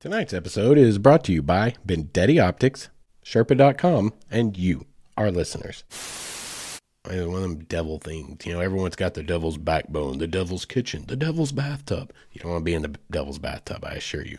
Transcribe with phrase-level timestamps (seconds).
[0.00, 2.88] Tonight's episode is brought to you by Vendetti Optics,
[3.22, 4.86] Sherpa.com, and you,
[5.18, 5.84] our listeners.
[5.90, 8.46] It's one of them devil things.
[8.46, 12.14] You know, everyone's got the devil's backbone, the devil's kitchen, the devil's bathtub.
[12.32, 14.38] You don't want to be in the devil's bathtub, I assure you.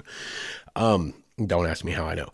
[0.75, 1.13] Um,
[1.45, 2.29] don't ask me how I know.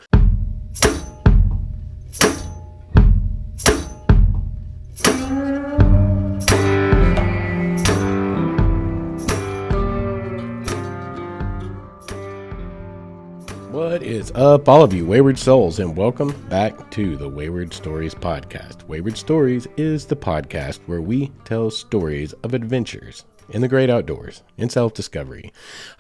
[14.18, 18.82] Is up, all of you wayward souls, and welcome back to the Wayward Stories podcast.
[18.88, 24.42] Wayward Stories is the podcast where we tell stories of adventures in the great outdoors,
[24.58, 25.54] in self discovery,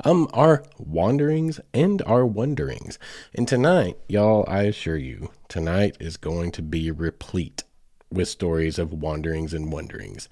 [0.04, 2.98] um, our wanderings and our wonderings.
[3.36, 7.66] And tonight, y'all, I assure you, tonight is going to be replete
[8.12, 10.28] with stories of wanderings and wonderings.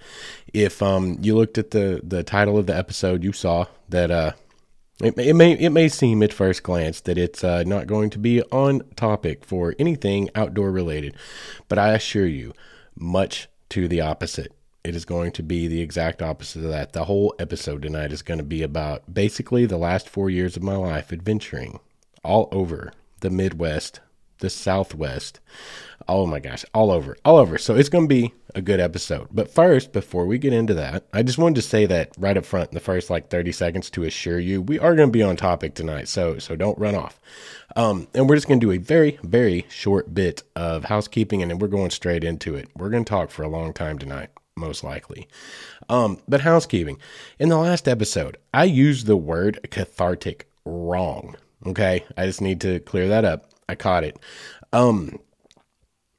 [0.56, 4.32] If um you looked at the the title of the episode, you saw that uh
[5.02, 8.20] it, it may it may seem at first glance that it's uh, not going to
[8.20, 11.16] be on topic for anything outdoor related,
[11.68, 12.54] but I assure you,
[12.96, 14.54] much to the opposite.
[14.84, 16.94] It is going to be the exact opposite of that.
[16.94, 20.64] The whole episode tonight is going to be about basically the last four years of
[20.64, 21.80] my life adventuring
[22.24, 24.00] all over the Midwest,
[24.40, 25.40] the Southwest.
[26.08, 27.58] Oh my gosh, all over, all over.
[27.58, 29.28] So it's going to be a good episode.
[29.32, 32.46] But first, before we get into that, I just wanted to say that right up
[32.46, 35.24] front in the first like 30 seconds to assure you we are going to be
[35.24, 36.08] on topic tonight.
[36.08, 37.20] So so don't run off.
[37.76, 41.52] Um, and we're just going to do a very very short bit of housekeeping, and
[41.52, 42.70] then we're going straight into it.
[42.76, 44.30] We're going to talk for a long time tonight.
[44.58, 45.28] Most likely.
[45.90, 46.98] Um, but housekeeping.
[47.40, 51.36] In the last episode, I used the word cathartic wrong.
[51.66, 52.06] Okay.
[52.16, 53.50] I just need to clear that up.
[53.68, 54.18] I caught it.
[54.74, 55.20] Um,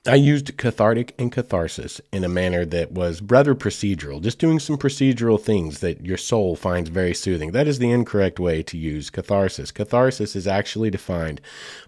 [0.06, 4.78] I used cathartic and catharsis in a manner that was rather procedural, just doing some
[4.78, 7.50] procedural things that your soul finds very soothing.
[7.50, 9.72] That is the incorrect way to use catharsis.
[9.72, 11.40] Catharsis is actually defined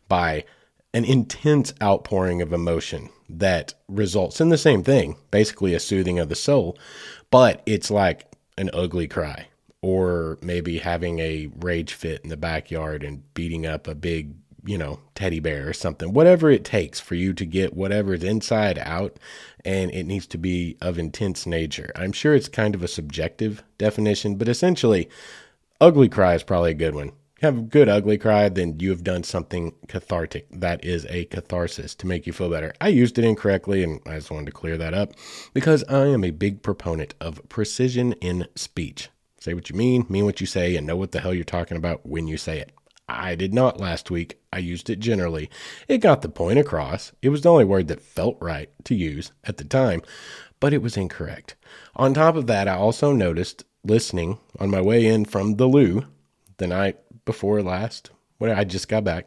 [0.09, 0.45] by
[0.93, 6.29] an intense outpouring of emotion that results in the same thing, basically a soothing of
[6.29, 6.77] the soul,
[7.31, 9.47] but it's like an ugly cry
[9.81, 14.35] or maybe having a rage fit in the backyard and beating up a big
[14.65, 18.79] you know, teddy bear or something, whatever it takes for you to get whatever's inside
[18.79, 19.19] out,
[19.65, 21.93] and it needs to be of intense nature.
[21.95, 25.09] I'm sure it's kind of a subjective definition, but essentially,
[25.81, 27.13] ugly cry is probably a good one.
[27.41, 30.49] Have a good ugly cry, then you have done something cathartic.
[30.51, 32.75] That is a catharsis to make you feel better.
[32.81, 35.13] I used it incorrectly, and I just wanted to clear that up
[35.55, 39.09] because I am a big proponent of precision in speech.
[39.41, 41.77] Say what you mean, mean what you say, and know what the hell you're talking
[41.77, 42.73] about when you say it.
[43.09, 44.39] I did not last week.
[44.53, 45.49] I used it generally.
[45.89, 47.13] It got the point across.
[47.23, 50.03] It was the only word that felt right to use at the time,
[50.61, 51.57] but it was incorrect.
[51.97, 56.05] On top of that, I also noticed listening on my way in from the Lou
[56.59, 59.27] the night before last, when I just got back.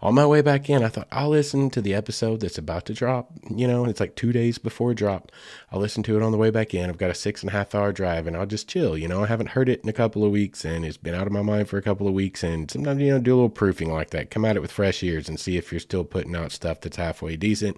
[0.00, 2.94] On my way back in, I thought I'll listen to the episode that's about to
[2.94, 3.30] drop.
[3.50, 5.30] You know, it's like two days before drop.
[5.70, 6.88] I'll listen to it on the way back in.
[6.88, 8.96] I've got a six and a half hour drive and I'll just chill.
[8.96, 11.26] You know, I haven't heard it in a couple of weeks and it's been out
[11.26, 12.42] of my mind for a couple of weeks.
[12.42, 14.30] And sometimes, you know, do a little proofing like that.
[14.30, 16.96] Come at it with fresh ears and see if you're still putting out stuff that's
[16.96, 17.76] halfway decent.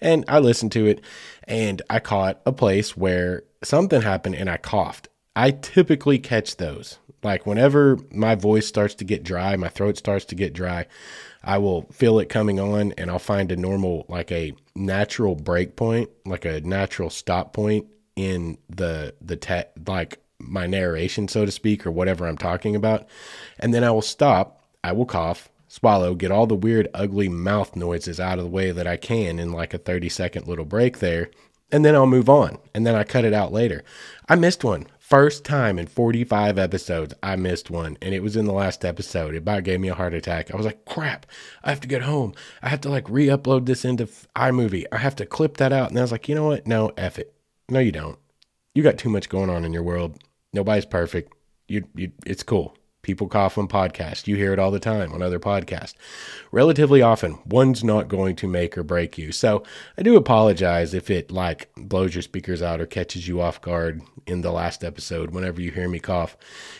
[0.00, 1.00] And I listened to it
[1.44, 5.08] and I caught a place where something happened and I coughed.
[5.34, 10.24] I typically catch those like whenever my voice starts to get dry, my throat starts
[10.26, 10.86] to get dry,
[11.44, 15.76] I will feel it coming on and I'll find a normal, like a natural break
[15.76, 21.52] point, like a natural stop point in the, the, te- like my narration, so to
[21.52, 23.06] speak, or whatever I'm talking about.
[23.58, 27.74] And then I will stop, I will cough, swallow, get all the weird, ugly mouth
[27.76, 30.98] noises out of the way that I can in like a 30 second little break
[30.98, 31.30] there.
[31.70, 32.58] And then I'll move on.
[32.74, 33.82] And then I cut it out later.
[34.28, 38.46] I missed one first time in 45 episodes I missed one, and it was in
[38.46, 39.34] the last episode.
[39.34, 40.50] It about gave me a heart attack.
[40.50, 41.26] I was like, crap,
[41.62, 42.32] I have to get home.
[42.62, 44.86] I have to like re upload this into iMovie.
[44.90, 45.90] I have to clip that out.
[45.90, 46.66] And I was like, you know what?
[46.66, 47.34] No, F it.
[47.68, 48.18] No, you don't.
[48.74, 50.18] You got too much going on in your world.
[50.54, 51.34] Nobody's perfect.
[51.68, 52.74] You, you, it's cool.
[53.02, 54.28] People cough on podcasts.
[54.28, 55.94] You hear it all the time on other podcasts.
[56.52, 59.32] Relatively often, one's not going to make or break you.
[59.32, 59.64] So
[59.98, 64.02] I do apologize if it like blows your speakers out or catches you off guard
[64.28, 66.36] in the last episode whenever you hear me cough.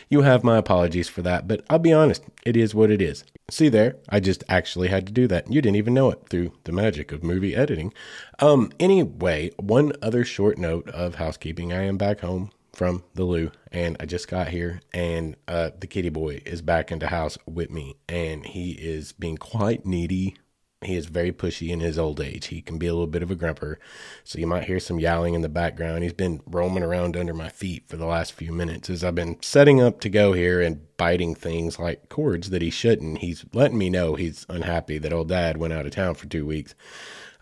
[0.07, 3.25] You have my apologies for that, but I'll be honest, it is what it is.
[3.49, 5.51] See there, I just actually had to do that.
[5.51, 7.93] You didn't even know it through the magic of movie editing.
[8.39, 11.73] Um anyway, one other short note of housekeeping.
[11.73, 15.87] I am back home from the Lou and I just got here and uh, the
[15.87, 20.35] kitty boy is back in the house with me and he is being quite needy.
[20.81, 22.47] He is very pushy in his old age.
[22.47, 23.77] He can be a little bit of a grumper.
[24.25, 26.03] So you might hear some yowling in the background.
[26.03, 29.41] He's been roaming around under my feet for the last few minutes as I've been
[29.41, 33.19] setting up to go here and biting things like cords that he shouldn't.
[33.19, 36.45] He's letting me know he's unhappy that old dad went out of town for two
[36.45, 36.75] weeks.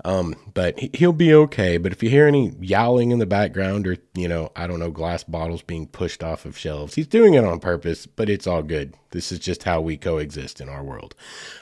[0.03, 1.77] Um, but he'll be okay.
[1.77, 4.91] But if you hear any yowling in the background or, you know, I don't know,
[4.91, 8.63] glass bottles being pushed off of shelves, he's doing it on purpose, but it's all
[8.63, 8.95] good.
[9.11, 11.15] This is just how we coexist in our world.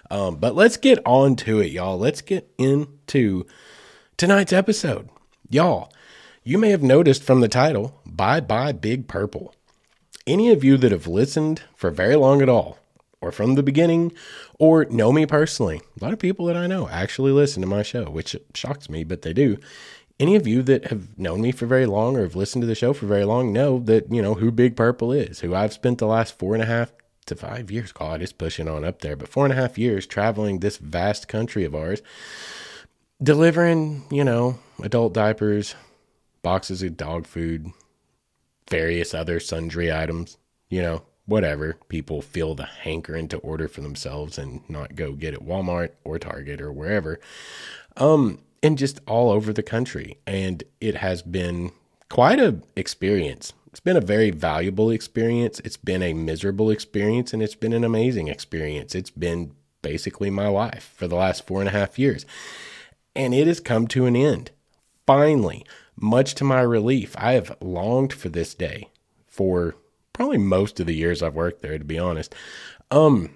[0.09, 1.97] Um, but let's get on to it, y'all.
[1.97, 3.45] Let's get into
[4.17, 5.09] tonight's episode.
[5.49, 5.91] Y'all,
[6.43, 9.53] you may have noticed from the title, Bye Bye Big Purple.
[10.25, 12.77] Any of you that have listened for very long at all,
[13.21, 14.13] or from the beginning
[14.59, 15.81] or know me personally.
[15.99, 19.03] A lot of people that I know actually listen to my show, which shocks me,
[19.03, 19.57] but they do.
[20.19, 22.75] Any of you that have known me for very long or have listened to the
[22.75, 25.97] show for very long know that, you know, who Big Purple is, who I've spent
[25.97, 26.91] the last four and a half
[27.27, 30.05] to five years, God, it's pushing on up there, but four and a half years
[30.05, 32.01] traveling this vast country of ours,
[33.23, 35.75] delivering, you know, adult diapers,
[36.41, 37.71] boxes of dog food,
[38.69, 40.37] various other sundry items,
[40.69, 45.33] you know, whatever people feel the hankering to order for themselves and not go get
[45.33, 47.19] at Walmart or Target or wherever.
[47.97, 50.17] Um, and just all over the country.
[50.25, 51.71] And it has been
[52.09, 53.53] quite a experience.
[53.67, 55.59] It's been a very valuable experience.
[55.63, 58.95] It's been a miserable experience and it's been an amazing experience.
[58.95, 62.25] It's been basically my life for the last four and a half years.
[63.15, 64.51] And it has come to an end.
[65.05, 65.65] Finally,
[65.95, 68.89] much to my relief, I have longed for this day
[69.27, 69.75] for
[70.19, 72.35] probably most of the years I've worked there, to be honest.
[72.91, 73.29] Um,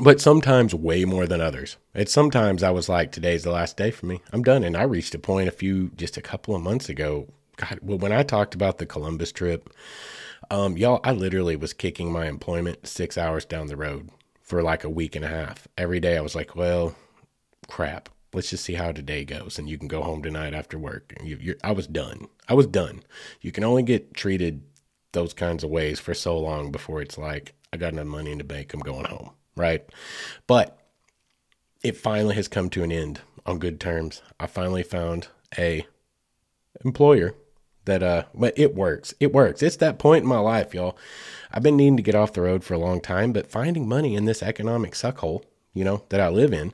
[0.00, 1.76] but sometimes way more than others.
[1.94, 4.20] It's sometimes I was like, today's the last day for me.
[4.32, 4.64] I'm done.
[4.64, 7.28] And I reached a point a few, just a couple of months ago.
[7.54, 9.70] God, well, when I talked about the Columbus trip,
[10.50, 14.10] um, y'all, I literally was kicking my employment six hours down the road
[14.42, 15.68] for like a week and a half.
[15.78, 16.96] Every day I was like, well,
[17.68, 18.08] crap.
[18.32, 19.60] Let's just see how today goes.
[19.60, 21.14] And you can go home tonight after work.
[21.22, 22.26] You, I was done.
[22.48, 23.04] I was done.
[23.40, 24.62] You can only get treated
[25.12, 28.38] those kinds of ways for so long before it's like, I got enough money in
[28.38, 29.84] the bank, I'm going home, right?
[30.46, 30.78] But
[31.82, 34.22] it finally has come to an end on good terms.
[34.38, 35.28] I finally found
[35.58, 35.86] a
[36.84, 37.34] employer
[37.84, 39.14] that uh but it works.
[39.20, 39.62] It works.
[39.62, 40.96] It's that point in my life, y'all.
[41.50, 44.14] I've been needing to get off the road for a long time, but finding money
[44.14, 45.42] in this economic suckhole,
[45.74, 46.72] you know, that I live in,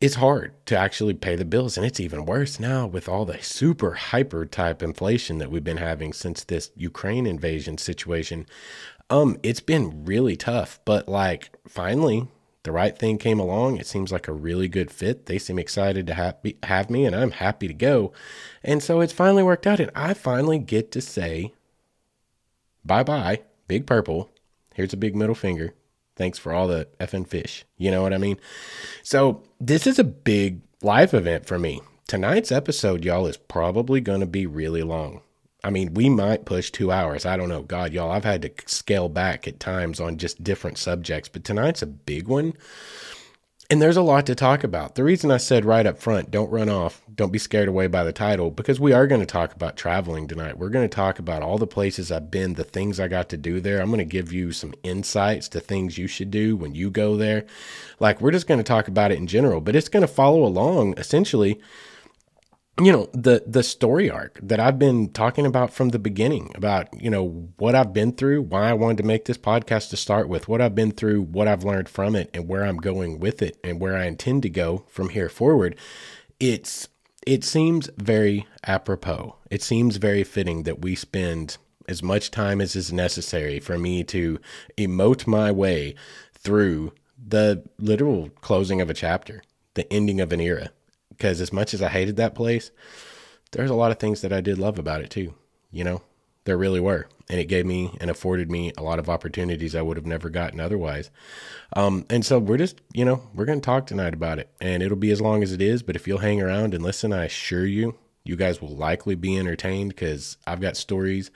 [0.00, 1.76] it's hard to actually pay the bills.
[1.76, 5.78] And it's even worse now with all the super hyper type inflation that we've been
[5.78, 8.46] having since this Ukraine invasion situation.
[9.10, 12.28] Um, it's been really tough, but like finally
[12.62, 13.78] the right thing came along.
[13.78, 15.26] It seems like a really good fit.
[15.26, 18.12] They seem excited to have, have me, and I'm happy to go.
[18.62, 21.54] And so it's finally worked out, and I finally get to say
[22.84, 24.30] bye bye, Big Purple.
[24.74, 25.74] Here's a big middle finger.
[26.18, 27.64] Thanks for all the effing fish.
[27.78, 28.38] You know what I mean?
[29.02, 31.80] So, this is a big life event for me.
[32.08, 35.22] Tonight's episode, y'all, is probably going to be really long.
[35.62, 37.24] I mean, we might push two hours.
[37.24, 37.62] I don't know.
[37.62, 41.82] God, y'all, I've had to scale back at times on just different subjects, but tonight's
[41.82, 42.54] a big one.
[43.70, 44.94] And there's a lot to talk about.
[44.94, 48.02] The reason I said right up front, don't run off, don't be scared away by
[48.02, 50.56] the title, because we are going to talk about traveling tonight.
[50.56, 53.36] We're going to talk about all the places I've been, the things I got to
[53.36, 53.82] do there.
[53.82, 57.18] I'm going to give you some insights to things you should do when you go
[57.18, 57.44] there.
[58.00, 60.44] Like, we're just going to talk about it in general, but it's going to follow
[60.44, 61.60] along essentially
[62.80, 66.88] you know the the story arc that I've been talking about from the beginning about
[67.00, 70.28] you know what I've been through, why I wanted to make this podcast to start
[70.28, 73.42] with, what I've been through, what I've learned from it, and where I'm going with
[73.42, 75.76] it, and where I intend to go from here forward.
[76.38, 76.88] It's
[77.26, 79.36] it seems very apropos.
[79.50, 84.04] It seems very fitting that we spend as much time as is necessary for me
[84.04, 84.38] to
[84.76, 85.94] emote my way
[86.32, 89.42] through the literal closing of a chapter,
[89.74, 90.70] the ending of an era
[91.18, 92.70] because as much as I hated that place,
[93.50, 95.34] there's a lot of things that I did love about it too.
[95.70, 96.02] You know,
[96.44, 97.08] there really were.
[97.28, 100.30] And it gave me and afforded me a lot of opportunities I would have never
[100.30, 101.10] gotten otherwise.
[101.76, 104.48] Um, and so we're just, you know, we're going to talk tonight about it.
[104.58, 105.82] And it'll be as long as it is.
[105.82, 109.36] But if you'll hang around and listen, I assure you, you guys will likely be
[109.36, 111.30] entertained because I've got stories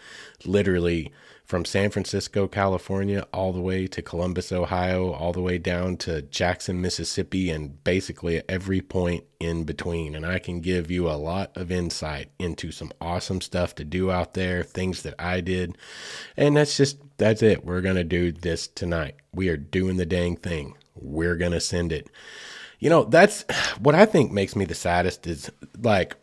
[0.47, 1.12] literally
[1.52, 6.23] from San Francisco, California, all the way to Columbus, Ohio, all the way down to
[6.23, 10.14] Jackson, Mississippi, and basically every point in between.
[10.14, 14.11] And I can give you a lot of insight into some awesome stuff to do
[14.11, 15.76] out there, things that I did.
[16.38, 17.66] And that's just, that's it.
[17.66, 19.16] We're going to do this tonight.
[19.35, 20.75] We are doing the dang thing.
[20.94, 22.09] We're going to send it.
[22.78, 23.44] You know, that's
[23.78, 26.16] what I think makes me the saddest is like,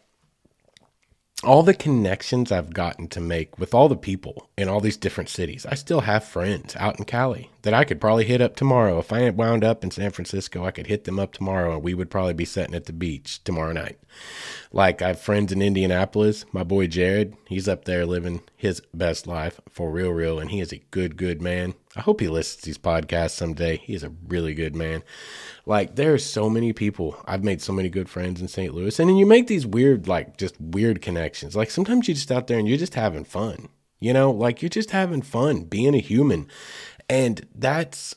[1.43, 5.29] all the connections I've gotten to make with all the people in all these different
[5.29, 5.65] cities.
[5.65, 8.99] I still have friends out in Cali that I could probably hit up tomorrow.
[8.99, 11.83] If I had wound up in San Francisco, I could hit them up tomorrow and
[11.83, 13.99] we would probably be sitting at the beach tomorrow night.
[14.71, 16.45] Like I have friends in Indianapolis.
[16.51, 20.59] My boy Jared, he's up there living his best life for real, real, and he
[20.59, 21.73] is a good, good man.
[21.95, 23.77] I hope he listens to these podcasts someday.
[23.77, 25.03] He is a really good man.
[25.65, 27.21] Like there are so many people.
[27.25, 28.73] I've made so many good friends in St.
[28.73, 31.55] Louis, and then you make these weird, like just weird connections.
[31.55, 33.69] Like sometimes you're just out there and you're just having fun.
[33.99, 36.47] You know, like you're just having fun being a human.
[37.09, 38.15] And that's,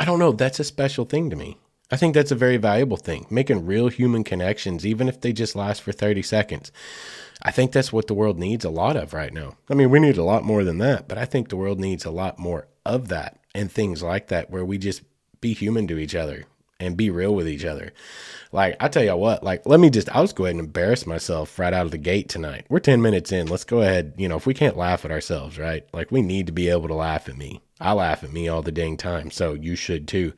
[0.00, 1.58] I don't know, that's a special thing to me.
[1.90, 5.56] I think that's a very valuable thing, making real human connections, even if they just
[5.56, 6.72] last for 30 seconds.
[7.42, 9.56] I think that's what the world needs a lot of right now.
[9.70, 12.04] I mean, we need a lot more than that, but I think the world needs
[12.04, 15.02] a lot more of that and things like that where we just
[15.40, 16.44] be human to each other
[16.80, 17.92] and be real with each other.
[18.52, 21.06] Like, I tell you what, like, let me just, I'll just go ahead and embarrass
[21.06, 22.66] myself right out of the gate tonight.
[22.68, 23.46] We're 10 minutes in.
[23.46, 24.14] Let's go ahead.
[24.16, 25.86] You know, if we can't laugh at ourselves, right?
[25.92, 27.62] Like, we need to be able to laugh at me.
[27.80, 29.30] I laugh at me all the dang time.
[29.30, 30.32] So you should too.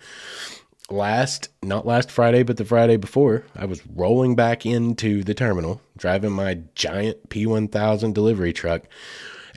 [0.91, 5.81] Last, not last Friday, but the Friday before, I was rolling back into the terminal,
[5.97, 8.83] driving my giant P1000 delivery truck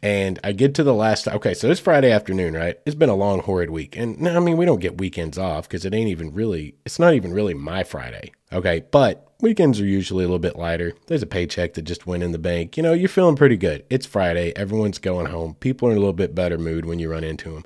[0.03, 1.29] and I get to the last.
[1.29, 2.77] Okay, so it's Friday afternoon, right?
[2.85, 5.85] It's been a long, horrid week, and I mean we don't get weekends off because
[5.85, 6.75] it ain't even really.
[6.85, 8.33] It's not even really my Friday.
[8.53, 10.93] Okay, but weekends are usually a little bit lighter.
[11.07, 12.77] There's a paycheck that just went in the bank.
[12.77, 13.83] You know, you're feeling pretty good.
[13.89, 14.53] It's Friday.
[14.55, 15.55] Everyone's going home.
[15.55, 17.65] People are in a little bit better mood when you run into them.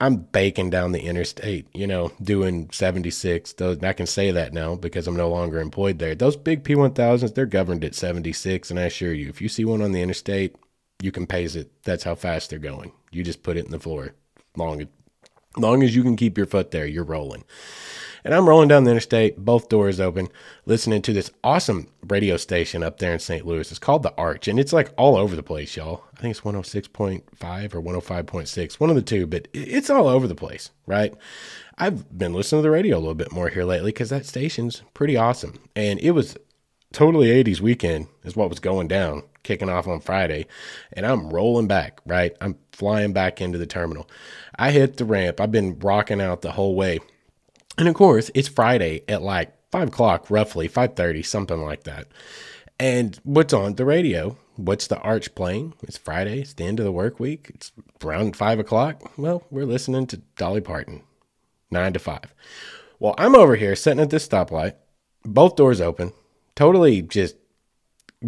[0.00, 3.54] I'm baking down the interstate, you know, doing 76.
[3.54, 6.14] Those, I can say that now because I'm no longer employed there.
[6.14, 8.70] Those big P1000s, they're governed at 76.
[8.70, 10.56] And I assure you, if you see one on the interstate,
[11.00, 11.70] you can pace it.
[11.84, 12.92] That's how fast they're going.
[13.10, 14.14] You just put it in the floor.
[14.56, 14.86] Long,
[15.56, 17.44] long as you can keep your foot there, you're rolling.
[18.26, 20.28] And I'm rolling down the interstate, both doors open,
[20.64, 23.46] listening to this awesome radio station up there in St.
[23.46, 23.70] Louis.
[23.70, 26.02] It's called The Arch, and it's like all over the place, y'all.
[26.12, 30.34] I think it's 106.5 or 105.6, one of the two, but it's all over the
[30.34, 31.14] place, right?
[31.78, 34.82] I've been listening to the radio a little bit more here lately because that station's
[34.92, 35.60] pretty awesome.
[35.76, 36.36] And it was
[36.92, 40.46] totally 80s weekend, is what was going down kicking off on Friday,
[40.94, 42.36] and I'm rolling back, right?
[42.40, 44.10] I'm flying back into the terminal.
[44.58, 45.40] I hit the ramp.
[45.40, 46.98] I've been rocking out the whole way.
[47.78, 52.08] And of course, it's Friday at like five o'clock, roughly, 5:30, something like that.
[52.78, 54.36] And what's on the radio?
[54.56, 55.74] What's the arch playing?
[55.82, 57.50] It's Friday, it's the end of the work week.
[57.54, 59.12] It's around five o'clock.
[59.18, 61.02] Well, we're listening to Dolly Parton,
[61.70, 62.34] nine to five.
[62.98, 64.74] Well, I'm over here sitting at this stoplight,
[65.24, 66.12] both doors open,
[66.54, 67.36] totally just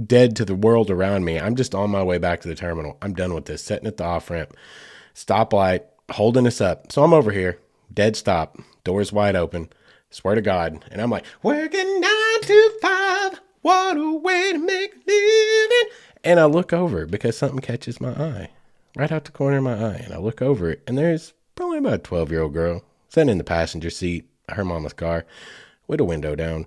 [0.06, 1.40] dead to the world around me.
[1.40, 2.98] I'm just on my way back to the terminal.
[3.00, 3.64] I'm done with this.
[3.64, 4.54] Sitting at the off ramp,
[5.14, 6.92] stoplight, holding us up.
[6.92, 7.58] So I'm over here,
[7.92, 9.68] dead stop, doors wide open.
[10.10, 10.82] Swear to God.
[10.90, 13.40] And I'm like, working nine to five.
[13.60, 15.94] What a way to make a living.
[16.24, 18.50] And I look over because something catches my eye
[18.96, 20.02] right out the corner of my eye.
[20.04, 23.28] And I look over it, and there's probably about a 12 year old girl sitting
[23.28, 25.26] in the passenger seat, her mama's car,
[25.86, 26.66] with a window down,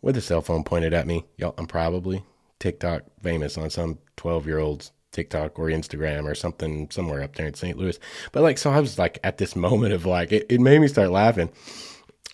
[0.00, 1.26] with a cell phone pointed at me.
[1.36, 2.24] Y'all, I'm probably
[2.58, 7.46] TikTok famous on some 12 year old's TikTok or Instagram or something somewhere up there
[7.46, 7.76] in St.
[7.76, 7.98] Louis.
[8.32, 10.88] But like, so I was like at this moment of like, it, it made me
[10.88, 11.50] start laughing.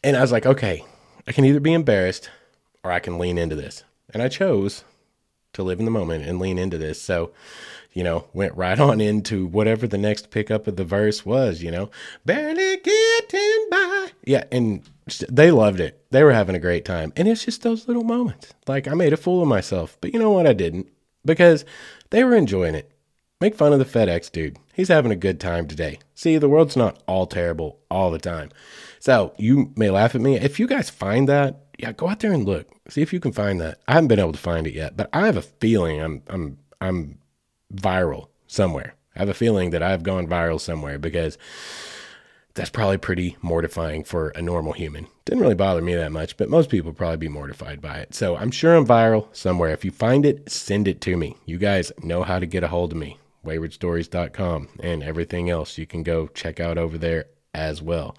[0.04, 0.84] And I was like, okay,
[1.26, 2.30] I can either be embarrassed
[2.84, 3.84] or I can lean into this.
[4.10, 4.84] And I chose
[5.54, 7.00] to live in the moment and lean into this.
[7.00, 7.32] So,
[7.92, 11.70] you know, went right on into whatever the next pickup of the verse was, you
[11.70, 11.90] know,
[12.24, 14.08] barely getting by.
[14.24, 14.44] Yeah.
[14.52, 14.82] And
[15.28, 16.04] they loved it.
[16.10, 17.12] They were having a great time.
[17.16, 18.52] And it's just those little moments.
[18.66, 20.46] Like I made a fool of myself, but you know what?
[20.46, 20.88] I didn't
[21.24, 21.64] because
[22.10, 22.90] they were enjoying it.
[23.40, 24.58] Make fun of the FedEx dude.
[24.72, 25.98] He's having a good time today.
[26.14, 28.50] See, the world's not all terrible all the time.
[28.98, 30.36] So you may laugh at me.
[30.36, 32.66] If you guys find that, yeah, go out there and look.
[32.88, 33.78] See if you can find that.
[33.86, 36.58] I haven't been able to find it yet, but I have a feeling I'm I'm
[36.80, 37.18] I'm
[37.74, 38.94] viral somewhere.
[39.14, 41.36] I have a feeling that I've gone viral somewhere because
[42.56, 45.06] that's probably pretty mortifying for a normal human.
[45.26, 48.14] Didn't really bother me that much, but most people probably be mortified by it.
[48.14, 49.70] So I'm sure I'm viral somewhere.
[49.70, 51.36] If you find it, send it to me.
[51.44, 53.18] You guys know how to get a hold of me.
[53.44, 58.16] WaywardStories.com and everything else you can go check out over there as well.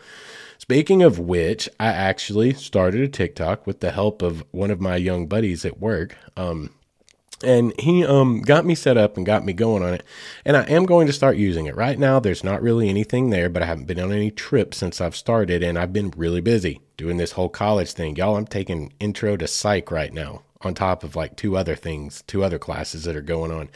[0.58, 4.96] Speaking of which, I actually started a TikTok with the help of one of my
[4.96, 6.16] young buddies at work.
[6.36, 6.72] Um,
[7.44, 10.04] and he um got me set up and got me going on it.
[10.46, 11.76] And i am going to start using it.
[11.76, 15.00] Right now there's not really anything there but i haven't been on any trips since
[15.02, 18.16] i've started and i've been really busy doing this whole college thing.
[18.16, 22.24] Y'all i'm taking intro to psych right now on top of like two other things
[22.28, 23.70] two other classes that are going on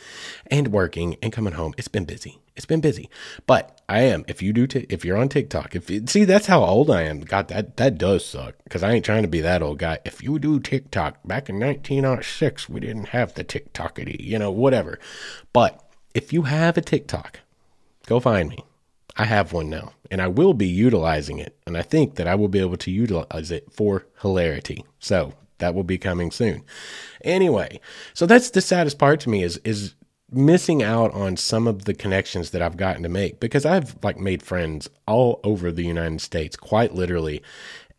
[0.47, 3.09] and working and coming home it's been busy it's been busy,
[3.47, 4.25] but I am.
[4.27, 7.03] If you do, t- if you're on TikTok, if you, see that's how old I
[7.03, 7.21] am.
[7.21, 9.99] God, that that does suck because I ain't trying to be that old guy.
[10.03, 14.99] If you do TikTok back in 1906, we didn't have the TikTokity, you know, whatever.
[15.53, 15.81] But
[16.13, 17.39] if you have a TikTok,
[18.05, 18.65] go find me.
[19.15, 21.57] I have one now, and I will be utilizing it.
[21.65, 24.85] And I think that I will be able to utilize it for hilarity.
[24.99, 26.63] So that will be coming soon.
[27.23, 27.79] Anyway,
[28.13, 29.95] so that's the saddest part to me is is
[30.31, 34.17] missing out on some of the connections that I've gotten to make because I've like
[34.17, 37.41] made friends all over the United States, quite literally.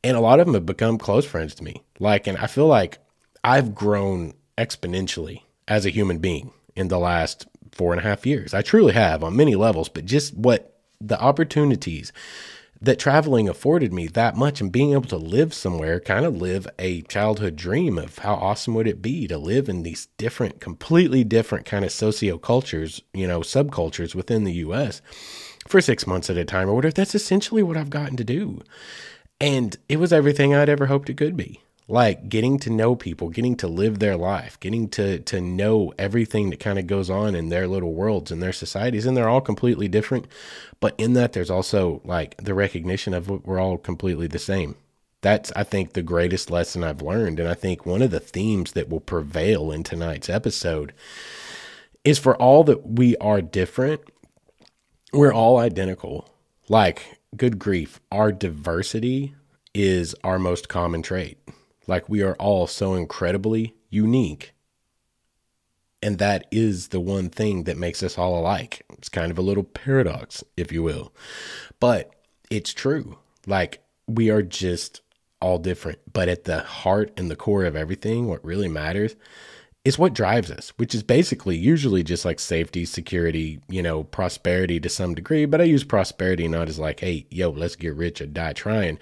[0.03, 1.83] And a lot of them have become close friends to me.
[1.99, 2.99] Like, and I feel like
[3.45, 8.55] I've grown exponentially as a human being in the last four and a half years.
[8.55, 12.13] I truly have on many levels, but just what the opportunities
[12.83, 16.67] that traveling afforded me that much and being able to live somewhere, kind of live
[16.81, 21.23] a childhood dream of how awesome would it be to live in these different, completely
[21.23, 25.01] different kind of socio cultures, you know, subcultures within the US
[25.69, 26.93] for six months at a time or whatever.
[26.93, 28.61] That's essentially what I've gotten to do.
[29.41, 31.61] And it was everything I'd ever hoped it could be
[31.93, 36.49] like getting to know people, getting to live their life, getting to to know everything
[36.49, 39.43] that kind of goes on in their little worlds and their societies, and they're all
[39.43, 40.27] completely different.
[40.81, 44.77] But in that, there's also like the recognition of we're all completely the same.
[45.21, 48.73] That's I think the greatest lesson I've learned, and I think one of the themes
[48.73, 50.95] that will prevail in tonight's episode
[52.05, 54.01] is for all that we are different,
[55.13, 56.31] we're all identical.
[56.71, 59.35] Like good grief, our diversity
[59.75, 61.37] is our most common trait
[61.87, 64.53] like we are all so incredibly unique.
[66.03, 68.85] And that is the one thing that makes us all alike.
[68.95, 71.13] It's kind of a little paradox, if you will.
[71.79, 72.13] But
[72.51, 73.19] it's true.
[73.47, 75.01] Like we are just
[75.41, 76.01] all different.
[76.13, 79.15] But at the heart and the core of everything, what really matters
[79.85, 84.79] is what drives us, which is basically usually just like safety, security, you know, prosperity
[84.79, 85.45] to some degree.
[85.45, 88.99] But I use prosperity not as like, hey, yo, let's get rich or die trying,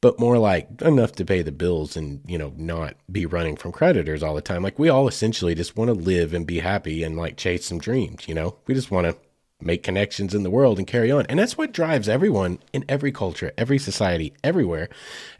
[0.00, 3.70] but more like enough to pay the bills and, you know, not be running from
[3.70, 4.62] creditors all the time.
[4.62, 7.78] Like we all essentially just want to live and be happy and like chase some
[7.78, 8.56] dreams, you know?
[8.66, 9.16] We just want to
[9.64, 11.26] make connections in the world and carry on.
[11.26, 14.88] And that's what drives everyone in every culture, every society, everywhere.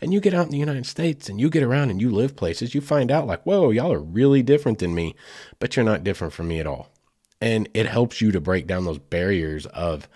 [0.00, 2.36] And you get out in the United States and you get around and you live
[2.36, 5.14] places, you find out like, whoa, y'all are really different than me,
[5.58, 6.90] but you're not different from me at all.
[7.40, 10.08] And it helps you to break down those barriers of,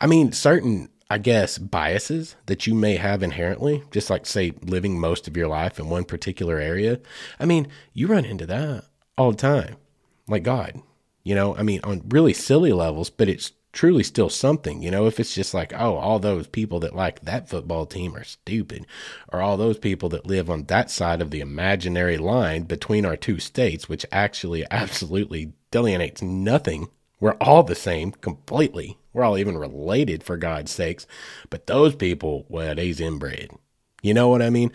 [0.00, 5.00] I mean, certain I guess, biases that you may have inherently, just like, say, living
[5.00, 7.00] most of your life in one particular area.
[7.40, 8.84] I mean, you run into that
[9.16, 9.76] all the time.
[10.26, 10.82] Like, God,
[11.28, 14.82] you know, I mean, on really silly levels, but it's truly still something.
[14.82, 18.16] You know, if it's just like, oh, all those people that like that football team
[18.16, 18.86] are stupid,
[19.32, 23.16] or all those people that live on that side of the imaginary line between our
[23.16, 26.88] two states, which actually absolutely delineates nothing.
[27.20, 31.04] We're all the same completely we're all even related for God's sakes.
[31.50, 33.50] But those people, well, they's inbred.
[34.00, 34.70] You know what I mean?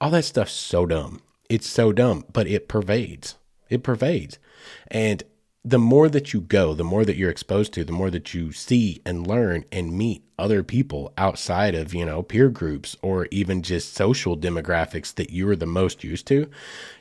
[0.00, 1.22] All that stuff's so dumb.
[1.48, 3.36] It's so dumb, but it pervades.
[3.70, 4.40] It pervades.
[4.88, 5.22] And
[5.66, 8.52] the more that you go, the more that you're exposed to, the more that you
[8.52, 13.62] see and learn and meet other people outside of, you know, peer groups or even
[13.62, 16.50] just social demographics that you are the most used to,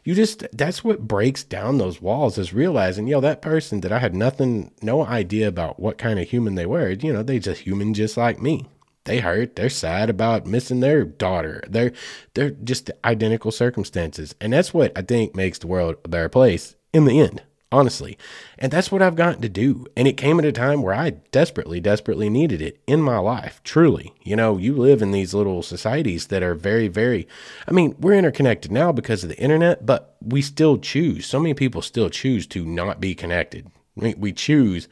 [0.06, 4.00] you just, that's what breaks down those walls is realizing, yo, that person that I
[4.00, 7.62] had nothing, no idea about what kind of human they were, you know, they just
[7.62, 8.68] human just like me.
[9.04, 11.62] They hurt, they're sad about missing their daughter.
[11.68, 11.92] They're,
[12.34, 14.34] they're just identical circumstances.
[14.40, 17.42] And that's what I think makes the world a better place in the end
[17.74, 18.18] honestly.
[18.60, 19.88] And that's what I've gotten to do.
[19.98, 23.62] And it came at a time where I desperately, desperately needed it in my life.
[23.64, 24.14] Truly.
[24.22, 27.28] You know, you live in these little societies that are very, very,
[27.68, 31.26] I mean, we're interconnected now because of the internet, but we still choose.
[31.26, 33.68] So many people still choose to not be connected.
[33.96, 34.88] We, we choose,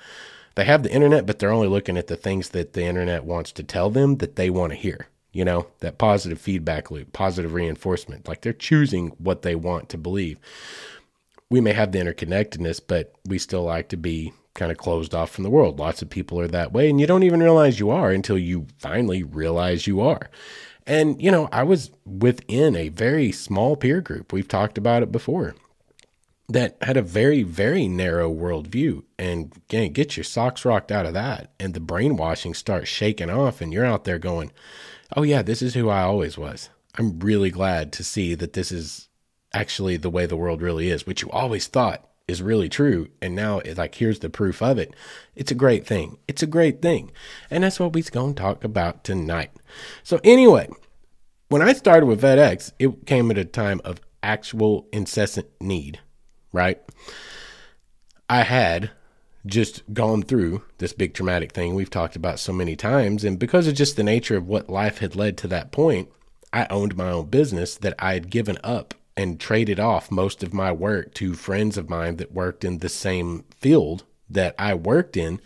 [0.56, 3.52] they have the internet, but they're only looking at the things that the internet wants
[3.54, 7.54] to tell them that they want to hear you know, that positive feedback loop, positive
[7.54, 8.28] reinforcement.
[8.28, 10.38] Like they're choosing what they want to believe
[11.52, 15.32] we may have the interconnectedness, but we still like to be kind of closed off
[15.32, 15.80] from the world.
[15.80, 18.68] Lots of people are that way, and you don't even realize you are until you
[18.78, 20.30] finally realize you are.
[20.88, 24.32] And, you know, I was within a very small peer group.
[24.32, 25.56] We've talked about it before
[26.48, 29.04] that had a very, very narrow worldview.
[29.20, 31.52] And again, get your socks rocked out of that.
[31.60, 34.54] And the brainwashing starts shaking off, and you're out there going,
[35.18, 36.70] oh, yeah, this is who I always was.
[36.96, 39.10] I'm really glad to see that this is
[39.54, 43.10] actually the way the world really is, which you always thought is really true.
[43.22, 44.96] And now like, here's the proof of it.
[45.36, 46.18] It's a great thing.
[46.28, 47.12] It's a great thing.
[47.50, 49.52] And that's what we're going to talk about tonight.
[50.04, 50.70] So, anyway,
[51.50, 56.00] when I started with FedEx, it came at a time of actual incessant need,
[56.54, 56.80] right?
[58.30, 58.92] I had
[59.46, 63.24] just gone through this big traumatic thing we've talked about so many times.
[63.24, 66.10] And because of just the nature of what life had led to that point,
[66.54, 70.54] I owned my own business that I had given up and traded off most of
[70.54, 75.16] my work to friends of mine that worked in the same field that I worked
[75.16, 75.40] in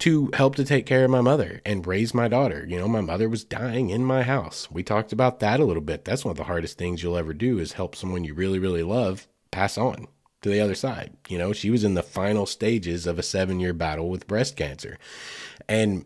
[0.00, 2.66] to help to take care of my mother and raise my daughter.
[2.68, 4.68] You know, my mother was dying in my house.
[4.70, 6.04] We talked about that a little bit.
[6.04, 8.82] That's one of the hardest things you'll ever do is help someone you really, really
[8.82, 10.08] love pass on
[10.42, 11.16] to the other side.
[11.28, 14.56] You know, she was in the final stages of a seven year battle with breast
[14.56, 14.98] cancer.
[15.68, 16.04] And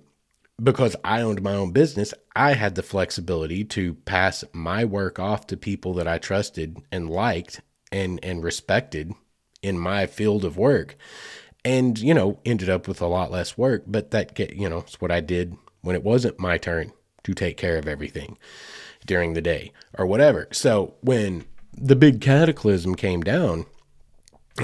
[0.63, 5.47] because I owned my own business, I had the flexibility to pass my work off
[5.49, 7.61] to people that I trusted and liked
[7.93, 9.13] and and respected
[9.63, 10.97] in my field of work.
[11.65, 15.01] And, you know, ended up with a lot less work, but that you know, it's
[15.01, 16.93] what I did when it wasn't my turn
[17.25, 18.39] to take care of everything
[19.07, 20.49] during the day or whatever.
[20.53, 23.67] So, when the big cataclysm came down,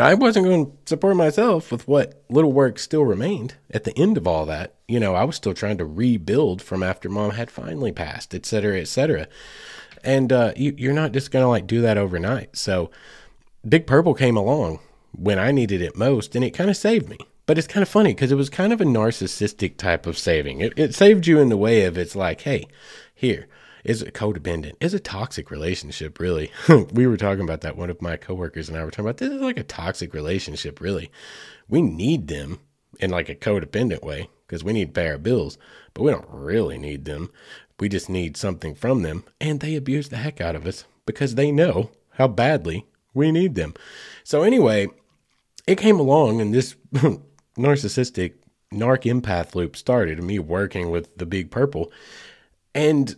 [0.00, 4.16] I wasn't going to support myself with what little work still remained at the end
[4.16, 4.74] of all that.
[4.88, 8.46] You know, I was still trying to rebuild from after mom had finally passed, et
[8.46, 9.28] cetera, et cetera.
[10.02, 12.56] And uh, you, you're not just going to like do that overnight.
[12.56, 12.90] So
[13.66, 14.80] Big Purple came along
[15.12, 17.18] when I needed it most, and it kind of saved me.
[17.46, 20.60] But it's kind of funny because it was kind of a narcissistic type of saving.
[20.60, 22.66] It, it saved you in the way of it's like, hey,
[23.14, 23.46] here,
[23.84, 24.72] is a codependent?
[24.80, 26.50] Is a toxic relationship really?
[26.92, 27.76] We were talking about that.
[27.76, 30.80] One of my coworkers and i were talking about this is like a toxic relationship
[30.80, 31.10] really.
[31.68, 32.60] We need them
[32.98, 35.58] in like a codependent way because we need to pay our bills
[35.92, 37.30] but we don't really need them.
[37.78, 41.34] We just need something from them and they abuse the heck out of us because
[41.34, 43.74] they know how badly we need them.
[44.24, 44.88] So anyway
[45.66, 46.74] it came along and this
[47.58, 48.34] narcissistic
[48.72, 51.92] narc empath loop started me working with the big purple
[52.74, 53.16] and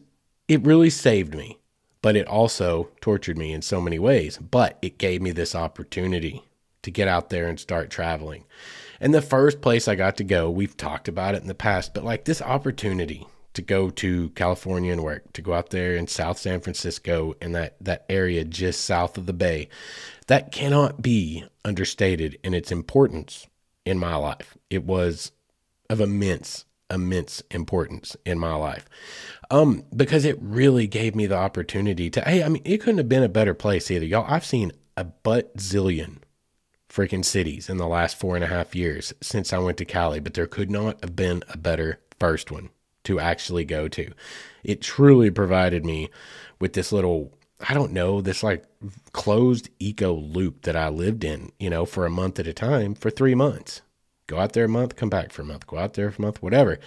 [0.48, 1.58] it really saved me,
[2.02, 4.38] but it also tortured me in so many ways.
[4.38, 6.42] But it gave me this opportunity
[6.82, 8.44] to get out there and start traveling.
[9.00, 11.92] And the first place I got to go, we've talked about it in the past,
[11.92, 16.06] but like this opportunity to go to California and work, to go out there in
[16.06, 19.68] South San Francisco and that, that area just south of the bay,
[20.26, 23.46] that cannot be understated in its importance
[23.84, 24.56] in my life.
[24.70, 25.32] It was
[25.88, 28.86] of immense immense importance in my life.
[29.50, 33.08] Um, because it really gave me the opportunity to, hey, I mean, it couldn't have
[33.08, 34.06] been a better place either.
[34.06, 36.18] Y'all, I've seen a butt zillion
[36.88, 40.20] freaking cities in the last four and a half years since I went to Cali,
[40.20, 42.70] but there could not have been a better first one
[43.04, 44.12] to actually go to.
[44.64, 46.08] It truly provided me
[46.58, 47.36] with this little,
[47.68, 48.64] I don't know, this like
[49.12, 52.94] closed eco loop that I lived in, you know, for a month at a time
[52.94, 53.82] for three months.
[54.26, 56.24] Go out there a month, come back for a month, go out there for a
[56.26, 56.78] month, whatever.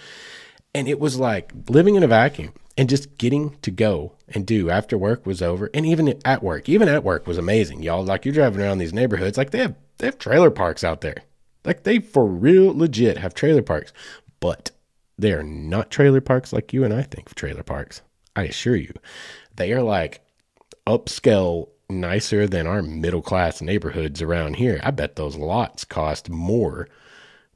[0.74, 4.70] And it was like living in a vacuum and just getting to go and do
[4.70, 5.70] after work was over.
[5.74, 8.04] And even at work, even at work was amazing, y'all.
[8.04, 11.22] Like you're driving around these neighborhoods, like they have they have trailer parks out there.
[11.64, 13.92] Like they for real legit have trailer parks.
[14.38, 14.70] But
[15.18, 18.02] they are not trailer parks like you and I think of trailer parks.
[18.36, 18.94] I assure you.
[19.56, 20.22] They are like
[20.86, 24.80] upscale nicer than our middle class neighborhoods around here.
[24.82, 26.88] I bet those lots cost more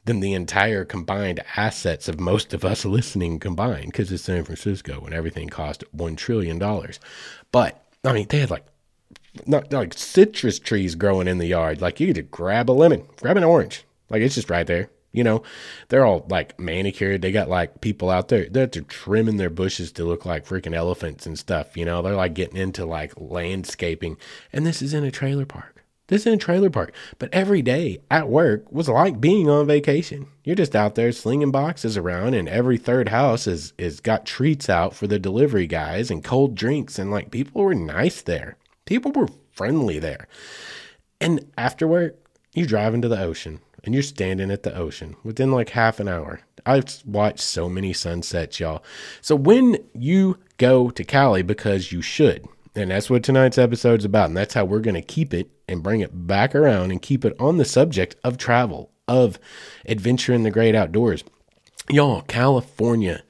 [0.04, 5.02] than the entire combined assets of most of us listening combined because it's San Francisco
[5.04, 6.58] and everything cost $1 trillion.
[7.50, 8.66] But, I mean, they had like,
[9.46, 11.80] not like citrus trees growing in the yard.
[11.80, 13.84] Like you could grab a lemon, grab an orange.
[14.10, 14.90] Like it's just right there.
[15.12, 15.44] You know,
[15.88, 17.22] they're all like manicured.
[17.22, 21.24] They got like people out there they're trimming their bushes to look like freaking elephants
[21.24, 21.76] and stuff.
[21.76, 24.16] You know, they're like getting into like landscaping.
[24.52, 25.73] And this is in a trailer park.
[26.08, 26.94] This is in a trailer park.
[27.18, 30.26] But every day at work was like being on vacation.
[30.44, 34.68] You're just out there slinging boxes around, and every third house is is got treats
[34.68, 38.56] out for the delivery guys and cold drinks, and like people were nice there.
[38.84, 40.28] People were friendly there.
[41.20, 42.16] And after work,
[42.52, 46.08] you drive into the ocean and you're standing at the ocean within like half an
[46.08, 46.40] hour.
[46.66, 48.82] I've watched so many sunsets, y'all.
[49.20, 54.04] So when you go to Cali, because you should, and that's what tonight's episode is
[54.04, 54.28] about.
[54.28, 57.24] And that's how we're going to keep it and bring it back around and keep
[57.24, 59.38] it on the subject of travel, of
[59.86, 61.24] adventure in the great outdoors.
[61.88, 63.22] Y'all, California,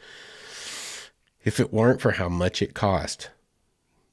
[1.44, 3.30] if it weren't for how much it cost,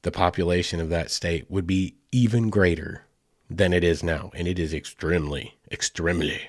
[0.02, 3.04] the population of that state would be even greater
[3.48, 4.30] than it is now.
[4.34, 6.40] And it is extremely, extremely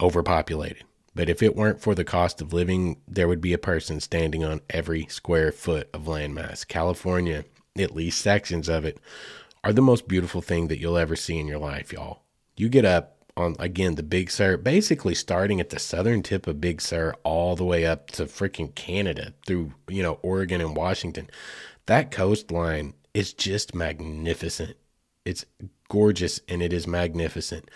[0.00, 0.84] overpopulated.
[1.14, 4.44] But if it weren't for the cost of living, there would be a person standing
[4.44, 6.66] on every square foot of landmass.
[6.66, 7.44] California
[7.78, 8.98] at least sections of it,
[9.62, 12.22] are the most beautiful thing that you'll ever see in your life, y'all.
[12.56, 16.60] You get up on again the Big Sur, basically starting at the southern tip of
[16.60, 21.28] Big Sur all the way up to freaking Canada through, you know, Oregon and Washington.
[21.86, 24.76] That coastline is just magnificent.
[25.24, 25.44] It's
[25.88, 27.70] gorgeous and it is magnificent.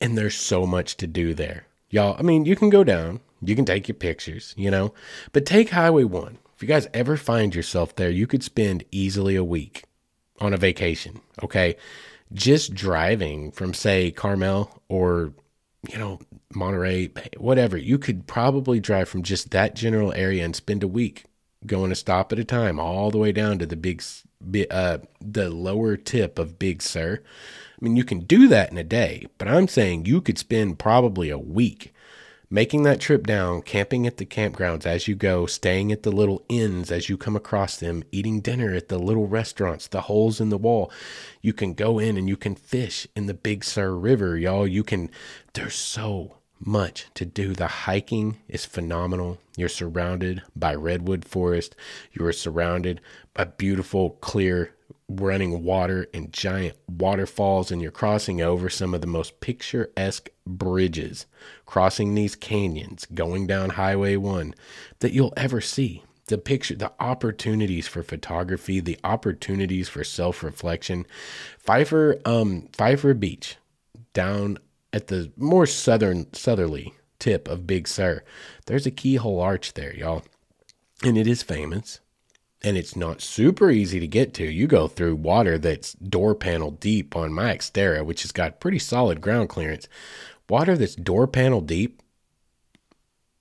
[0.00, 1.66] And there's so much to do there.
[1.90, 4.94] Y'all, I mean, you can go down, you can take your pictures, you know,
[5.32, 9.34] but take Highway 1 if you guys ever find yourself there, you could spend easily
[9.34, 9.84] a week
[10.40, 11.76] on a vacation, okay?
[12.34, 15.32] Just driving from, say, Carmel or
[15.88, 16.20] you know,
[16.54, 17.78] Monterey, whatever.
[17.78, 21.24] You could probably drive from just that general area and spend a week
[21.64, 24.02] going a stop at a time all the way down to the big,
[24.70, 27.22] uh, the lower tip of Big Sur.
[27.22, 30.78] I mean, you can do that in a day, but I'm saying you could spend
[30.78, 31.94] probably a week
[32.50, 36.42] making that trip down, camping at the campgrounds as you go, staying at the little
[36.48, 40.48] inns as you come across them, eating dinner at the little restaurants, the holes in
[40.48, 40.90] the wall.
[41.40, 44.66] You can go in and you can fish in the Big Sur River, y'all.
[44.66, 45.10] You can,
[45.54, 47.54] there's so much to do.
[47.54, 49.38] The hiking is phenomenal.
[49.56, 51.76] You're surrounded by redwood forest.
[52.12, 53.00] You are surrounded
[53.32, 54.74] by beautiful, clear
[55.10, 61.26] running water and giant waterfalls, and you're crossing over some of the most picturesque bridges,
[61.66, 64.54] crossing these canyons, going down Highway 1
[65.00, 66.04] that you'll ever see.
[66.26, 71.04] The picture, the opportunities for photography, the opportunities for self reflection.
[71.58, 73.56] Pfeiffer, um, Pfeiffer Beach,
[74.12, 74.58] down
[74.92, 78.22] at the more southern, southerly tip of Big Sur,
[78.66, 80.22] there's a keyhole arch there, y'all.
[81.02, 81.98] And it is famous
[82.62, 84.44] and it's not super easy to get to.
[84.44, 88.78] You go through water that's door panel deep on my Xterra, which has got pretty
[88.78, 89.88] solid ground clearance.
[90.48, 92.02] Water that's door panel deep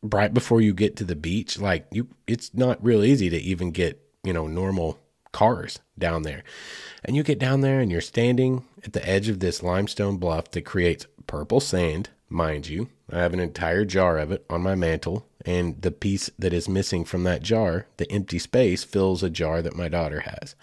[0.02, 3.72] right before you get to the beach, like you it's not real easy to even
[3.72, 5.00] get, you know, normal
[5.32, 6.44] cars down there.
[7.04, 10.52] And you get down there and you're standing at the edge of this limestone bluff
[10.52, 12.90] that creates purple sand, mind you.
[13.12, 16.68] I have an entire jar of it on my mantle and the piece that is
[16.68, 20.56] missing from that jar, the empty space, fills a jar that my daughter has.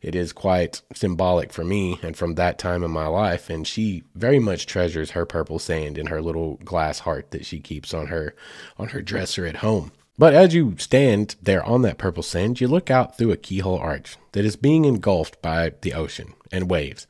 [0.00, 4.04] It is quite symbolic for me and from that time in my life, and she
[4.14, 8.08] very much treasures her purple sand in her little glass heart that she keeps on
[8.08, 8.34] her
[8.78, 9.92] on her dresser at home.
[10.18, 13.78] But as you stand there on that purple sand, you look out through a keyhole
[13.78, 17.06] arch that is being engulfed by the ocean and waves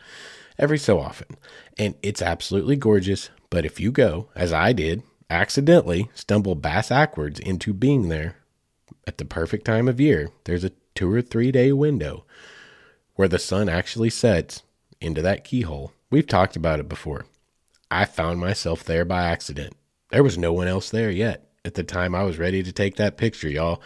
[0.58, 1.36] every so often.
[1.76, 3.30] And it's absolutely gorgeous.
[3.50, 8.36] But if you go, as I did, accidentally stumble bass backwards into being there
[9.06, 12.24] at the perfect time of year, there's a two or three day window
[13.14, 14.62] where the sun actually sets
[15.00, 15.92] into that keyhole.
[16.10, 17.26] We've talked about it before.
[17.90, 19.74] I found myself there by accident.
[20.10, 22.96] There was no one else there yet at the time I was ready to take
[22.96, 23.80] that picture, y'all.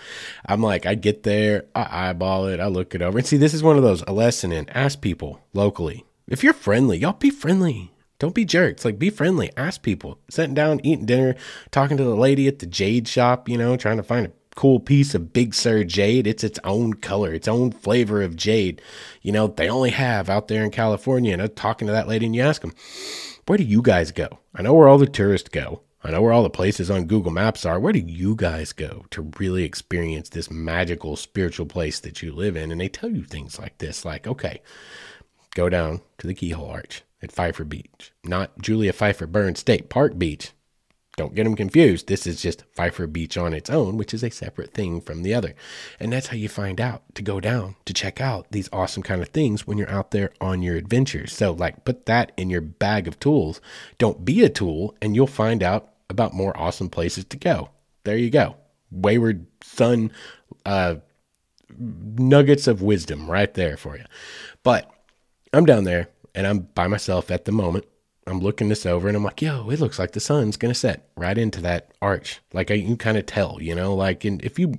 [0.47, 3.19] I'm like, I get there, I eyeball it, I look it over.
[3.19, 6.05] And see, this is one of those a lesson in ask people locally.
[6.27, 7.93] If you're friendly, y'all be friendly.
[8.19, 8.85] Don't be jerks.
[8.85, 9.51] Like, be friendly.
[9.57, 10.19] Ask people.
[10.31, 11.35] Sitting down, eating dinner,
[11.71, 14.81] talking to the lady at the jade shop, you know, trying to find a cool
[14.81, 16.27] piece of Big Sur jade.
[16.27, 18.81] It's its own color, its own flavor of jade.
[19.21, 21.35] You know, they only have out there in California.
[21.35, 22.73] And I'm talking to that lady, and you ask them,
[23.47, 24.39] where do you guys go?
[24.55, 25.83] I know where all the tourists go.
[26.03, 27.81] I know where all the places on Google Maps are.
[27.81, 32.57] Where do you guys go to really experience this magical spiritual place that you live
[32.57, 32.71] in?
[32.71, 34.63] And they tell you things like this like, okay,
[35.55, 40.19] go down to the Keyhole Arch at Pfeiffer Beach, not Julia Pfeiffer Burns State Park
[40.19, 40.53] Beach.
[41.17, 42.09] Don't get them confused.
[42.09, 45.33] This is just Pfeiffer Beach on its own, which is a separate thing from the
[45.33, 45.55] other.
[45.99, 49.23] And that's how you find out to go down to check out these awesome kind
[49.23, 51.33] of things when you're out there on your adventures.
[51.33, 53.63] So, like, put that in your bag of tools.
[53.97, 57.71] Don't be a tool, and you'll find out about more awesome places to go.
[58.05, 58.57] There you go.
[58.91, 60.13] Wayward Son
[60.67, 60.97] uh,
[61.79, 64.05] nuggets of wisdom right there for you.
[64.63, 64.91] But
[65.55, 67.87] I'm down there and I'm by myself at the moment.
[68.29, 70.79] I'm looking this over and I'm like, yo, it looks like the sun's going to
[70.79, 72.41] set right into that arch.
[72.53, 74.75] Like I, you kind of tell, you know, like and if you,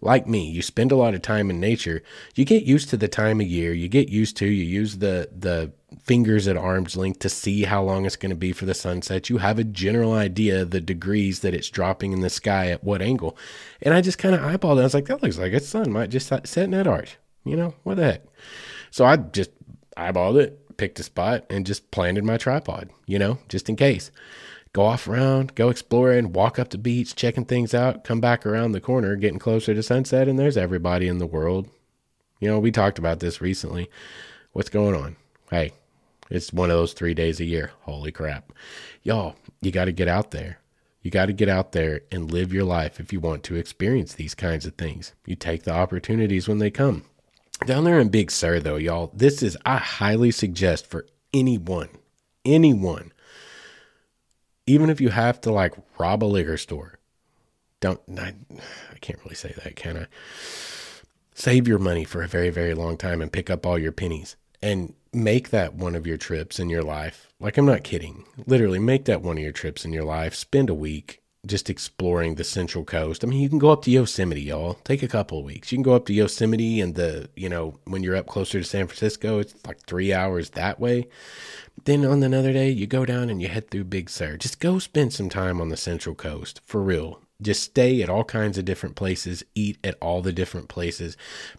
[0.00, 2.02] like me, you spend a lot of time in nature,
[2.34, 3.72] you get used to the time of year.
[3.72, 7.84] You get used to, you use the, the fingers at arm's length to see how
[7.84, 9.30] long it's going to be for the sunset.
[9.30, 13.00] You have a general idea the degrees that it's dropping in the sky at what
[13.00, 13.38] angle.
[13.80, 14.80] And I just kind of eyeballed it.
[14.80, 17.16] I was like, that looks like it's sun might just set in that arch.
[17.44, 18.24] You know, what the heck?
[18.90, 19.50] So I just
[19.96, 24.10] eyeballed it picked a spot and just planted my tripod, you know, just in case.
[24.72, 28.72] Go off around, go exploring, walk up the beach, checking things out, come back around
[28.72, 31.68] the corner, getting closer to sunset, and there's everybody in the world.
[32.40, 33.90] You know, we talked about this recently.
[34.52, 35.16] What's going on?
[35.50, 35.72] Hey,
[36.30, 37.72] it's one of those three days a year.
[37.82, 38.52] Holy crap.
[39.02, 40.58] Y'all, you got to get out there.
[41.02, 44.14] You got to get out there and live your life if you want to experience
[44.14, 45.14] these kinds of things.
[45.24, 47.04] You take the opportunities when they come.
[47.66, 51.88] Down there in Big Sur, though, y'all, this is, I highly suggest for anyone,
[52.44, 53.12] anyone,
[54.66, 56.98] even if you have to like rob a liquor store,
[57.80, 58.34] don't, I,
[58.92, 60.06] I can't really say that, can I?
[61.34, 64.36] Save your money for a very, very long time and pick up all your pennies
[64.60, 67.28] and make that one of your trips in your life.
[67.38, 68.24] Like, I'm not kidding.
[68.46, 70.34] Literally, make that one of your trips in your life.
[70.34, 73.22] Spend a week just exploring the central coast.
[73.22, 74.74] I mean, you can go up to Yosemite, y'all.
[74.84, 75.70] Take a couple of weeks.
[75.70, 78.64] You can go up to Yosemite and the, you know, when you're up closer to
[78.64, 81.08] San Francisco, it's like three hours that way.
[81.84, 84.36] then on another day, you go down and you head through Big Sur.
[84.36, 87.20] Just go spend some time on the Central Coast for real.
[87.40, 91.16] Just stay at all kinds of different places, eat at all the different places.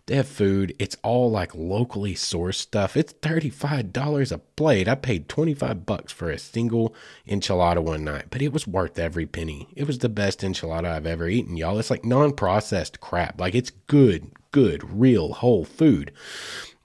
[0.07, 0.75] They have food.
[0.77, 2.97] It's all like locally sourced stuff.
[2.97, 4.89] It's $35 a plate.
[4.89, 6.93] I paid 25 bucks for a single
[7.25, 9.69] enchilada one night, but it was worth every penny.
[9.73, 11.79] It was the best enchilada I've ever eaten, y'all.
[11.79, 13.39] It's like non-processed crap.
[13.39, 16.11] Like it's good, good, real whole food.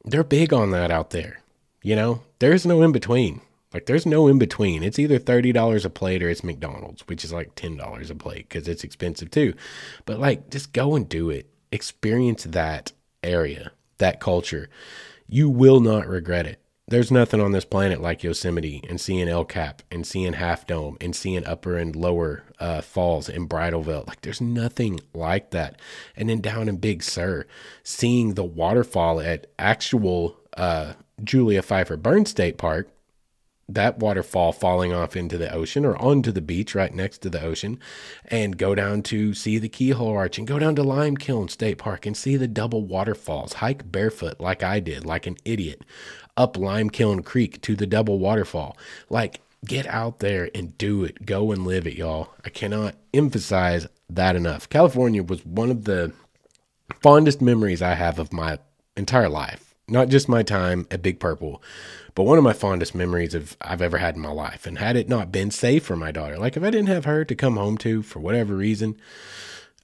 [0.04, 1.40] They're big on that out there.
[1.82, 3.40] You know, there's no in between.
[3.74, 4.84] Like there's no in between.
[4.84, 8.68] It's either $30 a plate or it's McDonald's, which is like $10 a plate because
[8.68, 9.54] it's expensive too.
[10.06, 11.50] But like just go and do it.
[11.72, 12.92] Experience that
[13.24, 14.70] area, that culture.
[15.26, 16.60] You will not regret it.
[16.86, 20.98] There's nothing on this planet like Yosemite and seeing El Cap and seeing Half Dome
[21.00, 24.06] and seeing Upper and Lower uh, Falls in Bridalveil.
[24.06, 25.80] Like there's nothing like that.
[26.14, 27.46] And then down in Big Sur,
[27.82, 30.92] seeing the waterfall at actual uh,
[31.24, 32.88] Julia Pfeiffer Burns State Park,
[33.68, 37.42] that waterfall falling off into the ocean or onto the beach right next to the
[37.42, 37.78] ocean,
[38.26, 42.06] and go down to see the Keyhole Arch and go down to Limekiln State Park
[42.06, 43.54] and see the double waterfalls.
[43.54, 45.82] Hike barefoot like I did, like an idiot,
[46.36, 48.76] up Limekiln Creek to the double waterfall.
[49.08, 51.24] Like, get out there and do it.
[51.24, 52.34] Go and live it, y'all.
[52.44, 54.68] I cannot emphasize that enough.
[54.68, 56.12] California was one of the
[57.00, 58.58] fondest memories I have of my
[58.96, 61.62] entire life not just my time at Big Purple,
[62.14, 64.66] but one of my fondest memories of I've ever had in my life.
[64.66, 67.24] And had it not been safe for my daughter, like if I didn't have her
[67.24, 68.96] to come home to for whatever reason,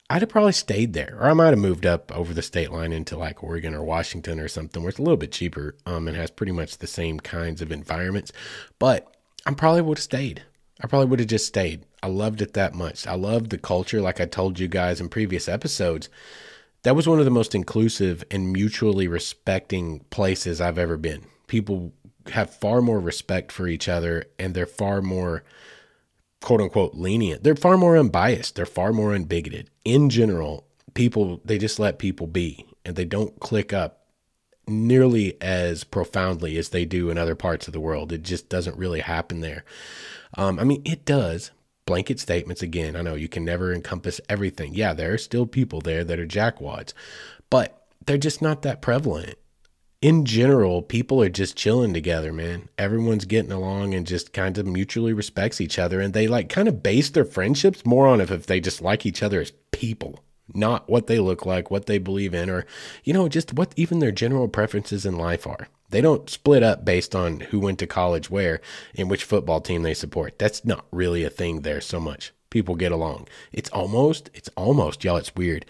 [0.08, 2.92] I'd have probably stayed there, or I might have moved up over the state line
[2.92, 6.16] into like Oregon or Washington or something, where it's a little bit cheaper um, and
[6.16, 8.32] has pretty much the same kinds of environments.
[8.78, 9.14] But
[9.46, 10.42] I probably would have stayed.
[10.82, 11.84] I probably would have just stayed.
[12.02, 13.06] I loved it that much.
[13.06, 16.08] I loved the culture, like I told you guys in previous episodes
[16.82, 21.26] that was one of the most inclusive and mutually respecting places I've ever been.
[21.46, 21.92] People
[22.32, 25.42] have far more respect for each other and they're far more
[26.40, 27.42] quote unquote lenient.
[27.44, 28.56] They're far more unbiased.
[28.56, 29.66] They're far more unbigoted.
[29.84, 34.06] In general, people they just let people be and they don't click up
[34.66, 38.12] nearly as profoundly as they do in other parts of the world.
[38.12, 39.64] It just doesn't really happen there.
[40.34, 41.50] Um, I mean, it does,
[41.90, 42.94] blanket statements again.
[42.94, 44.74] I know you can never encompass everything.
[44.76, 46.92] Yeah, there are still people there that are jackwads,
[47.50, 49.34] but they're just not that prevalent.
[50.00, 52.68] In general, people are just chilling together, man.
[52.78, 56.00] Everyone's getting along and just kind of mutually respects each other.
[56.00, 59.04] And they like kind of base their friendships more on if, if they just like
[59.04, 60.22] each other as people,
[60.54, 62.66] not what they look like, what they believe in, or,
[63.04, 65.68] you know, just what even their general preferences in life are.
[65.90, 68.60] They don't split up based on who went to college where
[68.96, 70.38] and which football team they support.
[70.38, 72.32] That's not really a thing there so much.
[72.48, 73.28] People get along.
[73.52, 75.66] It's almost, it's almost, y'all, it's weird.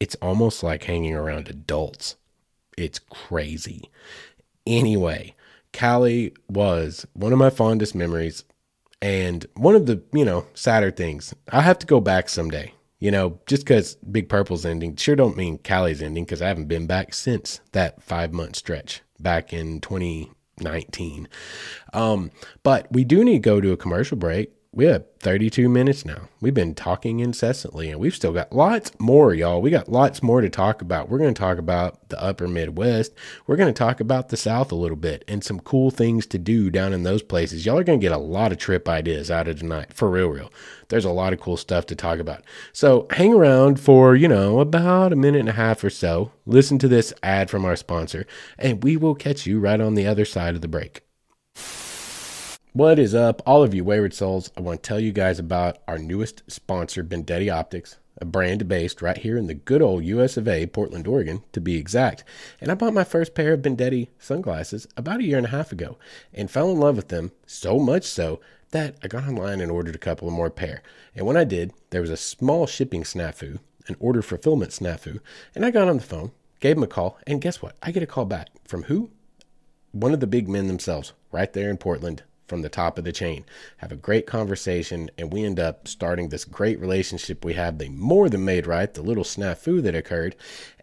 [0.00, 2.16] It's almost like hanging around adults.
[2.76, 3.90] It's crazy.
[4.66, 5.34] Anyway,
[5.72, 8.44] Cali was one of my fondest memories
[9.02, 11.34] and one of the, you know, sadder things.
[11.50, 12.72] I have to go back someday.
[13.00, 16.66] You know, just because Big Purple's ending sure don't mean Cali's ending because I haven't
[16.66, 21.28] been back since that five month stretch back in 2019.
[21.92, 22.30] Um,
[22.62, 26.28] but we do need to go to a commercial break we have 32 minutes now.
[26.40, 29.60] We've been talking incessantly and we've still got lots more, y'all.
[29.60, 31.08] We got lots more to talk about.
[31.08, 33.12] We're going to talk about the upper Midwest.
[33.48, 36.38] We're going to talk about the South a little bit and some cool things to
[36.38, 37.66] do down in those places.
[37.66, 40.28] Y'all are going to get a lot of trip ideas out of tonight, for real,
[40.28, 40.52] real.
[40.90, 42.44] There's a lot of cool stuff to talk about.
[42.72, 46.30] So hang around for, you know, about a minute and a half or so.
[46.46, 50.06] Listen to this ad from our sponsor, and we will catch you right on the
[50.06, 51.02] other side of the break.
[52.78, 54.52] What is up, all of you wayward souls?
[54.56, 59.02] I want to tell you guys about our newest sponsor, Bendetti Optics, a brand based
[59.02, 62.22] right here in the good old US of A, Portland, Oregon, to be exact.
[62.60, 65.72] And I bought my first pair of Bendetti sunglasses about a year and a half
[65.72, 65.98] ago
[66.32, 68.38] and fell in love with them so much so
[68.70, 70.80] that I got online and ordered a couple of more pair.
[71.16, 75.18] And when I did, there was a small shipping snafu, an order fulfillment snafu,
[75.52, 77.74] and I got on the phone, gave them a call, and guess what?
[77.82, 79.10] I get a call back from who?
[79.90, 83.12] One of the big men themselves, right there in Portland, from the top of the
[83.12, 83.44] chain,
[83.76, 87.78] have a great conversation, and we end up starting this great relationship we have.
[87.78, 90.34] They more than made right the little snafu that occurred.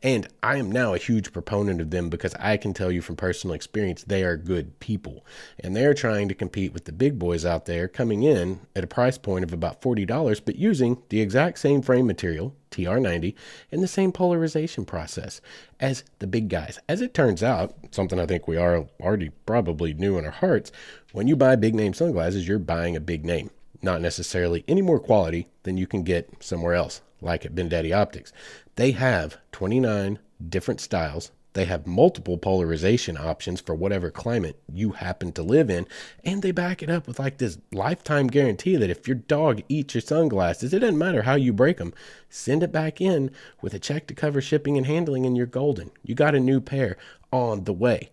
[0.06, 3.16] And I am now a huge proponent of them because I can tell you from
[3.16, 5.26] personal experience, they are good people.
[5.60, 8.88] And they're trying to compete with the big boys out there coming in at a
[8.88, 13.34] price point of about $40, but using the exact same frame material, TR90,
[13.72, 15.42] and the same polarization process
[15.80, 16.78] as the big guys.
[16.88, 20.72] As it turns out, something I think we are already probably knew in our hearts,
[21.14, 23.50] when you buy big name sunglasses, you're buying a big name,
[23.82, 28.32] not necessarily any more quality than you can get somewhere else, like at Bendetti Optics.
[28.76, 30.20] They have 29
[30.50, 35.88] different styles They have multiple polarization options for whatever climate you happen to live in.
[36.26, 39.96] And they back it up with like this lifetime guarantee that if your dog eats
[39.96, 41.94] your sunglasses, it doesn't matter how you break them,
[42.30, 45.92] send it back in with a check to cover shipping and handling, and you're golden.
[46.04, 46.98] You got a new pair
[47.32, 48.10] on the way.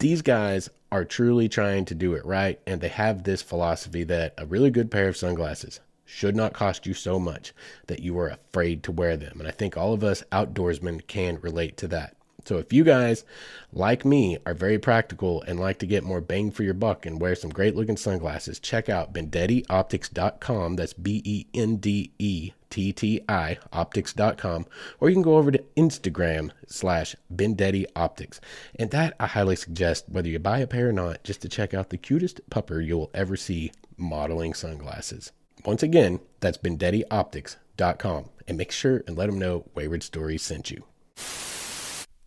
[0.00, 4.34] These guys are truly trying to do it right, and they have this philosophy that
[4.36, 7.52] a really good pair of sunglasses should not cost you so much
[7.88, 9.38] that you are afraid to wear them.
[9.38, 12.16] And I think all of us outdoorsmen can relate to that.
[12.46, 13.24] So if you guys,
[13.72, 17.20] like me, are very practical and like to get more bang for your buck and
[17.20, 20.76] wear some great looking sunglasses, check out BendettiOptics.com.
[20.76, 24.66] That's B E N D E T T I optics.com.
[25.00, 28.40] Or you can go over to Instagram slash Bendetti Optics.
[28.76, 31.74] And that I highly suggest, whether you buy a pair or not, just to check
[31.74, 35.32] out the cutest pupper you'll ever see modeling sunglasses.
[35.66, 38.30] Once again, that's BendettiOptics.com.
[38.48, 40.84] And make sure and let them know Wayward Stories sent you.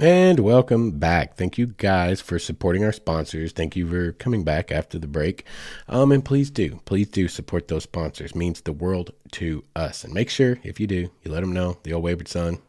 [0.01, 1.35] And welcome back.
[1.35, 3.53] Thank you guys for supporting our sponsors.
[3.53, 5.45] Thank you for coming back after the break.
[5.87, 8.35] Um, and please do, please do support those sponsors.
[8.35, 10.03] Means the world to us.
[10.03, 12.59] And make sure, if you do, you let them know the old Wayward Son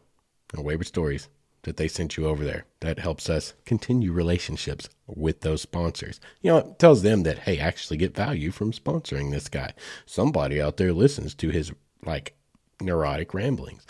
[0.57, 1.27] or Wayward Stories
[1.63, 2.65] that they sent you over there.
[2.79, 6.19] That helps us continue relationships with those sponsors.
[6.41, 9.73] You know, it tells them that, hey, I actually get value from sponsoring this guy.
[10.05, 11.71] Somebody out there listens to his
[12.03, 12.35] like
[12.81, 13.85] neurotic ramblings.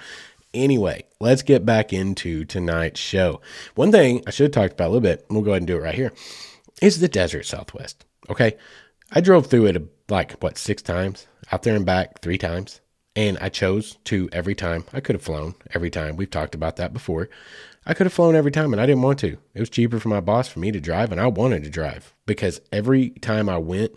[0.54, 3.40] Anyway, let's get back into tonight's show.
[3.76, 5.78] One thing I should have talked about a little bit, we'll go ahead and do
[5.78, 6.12] it right here,
[6.82, 8.06] is the desert southwest.
[8.30, 8.58] Okay.
[9.14, 11.28] I drove through it like, what, six times?
[11.52, 12.82] Out there and back three times.
[13.16, 14.86] And I chose to every time.
[14.94, 16.16] I could have flown every time.
[16.16, 17.30] We've talked about that before.
[17.86, 19.38] I could have flown every time and I didn't want to.
[19.54, 22.14] It was cheaper for my boss for me to drive and I wanted to drive
[22.26, 23.94] because every time I went,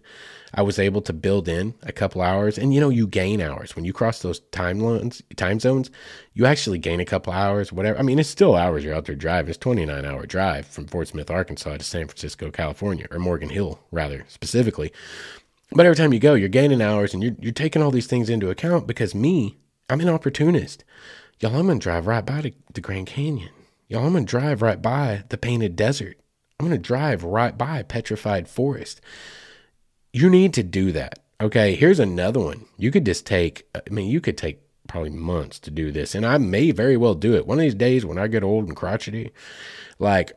[0.56, 3.74] I was able to build in a couple hours, and you know, you gain hours
[3.74, 5.20] when you cross those time zones.
[5.36, 5.90] Time zones,
[6.32, 7.98] you actually gain a couple hours, whatever.
[7.98, 9.50] I mean, it's still hours you're out there driving.
[9.50, 13.80] It's 29 hour drive from Fort Smith, Arkansas, to San Francisco, California, or Morgan Hill,
[13.90, 14.92] rather specifically.
[15.72, 18.30] But every time you go, you're gaining hours, and you're you're taking all these things
[18.30, 18.86] into account.
[18.86, 19.58] Because me,
[19.88, 20.84] I'm an opportunist.
[21.40, 23.50] Y'all, I'm gonna drive right by the, Grand Canyon.
[23.88, 26.18] Y'all, I'm gonna drive right by the Painted Desert.
[26.58, 29.00] I'm gonna drive right by Petrified Forest
[30.14, 31.18] you need to do that.
[31.40, 32.66] Okay, here's another one.
[32.78, 36.24] You could just take, I mean, you could take probably months to do this, and
[36.24, 37.48] I may very well do it.
[37.48, 39.32] One of these days when I get old and crotchety,
[39.98, 40.32] like,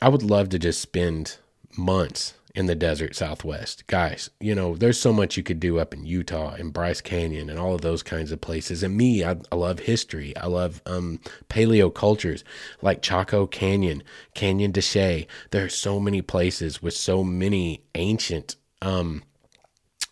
[0.00, 1.36] I would love to just spend
[1.76, 3.86] months in the desert southwest.
[3.86, 7.48] Guys, you know, there's so much you could do up in Utah and Bryce Canyon
[7.48, 8.82] and all of those kinds of places.
[8.82, 10.36] And me, I, I love history.
[10.36, 12.44] I love um, paleo cultures
[12.82, 14.02] like Chaco Canyon,
[14.34, 15.26] Canyon de Chelly.
[15.50, 19.22] There are so many places with so many ancient um,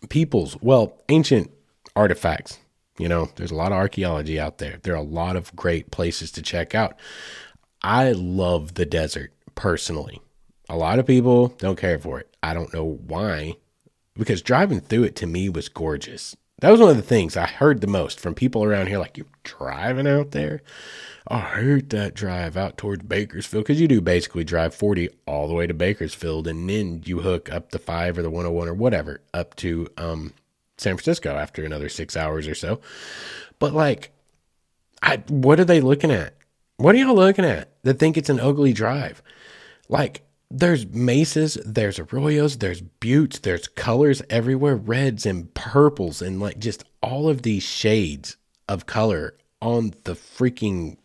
[0.09, 1.51] peoples, well, ancient
[1.95, 2.57] artifacts.
[2.97, 4.79] You know, there's a lot of archaeology out there.
[4.81, 6.99] There are a lot of great places to check out.
[7.83, 10.21] I love the desert personally.
[10.71, 12.33] A lot of people don't care for it.
[12.41, 13.57] I don't know why,
[14.13, 16.37] because driving through it to me was gorgeous.
[16.61, 19.17] That was one of the things I heard the most from people around here like,
[19.17, 20.61] you're driving out there?
[21.27, 25.53] I hate that drive out towards Bakersfield because you do basically drive 40 all the
[25.53, 29.19] way to Bakersfield and then you hook up the 5 or the 101 or whatever
[29.33, 30.31] up to um,
[30.77, 32.79] San Francisco after another six hours or so.
[33.59, 34.11] But like,
[35.03, 36.33] I, what are they looking at?
[36.77, 39.21] What are y'all looking at that think it's an ugly drive?
[39.89, 40.21] Like,
[40.51, 46.83] there's mesas, there's arroyos, there's buttes, there's colors everywhere, reds and purples, and like just
[47.01, 48.37] all of these shades
[48.67, 50.97] of color on the freaking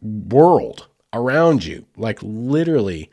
[0.00, 1.86] world around you.
[1.96, 3.10] Like literally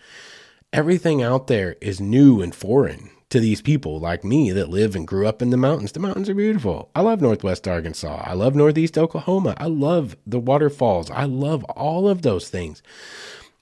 [0.74, 5.08] everything out there is new and foreign to these people like me that live and
[5.08, 5.94] grew up in the mountains.
[5.94, 6.90] The mountains are beautiful.
[6.94, 8.24] I love Northwest Arkansas.
[8.26, 9.56] I love Northeast Oklahoma.
[9.58, 11.10] I love the waterfalls.
[11.10, 12.84] I love all of those things.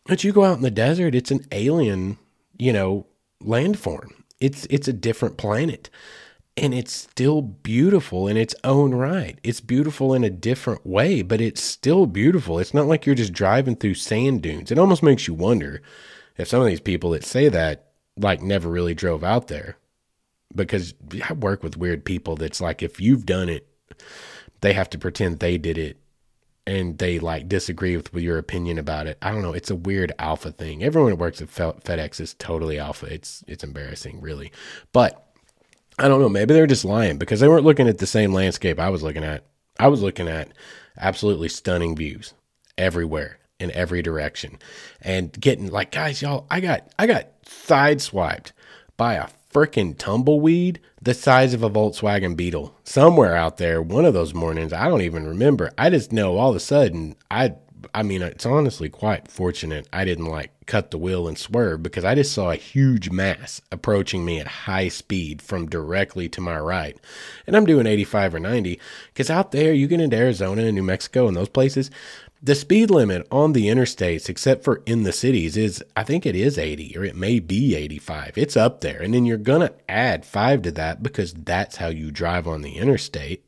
[0.09, 2.17] But you go out in the desert, it's an alien,
[2.57, 3.05] you know,
[3.43, 4.09] landform.
[4.39, 5.91] It's it's a different planet
[6.57, 9.37] and it's still beautiful in its own right.
[9.43, 12.57] It's beautiful in a different way, but it's still beautiful.
[12.57, 14.71] It's not like you're just driving through sand dunes.
[14.71, 15.79] It almost makes you wonder
[16.37, 19.77] if some of these people that say that like never really drove out there.
[20.55, 20.95] Because
[21.29, 23.67] I work with weird people that's like if you've done it,
[24.61, 25.97] they have to pretend they did it
[26.67, 29.17] and they like disagree with, your opinion about it.
[29.21, 29.53] I don't know.
[29.53, 30.83] It's a weird alpha thing.
[30.83, 33.07] Everyone that works at FedEx is totally alpha.
[33.07, 34.51] It's it's embarrassing, really.
[34.91, 35.25] But
[35.97, 36.29] I don't know.
[36.29, 39.23] Maybe they're just lying because they weren't looking at the same landscape I was looking
[39.23, 39.43] at.
[39.79, 40.51] I was looking at
[40.97, 42.33] absolutely stunning views
[42.77, 44.57] everywhere in every direction
[45.01, 48.51] and getting like, guys, y'all, I got, I got sideswiped
[48.95, 54.13] by a freaking tumbleweed the size of a Volkswagen Beetle somewhere out there one of
[54.13, 54.73] those mornings.
[54.73, 55.71] I don't even remember.
[55.77, 57.55] I just know all of a sudden I
[57.93, 62.03] I mean, it's honestly quite fortunate I didn't like cut the wheel and swerve because
[62.03, 66.59] I just saw a huge mass approaching me at high speed from directly to my
[66.59, 66.97] right.
[67.47, 68.79] And I'm doing 85 or 90
[69.13, 71.89] because out there, you get into Arizona and New Mexico and those places,
[72.41, 76.35] the speed limit on the interstates, except for in the cities, is I think it
[76.35, 78.37] is 80 or it may be 85.
[78.37, 79.01] It's up there.
[79.01, 82.61] And then you're going to add five to that because that's how you drive on
[82.61, 83.43] the interstate.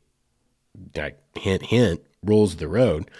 [0.94, 3.10] Like, hint, hint, rules the road.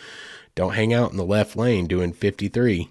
[0.54, 2.88] Don't hang out in the left lane doing 53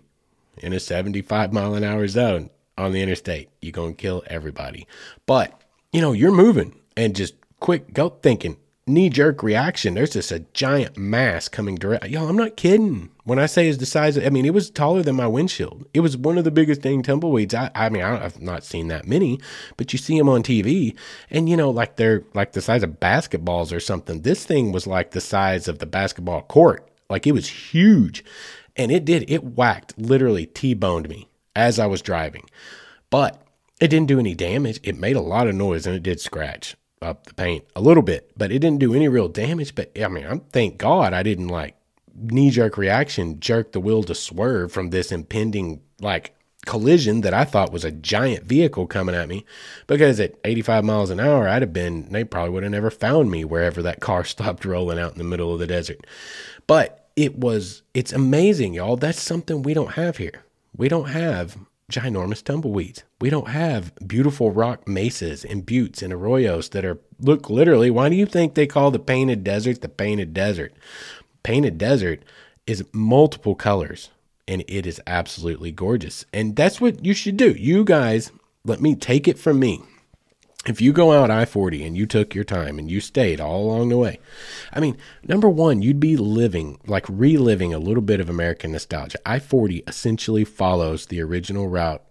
[0.58, 3.50] in a 75 mile an hour zone on the interstate.
[3.62, 4.88] You're going to kill everybody.
[5.28, 5.62] But,
[5.94, 8.58] you know, you're moving and just quick, go thinking,
[8.94, 9.94] knee jerk reaction.
[9.94, 12.08] There's just a giant mass coming direct.
[12.08, 13.10] Yo, I'm not kidding.
[13.24, 15.86] When I say it's the size of, I mean, it was taller than my windshield.
[15.94, 17.54] It was one of the biggest dang tumbleweeds.
[17.54, 19.40] I, I mean, I, have not seen that many,
[19.78, 20.96] but you see them on TV
[21.30, 24.22] and, you know, like they're like the size of basketballs or something.
[24.22, 26.88] This thing was like the size of the basketball court.
[27.10, 28.24] Like it was huge.
[28.76, 32.50] And it did, it whacked, literally T boned me as I was driving.
[33.10, 33.42] But
[33.80, 34.80] it didn't do any damage.
[34.84, 38.04] It made a lot of noise and it did scratch up the paint a little
[38.04, 39.76] bit, but it didn't do any real damage.
[39.76, 41.76] But I mean, I'm thank God I didn't like
[42.16, 46.36] knee jerk reaction jerk the wheel to swerve from this impending like
[46.66, 49.46] collision that I thought was a giant vehicle coming at me
[49.88, 53.32] because at 85 miles an hour I'd have been they probably would have never found
[53.32, 56.06] me wherever that car stopped rolling out in the middle of the desert.
[56.68, 60.44] But it was it's amazing y'all that's something we don't have here.
[60.76, 61.58] We don't have
[61.92, 63.04] ginormous tumbleweeds.
[63.22, 67.92] We don't have beautiful rock mesas and buttes and arroyos that are look literally.
[67.92, 70.74] Why do you think they call the painted desert the painted desert?
[71.44, 72.24] Painted desert
[72.66, 74.10] is multiple colors
[74.48, 76.26] and it is absolutely gorgeous.
[76.34, 77.52] And that's what you should do.
[77.52, 78.32] You guys,
[78.66, 79.82] let me take it from me
[80.68, 83.62] if you go out I 40 and you took your time and you stayed all
[83.62, 84.20] along the way,
[84.72, 84.96] I mean,
[85.28, 89.18] number one, you'd be living, like reliving a little bit of American nostalgia.
[89.26, 92.04] I 40 essentially follows the original route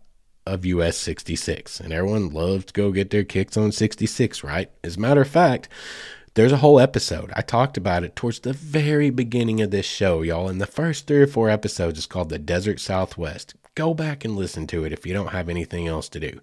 [0.47, 4.71] of US 66, and everyone loves to go get their kicks on 66, right?
[4.83, 5.69] As a matter of fact,
[6.35, 7.31] there's a whole episode.
[7.35, 10.49] I talked about it towards the very beginning of this show, y'all.
[10.49, 13.55] In the first three or four episodes, it's called The Desert Southwest.
[13.75, 16.41] Go back and listen to it if you don't have anything else to do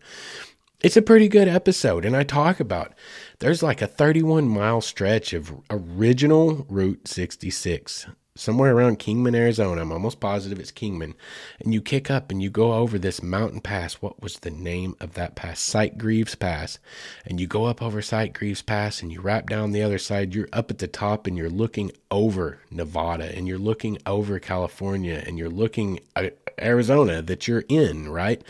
[0.79, 2.93] it's a pretty good episode and i talk about
[3.39, 8.07] there's like a 31 mile stretch of original route 66
[8.37, 9.81] somewhere around kingman arizona.
[9.81, 11.15] I'm almost positive it's kingman.
[11.59, 13.95] And you kick up and you go over this mountain pass.
[13.95, 15.59] What was the name of that pass?
[15.59, 16.79] Sitgreaves pass.
[17.25, 20.33] And you go up over Sitgreaves pass and you wrap down the other side.
[20.35, 25.21] You're up at the top and you're looking over nevada and you're looking over california
[25.27, 28.41] and you're looking at arizona that you're in right?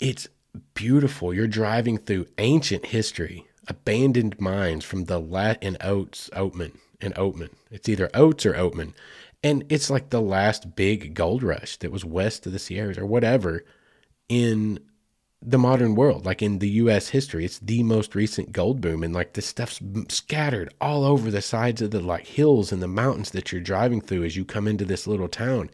[0.00, 0.28] It's
[0.74, 1.34] beautiful.
[1.34, 7.50] You're driving through ancient history, abandoned mines from the Lat in Oats, Oatman, and Oatman.
[7.70, 8.92] It's either Oats or Oatman.
[9.42, 13.06] And it's like the last big gold rush that was west of the Sierras or
[13.06, 13.64] whatever
[14.28, 14.80] in
[15.42, 17.44] the modern world, like in the US history.
[17.44, 19.02] It's the most recent gold boom.
[19.04, 22.88] And like this stuff's scattered all over the sides of the like hills and the
[22.88, 25.70] mountains that you're driving through as you come into this little town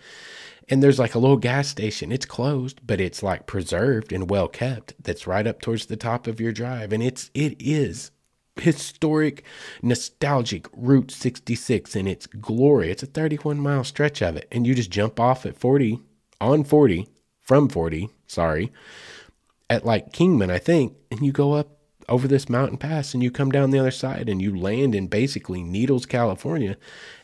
[0.69, 2.13] and there's like a little gas station.
[2.13, 4.95] It's closed, but it's like preserved and well kept.
[5.03, 8.11] That's right up towards the top of your drive, and it's it is
[8.57, 9.45] historic,
[9.83, 12.91] nostalgic Route 66 in its glory.
[12.91, 16.01] It's a 31 mile stretch of it, and you just jump off at 40
[16.41, 17.09] on 40
[17.41, 18.11] from 40.
[18.27, 18.73] Sorry,
[19.69, 21.79] at like Kingman, I think, and you go up
[22.09, 25.07] over this mountain pass and you come down the other side and you land in
[25.07, 26.77] basically Needles, California.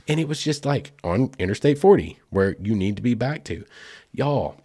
[0.07, 3.65] And it was just like on Interstate 40 where you need to be back to.
[4.13, 4.61] Y'all,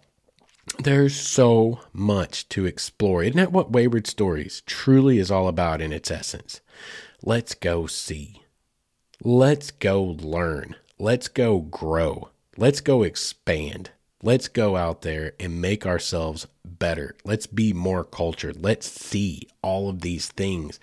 [0.78, 3.22] there's so much to explore.
[3.22, 6.60] Isn't that what Wayward Stories truly is all about in its essence?
[7.22, 8.42] Let's go see.
[9.22, 10.76] Let's go learn.
[10.98, 12.30] Let's go grow.
[12.56, 13.90] Let's go expand.
[14.24, 17.14] Let's go out there and make ourselves better.
[17.26, 18.56] Let's be more cultured.
[18.64, 20.80] Let's see all of these things.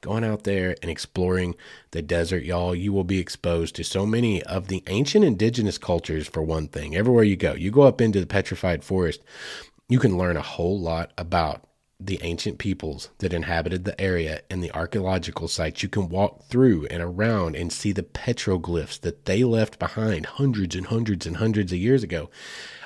[0.00, 1.54] Going out there and exploring
[1.92, 6.26] the desert, y'all, you will be exposed to so many of the ancient indigenous cultures,
[6.26, 6.96] for one thing.
[6.96, 9.22] Everywhere you go, you go up into the petrified forest,
[9.88, 11.68] you can learn a whole lot about
[12.00, 15.82] the ancient peoples that inhabited the area and the archaeological sites.
[15.82, 20.74] You can walk through and around and see the petroglyphs that they left behind hundreds
[20.74, 22.30] and hundreds and hundreds of years ago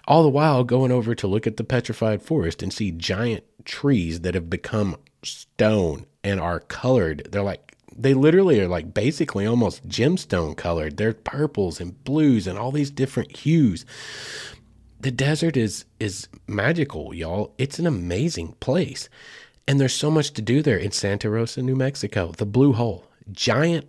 [0.06, 4.20] all the while going over to look at the petrified forest and see giant trees
[4.20, 7.28] that have become stone and are colored.
[7.30, 10.96] They're like, they literally are like basically almost gemstone colored.
[10.96, 13.86] They're purples and blues and all these different hues.
[15.00, 17.54] The desert is is magical, y'all.
[17.58, 19.08] It's an amazing place.
[19.66, 22.32] And there's so much to do there in Santa Rosa, New Mexico.
[22.36, 23.86] The Blue Hole, giant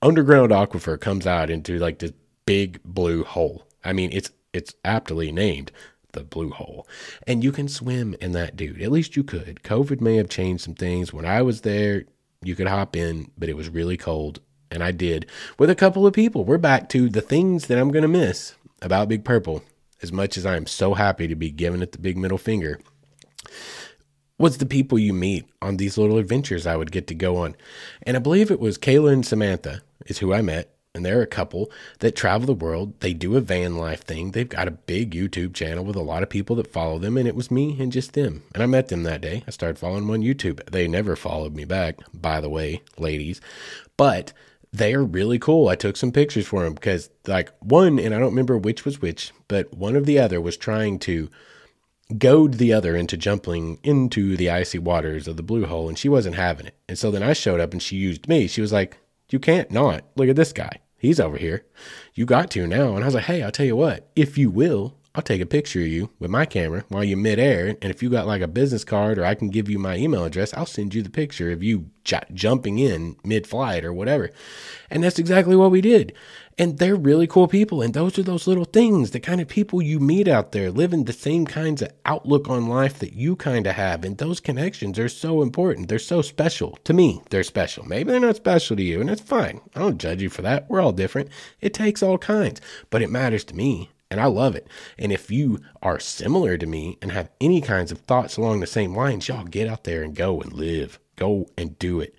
[0.00, 2.12] underground aquifer comes out into like this
[2.44, 3.66] big blue hole.
[3.84, 5.72] I mean, it's it's aptly named
[6.12, 6.86] the blue hole.
[7.26, 8.82] And you can swim in that dude.
[8.82, 9.62] At least you could.
[9.62, 11.12] COVID may have changed some things.
[11.12, 12.04] When I was there,
[12.42, 14.40] you could hop in, but it was really cold.
[14.70, 15.26] And I did
[15.58, 16.44] with a couple of people.
[16.44, 19.62] We're back to the things that I'm going to miss about Big Purple.
[20.02, 22.80] As much as I am so happy to be giving it the big middle finger,
[24.36, 27.54] was the people you meet on these little adventures I would get to go on.
[28.02, 31.26] And I believe it was Kayla and Samantha is who I met and they're a
[31.26, 31.70] couple
[32.00, 33.00] that travel the world.
[33.00, 34.32] They do a van life thing.
[34.32, 37.26] They've got a big YouTube channel with a lot of people that follow them, and
[37.26, 38.42] it was me and just them.
[38.52, 39.42] And I met them that day.
[39.46, 40.64] I started following them on YouTube.
[40.70, 43.40] They never followed me back, by the way, ladies.
[43.96, 44.34] But
[44.70, 45.68] they are really cool.
[45.68, 49.00] I took some pictures for them because, like, one, and I don't remember which was
[49.00, 51.30] which, but one of the other was trying to
[52.18, 56.10] goad the other into jumping into the icy waters of the blue hole, and she
[56.10, 56.74] wasn't having it.
[56.86, 58.46] And so then I showed up and she used me.
[58.46, 58.98] She was like,
[59.30, 60.04] You can't not.
[60.16, 60.81] Look at this guy.
[61.02, 61.66] He's over here.
[62.14, 62.94] You got to now.
[62.94, 65.46] And I was like, Hey, I'll tell you what, if you will, I'll take a
[65.46, 67.76] picture of you with my camera while you're midair.
[67.82, 70.24] And if you got like a business card or I can give you my email
[70.24, 74.30] address, I'll send you the picture of you j- jumping in mid flight or whatever.
[74.90, 76.14] And that's exactly what we did.
[76.56, 77.82] And they're really cool people.
[77.82, 81.04] And those are those little things, the kind of people you meet out there living
[81.04, 84.04] the same kinds of outlook on life that you kind of have.
[84.04, 85.88] And those connections are so important.
[85.88, 86.78] They're so special.
[86.84, 87.84] To me, they're special.
[87.84, 89.60] Maybe they're not special to you, and that's fine.
[89.74, 90.70] I don't judge you for that.
[90.70, 91.28] We're all different.
[91.60, 94.68] It takes all kinds, but it matters to me and I love it.
[94.98, 98.66] And if you are similar to me and have any kinds of thoughts along the
[98.66, 101.00] same lines, y'all get out there and go and live.
[101.16, 102.14] Go and do it.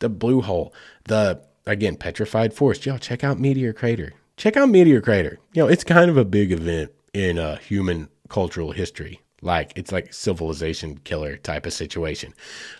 [0.00, 0.74] The blue hole,
[1.04, 2.86] the again, petrified forest.
[2.86, 4.14] Y'all check out Meteor Crater.
[4.36, 5.38] Check out Meteor Crater.
[5.52, 9.20] You know, it's kind of a big event in uh, human cultural history.
[9.40, 12.34] Like it's like civilization killer type of situation.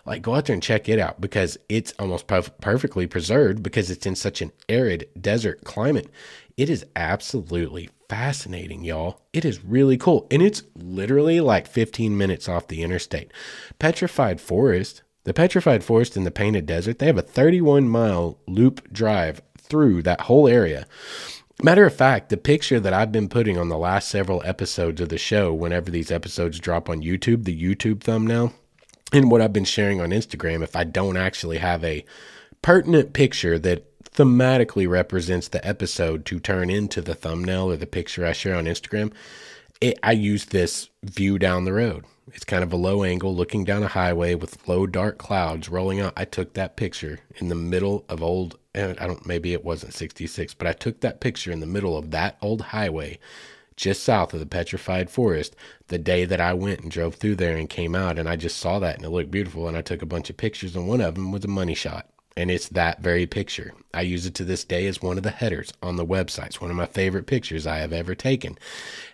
[0.04, 3.88] Like go out there and check it out because it's almost perf- perfectly preserved because
[3.88, 6.08] it's in such an arid desert climate.
[6.56, 9.20] It is absolutely fascinating, y'all.
[9.32, 10.26] It is really cool.
[10.30, 13.32] And it's literally like 15 minutes off the interstate.
[13.78, 18.90] Petrified Forest, the Petrified Forest in the Painted Desert, they have a 31 mile loop
[18.92, 20.86] drive through that whole area.
[21.62, 25.08] Matter of fact, the picture that I've been putting on the last several episodes of
[25.08, 28.52] the show, whenever these episodes drop on YouTube, the YouTube thumbnail,
[29.12, 32.04] and what I've been sharing on Instagram, if I don't actually have a
[32.62, 38.26] pertinent picture that thematically represents the episode to turn into the thumbnail or the picture
[38.26, 39.12] I share on Instagram,
[39.80, 42.04] it, I use this view down the road.
[42.32, 46.00] It's kind of a low angle looking down a highway with low dark clouds rolling
[46.00, 46.12] out.
[46.16, 49.94] I took that picture in the middle of old, eh, I don't, maybe it wasn't
[49.94, 53.18] 66, but I took that picture in the middle of that old highway
[53.76, 55.54] just south of the petrified forest
[55.86, 58.18] the day that I went and drove through there and came out.
[58.18, 59.68] And I just saw that and it looked beautiful.
[59.68, 62.08] And I took a bunch of pictures, and one of them was a money shot
[62.38, 63.74] and it's that very picture.
[63.92, 66.46] I use it to this day as one of the headers on the website.
[66.46, 68.56] It's one of my favorite pictures I have ever taken.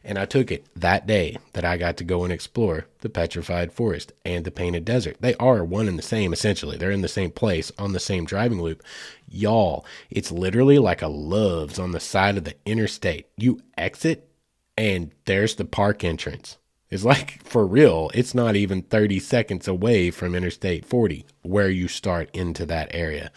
[0.05, 3.73] And I took it that day that I got to go and explore the petrified
[3.73, 5.17] forest and the painted desert.
[5.21, 6.77] They are one and the same, essentially.
[6.77, 8.83] They're in the same place on the same driving loop.
[9.27, 13.27] Y'all, it's literally like a Love's on the side of the interstate.
[13.39, 14.29] You exit,
[14.77, 16.59] and there's the park entrance.
[16.95, 21.89] It's like for real, it's not even 30 seconds away from Interstate 40 where you
[21.89, 23.33] start into that area.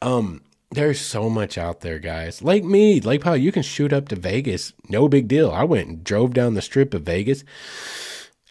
[0.00, 2.42] Um, there's so much out there, guys.
[2.42, 4.72] Lake Mead, Lake Powell, you can shoot up to Vegas.
[4.88, 5.50] No big deal.
[5.50, 7.42] I went and drove down the strip of Vegas.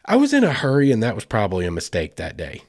[0.03, 2.63] I was in a hurry, and that was probably a mistake that day.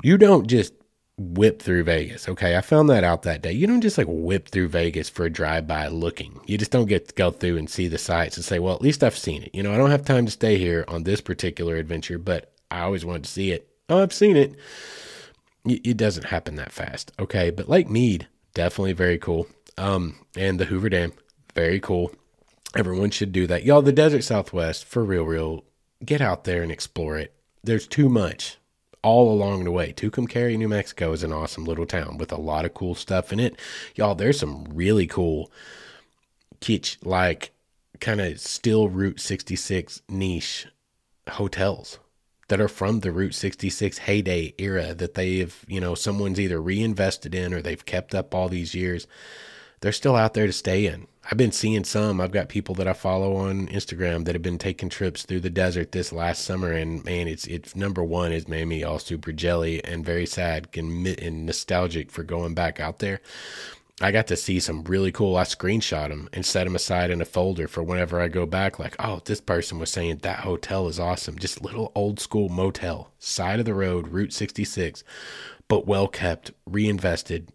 [0.00, 0.74] You don't just
[1.16, 2.28] whip through Vegas.
[2.28, 2.56] Okay.
[2.56, 3.52] I found that out that day.
[3.52, 6.40] You don't just like whip through Vegas for a drive by looking.
[6.46, 8.82] You just don't get to go through and see the sights and say, well, at
[8.82, 9.54] least I've seen it.
[9.54, 12.80] You know, I don't have time to stay here on this particular adventure, but I
[12.80, 13.68] always wanted to see it.
[13.88, 14.54] Oh, I've seen it.
[15.64, 17.12] It doesn't happen that fast.
[17.18, 17.50] Okay.
[17.50, 19.46] But Lake Mead, definitely very cool.
[19.78, 21.12] Um, and the Hoover Dam,
[21.54, 22.12] very cool.
[22.76, 23.62] Everyone should do that.
[23.62, 25.64] Y'all, the desert Southwest, for real, real,
[26.04, 27.32] get out there and explore it.
[27.62, 28.58] There's too much
[29.04, 29.92] all along the way.
[29.92, 33.38] Tucumcari, New Mexico is an awesome little town with a lot of cool stuff in
[33.38, 33.60] it.
[33.94, 35.52] Y'all, there's some really cool
[36.60, 37.52] kitsch like
[38.00, 40.66] kind of still Route 66 niche
[41.28, 41.98] hotels
[42.48, 47.34] that are from the Route 66 heyday era that they've, you know, someone's either reinvested
[47.34, 49.06] in or they've kept up all these years.
[49.80, 51.06] They're still out there to stay in.
[51.30, 52.20] I've been seeing some.
[52.20, 55.50] I've got people that I follow on Instagram that have been taking trips through the
[55.50, 59.32] desert this last summer, and man, it's it's number one has made me all super
[59.32, 63.20] jelly and very sad and, and nostalgic for going back out there.
[64.00, 65.36] I got to see some really cool.
[65.36, 68.78] I screenshot them and set them aside in a folder for whenever I go back.
[68.78, 71.38] Like, oh, this person was saying that hotel is awesome.
[71.38, 75.04] Just little old school motel, side of the road, Route 66,
[75.68, 77.52] but well kept, reinvested,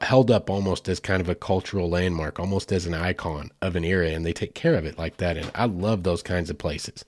[0.00, 3.84] held up almost as kind of a cultural landmark, almost as an icon of an
[3.84, 5.36] era, and they take care of it like that.
[5.36, 7.04] And I love those kinds of places.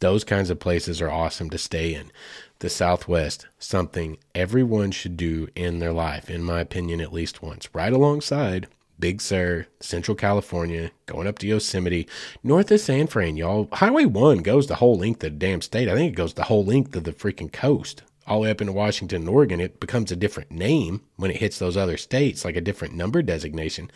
[0.00, 2.10] Those kinds of places are awesome to stay in.
[2.58, 7.68] The Southwest, something everyone should do in their life, in my opinion, at least once,
[7.72, 12.08] right alongside Big Sur, Central California, going up to Yosemite,
[12.42, 13.68] north of San Fran, y'all.
[13.72, 15.88] Highway 1 goes the whole length of the damn state.
[15.88, 18.60] I think it goes the whole length of the freaking coast, all the way up
[18.60, 19.60] into Washington and Oregon.
[19.60, 23.22] It becomes a different name when it hits those other states, like a different number
[23.22, 23.90] designation.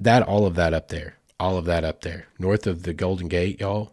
[0.00, 3.28] That, all of that up there, all of that up there, north of the Golden
[3.28, 3.92] Gate, y'all.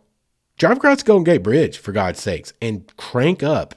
[0.58, 3.76] Drive across the Golden Gate Bridge, for God's sakes, and crank up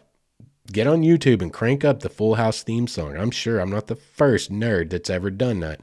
[0.73, 3.17] get on YouTube and crank up the Full House theme song.
[3.17, 5.81] I'm sure I'm not the first nerd that's ever done that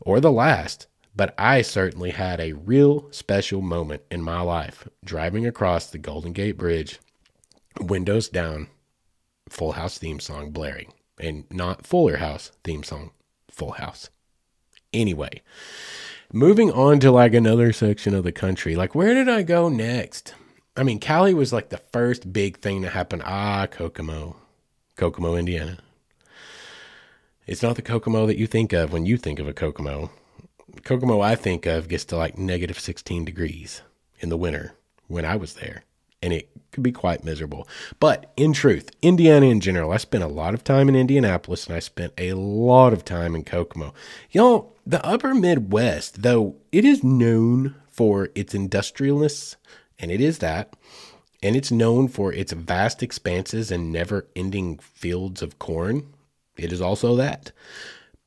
[0.00, 5.46] or the last, but I certainly had a real special moment in my life driving
[5.46, 6.98] across the Golden Gate Bridge,
[7.80, 8.68] windows down,
[9.48, 13.10] Full House theme song blaring, and not Fuller House theme song,
[13.50, 14.10] Full House.
[14.92, 15.42] Anyway,
[16.32, 20.34] moving on to like another section of the country, like where did I go next?
[20.76, 23.22] I mean, Cali was like the first big thing to happen.
[23.24, 24.36] Ah, Kokomo,
[24.96, 25.78] Kokomo, Indiana.
[27.46, 30.10] It's not the Kokomo that you think of when you think of a Kokomo.
[30.84, 33.82] Kokomo I think of gets to like negative 16 degrees
[34.18, 34.74] in the winter
[35.06, 35.84] when I was there,
[36.20, 37.66] and it could be quite miserable.
[37.98, 41.74] But in truth, Indiana in general, I spent a lot of time in Indianapolis and
[41.74, 43.94] I spent a lot of time in Kokomo.
[44.30, 49.56] Y'all, the upper Midwest, though it is known for its industrialness
[49.98, 50.74] and it is that.
[51.42, 56.12] And it's known for its vast expanses and never ending fields of corn.
[56.58, 57.52] It is also that.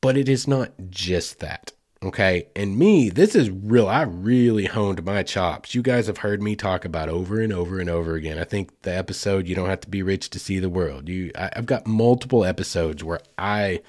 [0.02, 1.74] But it is not just that.
[2.02, 2.48] Okay.
[2.56, 3.90] And me, this is real.
[3.90, 5.76] I really honed my chops.
[5.76, 8.40] You guys have heard me talk about over and over and over again.
[8.40, 11.10] I think the episode, You Don't Have to Be Rich to See the World.
[11.10, 13.82] You, I, I've got multiple episodes where I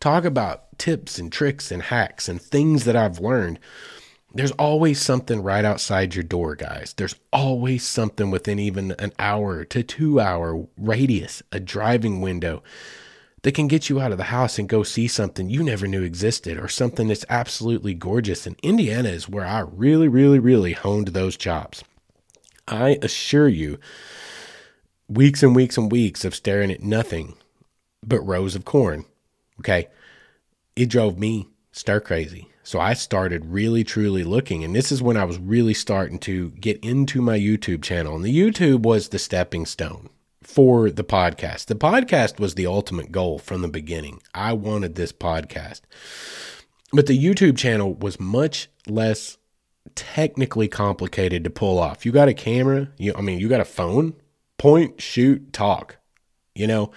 [0.00, 3.60] talk about tips and tricks and hacks and things that I've learned
[4.34, 6.94] there's always something right outside your door, guys.
[6.96, 12.62] There's always something within even an hour to two hour radius, a driving window
[13.42, 16.02] that can get you out of the house and go see something you never knew
[16.02, 18.46] existed or something that's absolutely gorgeous.
[18.46, 21.82] And Indiana is where I really, really, really honed those chops.
[22.68, 23.78] I assure you,
[25.08, 27.34] weeks and weeks and weeks of staring at nothing
[28.06, 29.04] but rows of corn.
[29.60, 29.88] Okay.
[30.76, 32.48] It drove me stir crazy.
[32.64, 36.50] So I started really truly looking, and this is when I was really starting to
[36.52, 38.14] get into my YouTube channel.
[38.14, 40.10] And the YouTube was the stepping stone
[40.46, 41.66] for the podcast.
[41.66, 44.20] The podcast was the ultimate goal from the beginning.
[44.34, 45.82] I wanted this podcast.
[46.92, 49.38] But the YouTube channel was much less
[49.94, 52.04] technically complicated to pull off.
[52.04, 54.14] You got a camera, you I mean, you got a phone,
[54.58, 55.96] point, shoot, talk.
[56.54, 56.92] You know,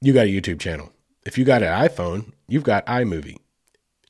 [0.00, 0.92] you got a YouTube channel.
[1.26, 3.36] If you got an iPhone, you've got iMovie.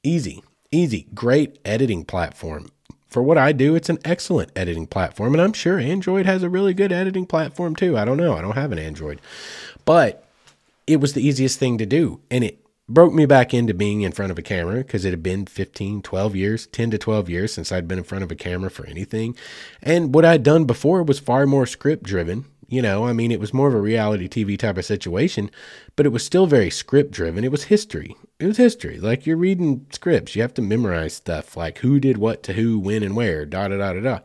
[0.02, 2.70] Easy, easy, great editing platform.
[3.10, 5.34] For what I do, it's an excellent editing platform.
[5.34, 7.98] And I'm sure Android has a really good editing platform too.
[7.98, 8.34] I don't know.
[8.36, 9.20] I don't have an Android.
[9.84, 10.24] But
[10.86, 12.20] it was the easiest thing to do.
[12.30, 15.22] And it broke me back into being in front of a camera because it had
[15.22, 18.36] been 15, 12 years, 10 to 12 years since I'd been in front of a
[18.36, 19.36] camera for anything.
[19.82, 22.44] And what I'd done before was far more script driven.
[22.70, 25.50] You know, I mean, it was more of a reality TV type of situation,
[25.96, 27.42] but it was still very script driven.
[27.42, 28.14] It was history.
[28.38, 29.00] It was history.
[29.00, 32.78] Like you're reading scripts, you have to memorize stuff like who did what to who,
[32.78, 34.18] when, and where, da da da da da.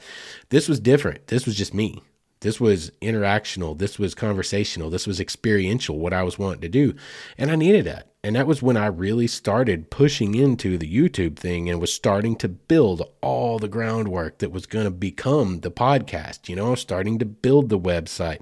[0.49, 1.25] This was different.
[1.25, 2.03] This was just me.
[2.45, 3.75] This was interactional.
[3.75, 4.91] This was conversational.
[4.91, 6.93] This was experiential, what I was wanting to do.
[7.39, 8.11] And I needed that.
[8.23, 12.35] And that was when I really started pushing into the YouTube thing and was starting
[12.35, 16.47] to build all the groundwork that was going to become the podcast.
[16.47, 18.41] You know, starting to build the website.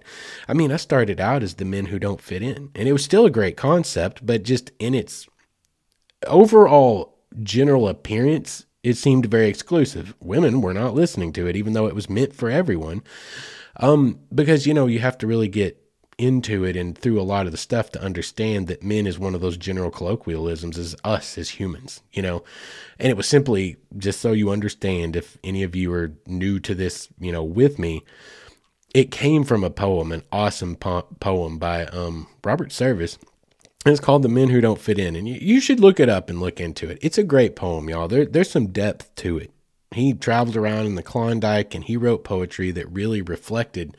[0.49, 3.05] I mean, I started out as the men who don't fit in, and it was
[3.05, 5.29] still a great concept, but just in its
[6.27, 10.13] overall general appearance, it seemed very exclusive.
[10.19, 13.01] Women were not listening to it, even though it was meant for everyone.
[13.77, 15.79] Um, because, you know, you have to really get
[16.17, 19.33] into it and through a lot of the stuff to understand that men is one
[19.33, 22.43] of those general colloquialisms as us as humans, you know.
[22.99, 26.75] And it was simply just so you understand if any of you are new to
[26.75, 28.03] this, you know, with me,
[28.93, 33.17] it came from a poem, an awesome po- poem by um, Robert Service.
[33.85, 35.15] It's called The Men Who Don't Fit In.
[35.15, 36.99] And you, you should look it up and look into it.
[37.01, 38.07] It's a great poem, y'all.
[38.07, 39.51] There, there's some depth to it.
[39.93, 43.95] He traveled around in the Klondike and he wrote poetry that really reflected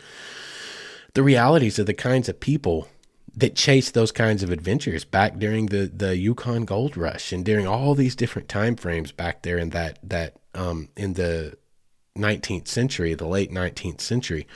[1.14, 2.88] the realities of the kinds of people
[3.36, 7.66] that chased those kinds of adventures back during the the Yukon Gold Rush and during
[7.66, 11.56] all these different time frames back there in that that um, in the
[12.16, 14.46] 19th century, the late 19th century.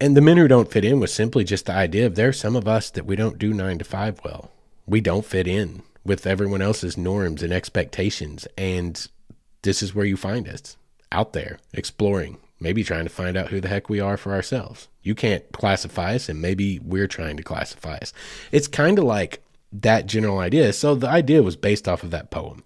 [0.00, 2.56] And the men who don't fit in was simply just the idea of there's some
[2.56, 4.50] of us that we don't do nine to five well.
[4.84, 8.48] we don't fit in with everyone else's norms and expectations.
[8.58, 9.06] And
[9.62, 10.76] this is where you find us
[11.10, 14.88] out there exploring, maybe trying to find out who the heck we are for ourselves.
[15.02, 18.12] You can't classify us, and maybe we're trying to classify us.
[18.50, 19.42] It's kind of like
[19.72, 20.72] that general idea.
[20.72, 22.62] So the idea was based off of that poem,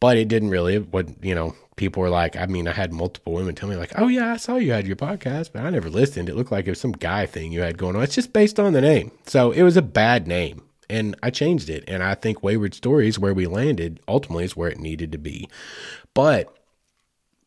[0.00, 0.78] but it didn't really.
[0.78, 3.92] What you know, people were like, I mean, I had multiple women tell me like,
[3.96, 6.28] "Oh yeah, I saw you had your podcast, but I never listened.
[6.28, 8.58] It looked like it was some guy thing you had going on." It's just based
[8.58, 11.84] on the name, so it was a bad name, and I changed it.
[11.86, 15.48] And I think Wayward Stories, where we landed, ultimately is where it needed to be.
[16.16, 16.56] But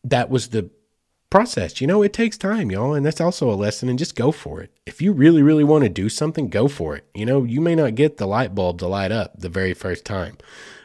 [0.04, 0.70] that was the
[1.32, 1.82] process.
[1.82, 3.90] You know, it takes time, y'all, and that's also a lesson.
[3.90, 4.72] And just go for it.
[4.86, 7.06] If you really, really want to do something, go for it.
[7.16, 10.06] You know, you may not get the light bulb to light up the very first
[10.06, 10.38] time.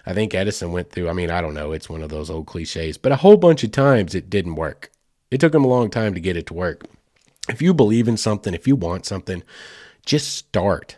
[0.06, 2.46] I think Edison went through, I mean, I don't know, it's one of those old
[2.46, 4.90] cliches, but a whole bunch of times it didn't work.
[5.30, 6.86] It took him a long time to get it to work.
[7.50, 9.42] If you believe in something, if you want something,
[10.06, 10.96] just start.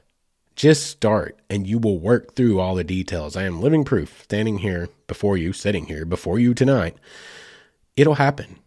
[0.56, 3.36] Just start and you will work through all the details.
[3.36, 6.96] I am living proof standing here before you, sitting here before you tonight.
[7.96, 8.58] It'll happen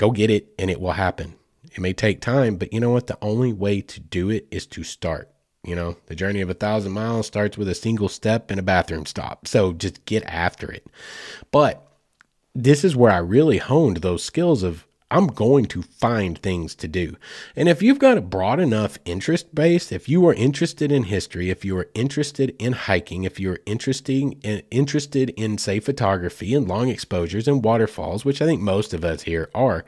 [0.00, 1.34] Go get it and it will happen.
[1.74, 3.06] It may take time, but you know what?
[3.06, 5.30] The only way to do it is to start.
[5.62, 8.62] You know, the journey of a thousand miles starts with a single step and a
[8.62, 9.46] bathroom stop.
[9.46, 10.86] So just get after it.
[11.50, 11.86] But
[12.54, 16.88] this is where I really honed those skills of I'm going to find things to
[16.88, 17.16] do.
[17.56, 21.50] And if you've got a broad enough interest base, if you are interested in history,
[21.50, 26.68] if you are interested in hiking, if you're interested in, interested in say photography and
[26.68, 29.84] long exposures and waterfalls, which I think most of us here are,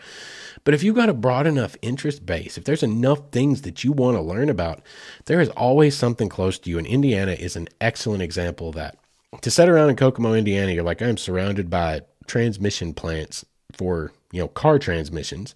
[0.64, 3.92] but if you've got a broad enough interest base, if there's enough things that you
[3.92, 4.82] want to learn about,
[5.26, 6.78] there is always something close to you.
[6.78, 8.96] And Indiana is an excellent example of that.
[9.40, 14.40] To sit around in Kokomo, Indiana, you're like, I'm surrounded by transmission plants for you
[14.40, 15.54] know, car transmissions.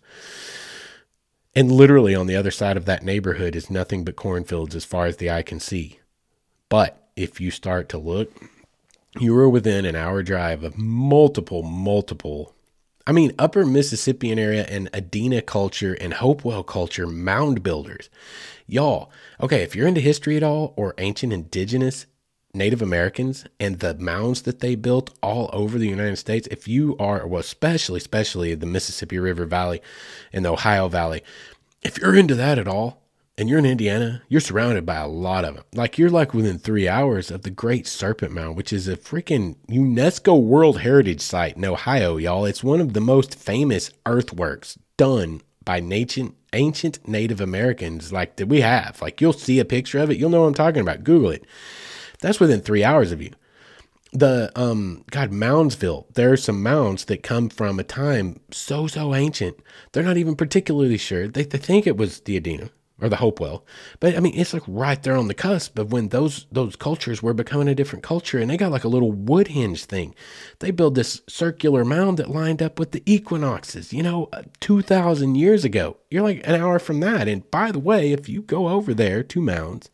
[1.56, 5.06] And literally on the other side of that neighborhood is nothing but cornfields as far
[5.06, 5.98] as the eye can see.
[6.68, 8.30] But if you start to look,
[9.18, 12.54] you are within an hour drive of multiple, multiple,
[13.06, 18.10] I mean, upper Mississippian area and Adena culture and Hopewell culture mound builders.
[18.66, 19.10] Y'all,
[19.40, 22.06] okay, if you're into history at all or ancient indigenous,
[22.56, 26.96] Native Americans and the mounds that they built all over the United States, if you
[26.98, 29.80] are, well, especially, especially the Mississippi River Valley
[30.32, 31.22] and the Ohio Valley,
[31.82, 33.02] if you're into that at all,
[33.38, 35.64] and you're in Indiana, you're surrounded by a lot of them.
[35.74, 39.56] Like you're like within three hours of the Great Serpent Mound, which is a freaking
[39.68, 42.46] UNESCO World Heritage Site in Ohio, y'all.
[42.46, 48.46] It's one of the most famous earthworks done by ancient ancient Native Americans, like that
[48.46, 49.02] we have.
[49.02, 51.04] Like you'll see a picture of it, you'll know what I'm talking about.
[51.04, 51.44] Google it.
[52.26, 53.30] That's within three hours of you.
[54.12, 59.14] The um God Moundsville, there are some mounds that come from a time so so
[59.14, 59.60] ancient.
[59.92, 61.28] They're not even particularly sure.
[61.28, 62.70] They, they think it was the Adena
[63.00, 63.64] or the Hopewell,
[64.00, 67.22] but I mean it's like right there on the cusp of when those those cultures
[67.22, 70.12] were becoming a different culture, and they got like a little woodhenge thing.
[70.58, 73.92] They built this circular mound that lined up with the equinoxes.
[73.92, 75.98] You know, uh, two thousand years ago.
[76.10, 77.28] You're like an hour from that.
[77.28, 79.90] And by the way, if you go over there to mounds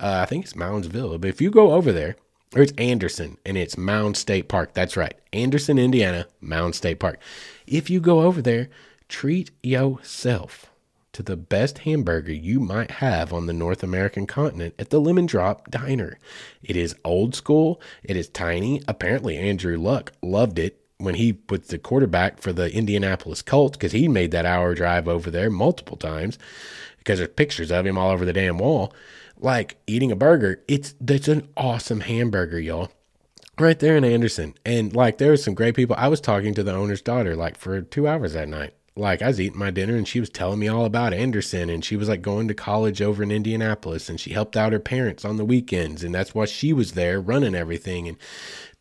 [0.00, 2.16] uh, I think it's Moundsville, but if you go over there,
[2.54, 4.74] or it's Anderson and it's Mounds State Park.
[4.74, 5.14] That's right.
[5.32, 7.18] Anderson, Indiana, Mounds State Park.
[7.66, 8.68] If you go over there,
[9.08, 10.70] treat yourself
[11.12, 15.26] to the best hamburger you might have on the North American continent at the Lemon
[15.26, 16.18] Drop Diner.
[16.62, 18.82] It is old school, it is tiny.
[18.88, 23.92] Apparently, Andrew Luck loved it when he was the quarterback for the Indianapolis Colts because
[23.92, 26.38] he made that hour drive over there multiple times
[26.98, 28.92] because there's pictures of him all over the damn wall
[29.38, 32.90] like eating a burger, it's that's an awesome hamburger, y'all.
[33.58, 34.54] Right there in Anderson.
[34.64, 35.94] And like there was some great people.
[35.98, 38.74] I was talking to the owner's daughter like for two hours that night.
[38.96, 41.84] Like I was eating my dinner and she was telling me all about Anderson and
[41.84, 45.24] she was like going to college over in Indianapolis and she helped out her parents
[45.24, 48.16] on the weekends and that's why she was there running everything and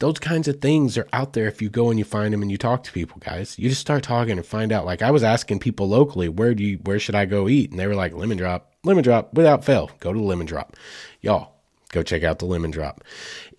[0.03, 2.51] those kinds of things are out there if you go and you find them and
[2.51, 5.23] you talk to people guys you just start talking and find out like i was
[5.23, 8.13] asking people locally where do you where should i go eat and they were like
[8.13, 10.75] lemon drop lemon drop without fail go to the lemon drop
[11.21, 11.55] y'all
[11.91, 13.03] go check out the lemon drop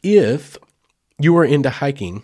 [0.02, 0.56] if
[1.18, 2.22] you are into hiking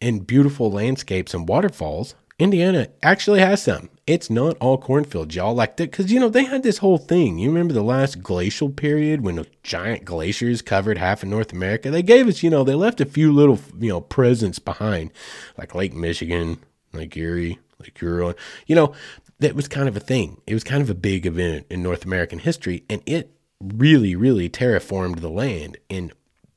[0.00, 3.90] and beautiful landscapes and waterfalls Indiana actually has some.
[4.06, 5.54] It's not all cornfields, y'all.
[5.54, 7.38] Like that, because you know they had this whole thing.
[7.38, 11.90] You remember the last glacial period when the giant glaciers covered half of North America?
[11.90, 15.10] They gave us, you know, they left a few little, you know, presents behind,
[15.58, 16.60] like Lake Michigan,
[16.92, 18.34] Lake Erie, Lake Huron.
[18.68, 18.94] You know,
[19.40, 20.40] that was kind of a thing.
[20.46, 23.30] It was kind of a big event in North American history, and it
[23.60, 26.12] really, really terraformed the land in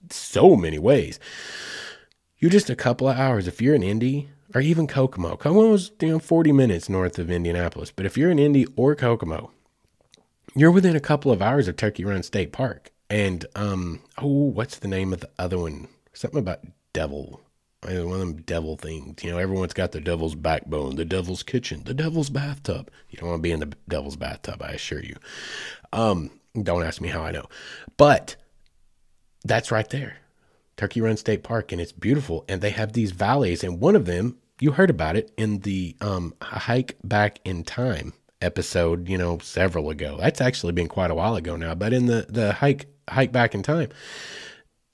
[0.09, 1.19] so many ways.
[2.39, 3.47] You're just a couple of hours.
[3.47, 5.35] If you're in Indy or even Kokomo.
[5.35, 8.95] Kokomo is you know 40 minutes north of Indianapolis, but if you're in Indy or
[8.95, 9.51] Kokomo,
[10.55, 12.91] you're within a couple of hours of Turkey Run State Park.
[13.09, 15.87] And um, oh, what's the name of the other one?
[16.13, 16.59] Something about
[16.93, 17.40] devil.
[17.83, 19.23] One of them devil things.
[19.23, 22.91] You know, everyone's got the devil's backbone, the devil's kitchen, the devil's bathtub.
[23.09, 25.15] You don't want to be in the devil's bathtub, I assure you.
[25.91, 26.29] Um,
[26.61, 27.45] don't ask me how I know.
[27.97, 28.35] But
[29.43, 30.17] that's right there.
[30.77, 32.45] Turkey Run State Park, and it's beautiful.
[32.47, 35.95] And they have these valleys, and one of them, you heard about it in the
[36.01, 40.17] um, hike back in time episode, you know, several ago.
[40.19, 43.55] That's actually been quite a while ago now, but in the the hike hike back
[43.55, 43.89] in time,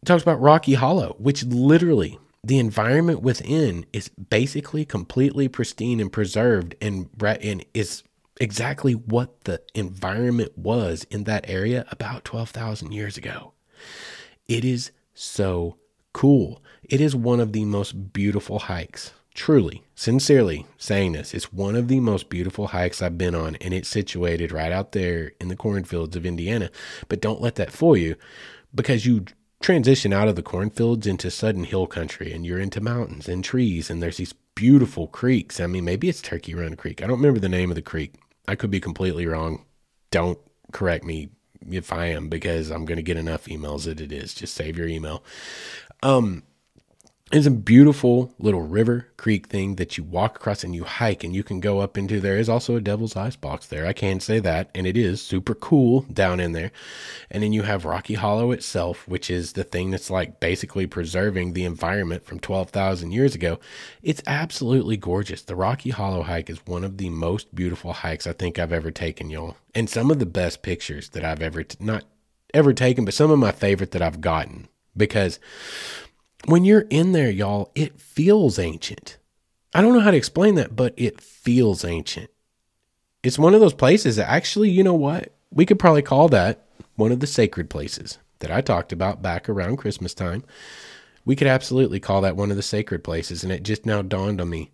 [0.05, 2.17] talks about Rocky Hollow, which literally
[2.47, 8.03] the environment within is basically completely pristine and preserved and and is
[8.39, 13.51] exactly what the environment was in that area about 12,000 years ago.
[14.47, 15.77] It is so
[16.13, 16.63] cool.
[16.83, 21.33] It is one of the most beautiful hikes truly, sincerely saying this.
[21.33, 24.93] It's one of the most beautiful hikes I've been on, and it's situated right out
[24.93, 26.71] there in the cornfields of Indiana.
[27.07, 28.15] But don't let that fool you
[28.73, 29.25] because you
[29.61, 33.89] transition out of the cornfields into sudden hill country and you're into mountains and trees,
[33.89, 35.59] and there's these beautiful creeks.
[35.59, 37.01] I mean, maybe it's Turkey Run Creek.
[37.01, 38.15] I don't remember the name of the creek.
[38.47, 39.65] I could be completely wrong.
[40.09, 40.39] Don't
[40.71, 41.29] correct me
[41.69, 44.33] if I am because I'm going to get enough emails that it is.
[44.33, 45.23] Just save your email.
[46.01, 46.43] Um,
[47.29, 51.35] it's a beautiful little river creek thing that you walk across and you hike and
[51.35, 52.37] you can go up into there.
[52.37, 53.85] Is also a devil's ice box there.
[53.85, 56.71] I can say that and it is super cool down in there.
[57.29, 61.51] And then you have rocky hollow itself which is the thing that's like basically preserving
[61.51, 63.59] the environment from 12,000 years ago.
[64.01, 65.41] It's absolutely gorgeous.
[65.41, 68.91] The rocky hollow hike is one of the most beautiful hikes i think i've ever
[68.91, 69.57] taken y'all.
[69.75, 72.05] And some of the best pictures that i've ever t- not
[72.53, 75.39] ever taken but some of my favorite that i've gotten because
[76.47, 79.17] when you're in there, y'all, it feels ancient.
[79.73, 82.29] I don't know how to explain that, but it feels ancient.
[83.21, 85.33] It's one of those places that actually, you know what?
[85.51, 89.49] We could probably call that one of the sacred places that I talked about back
[89.49, 90.45] around Christmas time.
[91.25, 93.43] We could absolutely call that one of the sacred places.
[93.43, 94.71] And it just now dawned on me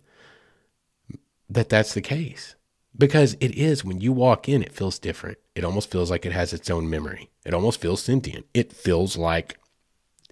[1.50, 2.54] that that's the case.
[2.96, 5.38] Because it is, when you walk in, it feels different.
[5.56, 7.30] It almost feels like it has its own memory.
[7.44, 8.46] It almost feels sentient.
[8.54, 9.58] It feels like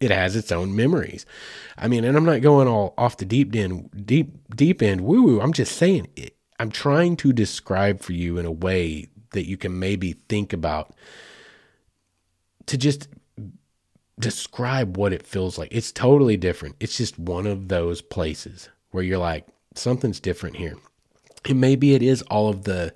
[0.03, 1.25] it has its own memories.
[1.79, 5.23] I mean, and I'm not going all off the deep end, deep deep end woo
[5.23, 5.41] woo.
[5.41, 6.37] I'm just saying it.
[6.59, 10.93] I'm trying to describe for you in a way that you can maybe think about
[12.67, 13.09] to just
[14.19, 15.69] describe what it feels like.
[15.73, 16.77] It's totally different.
[16.81, 20.77] It's just one of those places where you're like something's different here.
[21.45, 22.93] And maybe it is all of the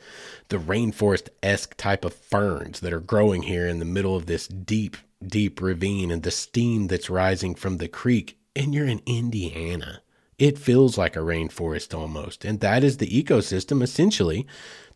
[0.48, 4.46] the rainforest esque type of ferns that are growing here in the middle of this
[4.46, 4.96] deep
[5.28, 10.02] deep ravine and the steam that's rising from the creek, and you're in Indiana.
[10.38, 12.44] It feels like a rainforest almost.
[12.44, 14.46] And that is the ecosystem essentially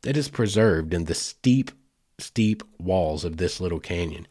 [0.03, 1.71] that is preserved in the steep,
[2.19, 4.27] steep walls of this little canyon.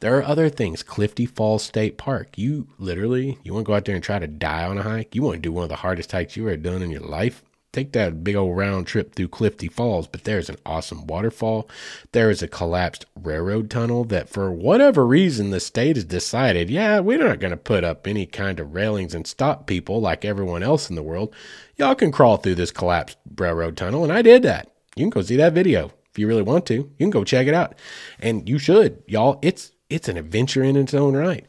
[0.00, 0.82] There are other things.
[0.82, 2.36] Clifty Falls State Park.
[2.36, 5.14] You literally, you want to go out there and try to die on a hike?
[5.14, 7.42] You want to do one of the hardest hikes you ever done in your life?
[7.72, 11.68] Take that big old round trip through Clifty Falls, but there's an awesome waterfall.
[12.12, 17.00] There is a collapsed railroad tunnel that, for whatever reason, the state has decided, yeah,
[17.00, 20.62] we're not going to put up any kind of railings and stop people like everyone
[20.62, 21.34] else in the world.
[21.76, 24.70] Y'all can crawl through this collapsed railroad tunnel, and I did that.
[24.94, 26.74] You can go see that video if you really want to.
[26.74, 27.74] You can go check it out,
[28.20, 29.38] and you should, y'all.
[29.42, 31.46] It's it's an adventure in its own right.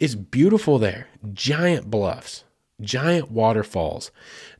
[0.00, 1.06] It's beautiful there.
[1.32, 2.44] Giant bluffs,
[2.80, 4.10] giant waterfalls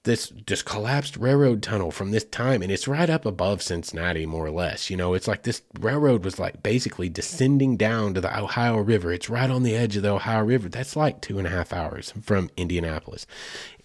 [0.04, 4.46] this just collapsed railroad tunnel from this time and it's right up above Cincinnati more
[4.46, 4.90] or less.
[4.90, 9.12] You know, it's like this railroad was like basically descending down to the Ohio River.
[9.12, 10.68] It's right on the edge of the Ohio River.
[10.68, 13.26] That's like two and a half hours from Indianapolis.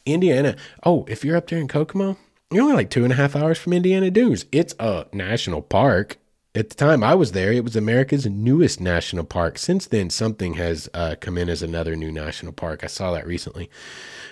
[0.06, 2.18] Indiana, oh, if you're up there in Kokomo,
[2.52, 4.46] you're only like two and a half hours from Indiana Dunes.
[4.52, 6.18] It's a national park.
[6.56, 9.60] At the time I was there, it was America's newest national park.
[9.60, 12.84] Since then, something has uh, come in as another new national park.
[12.84, 13.70] I saw that recently.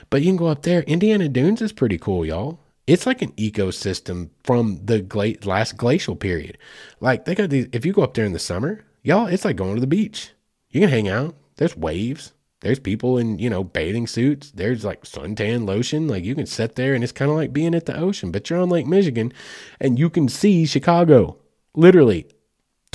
[0.10, 0.82] But you can go up there.
[0.84, 2.60] Indiana Dunes is pretty cool, y'all.
[2.86, 6.58] It's like an ecosystem from the gla- last glacial period.
[7.02, 7.68] Like they got these.
[7.74, 10.32] If you go up there in the summer, y'all, it's like going to the beach.
[10.70, 11.36] You can hang out.
[11.58, 12.34] There's waves.
[12.62, 14.52] There's people in you know bathing suits.
[14.52, 16.08] There's like suntan lotion.
[16.08, 18.50] Like you can sit there and it's kind of like being at the ocean, but
[18.50, 19.34] you're on Lake Michigan,
[19.80, 21.38] and you can see Chicago.
[21.76, 22.28] Literally,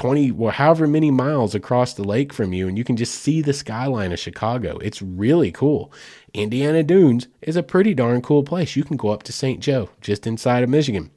[0.03, 3.41] 20 or however many miles across the lake from you and you can just see
[3.41, 4.79] the skyline of Chicago.
[4.79, 5.93] It's really cool.
[6.35, 8.75] Indiana Dunes is a pretty darn cool place.
[8.75, 9.61] You can go up to St.
[9.61, 11.13] Joe, just inside of Michigan,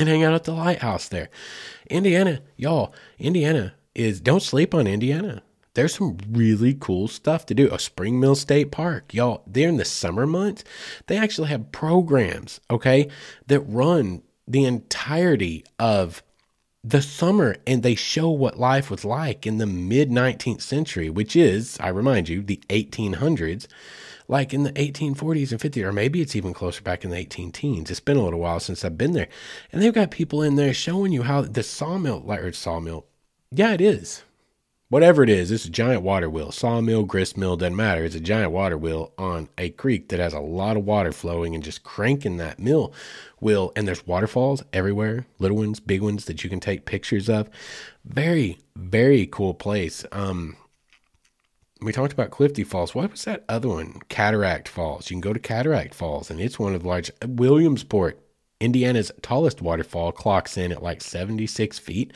[0.00, 1.30] and hang out at the lighthouse there.
[1.88, 5.44] Indiana, y'all, Indiana is don't sleep on Indiana.
[5.74, 7.68] There's some really cool stuff to do.
[7.70, 10.64] A Spring Mill State Park, y'all, there in the summer months,
[11.06, 13.06] they actually have programs, okay,
[13.46, 16.24] that run the entirety of
[16.84, 21.34] the summer and they show what life was like in the mid 19th century, which
[21.34, 23.66] is, I remind you, the 1800s,
[24.28, 27.52] like in the 1840s and 50s, or maybe it's even closer back in the 18
[27.52, 27.90] teens.
[27.90, 29.28] It's been a little while since I've been there.
[29.72, 33.06] And they've got people in there showing you how the sawmill, or sawmill,
[33.50, 34.22] yeah, it is
[34.94, 38.04] whatever it is, it's a giant water wheel, sawmill, grist mill, doesn't matter.
[38.04, 41.52] It's a giant water wheel on a creek that has a lot of water flowing
[41.52, 42.92] and just cranking that mill
[43.44, 43.72] wheel.
[43.76, 47.48] And there's waterfalls everywhere, little ones, big ones that you can take pictures of.
[48.04, 50.04] Very, very cool place.
[50.10, 50.56] Um,
[51.80, 52.94] we talked about Clifty Falls.
[52.94, 54.00] What was that other one?
[54.08, 55.10] Cataract Falls.
[55.10, 58.18] You can go to Cataract Falls, and it's one of the large Williamsport
[58.60, 62.12] Indiana's tallest waterfall clocks in at like 76 feet.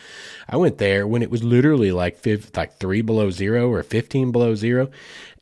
[0.49, 4.33] I went there when it was literally like five, like three below zero or 15
[4.33, 4.91] below zero,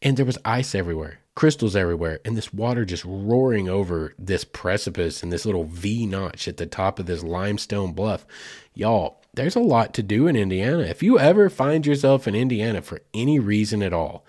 [0.03, 5.23] and there was ice everywhere, crystals everywhere, and this water just roaring over this precipice
[5.23, 8.27] and this little V notch at the top of this limestone bluff.
[8.75, 10.83] Y'all, there's a lot to do in Indiana.
[10.83, 14.25] If you ever find yourself in Indiana for any reason at all,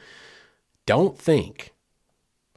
[0.86, 1.74] don't think,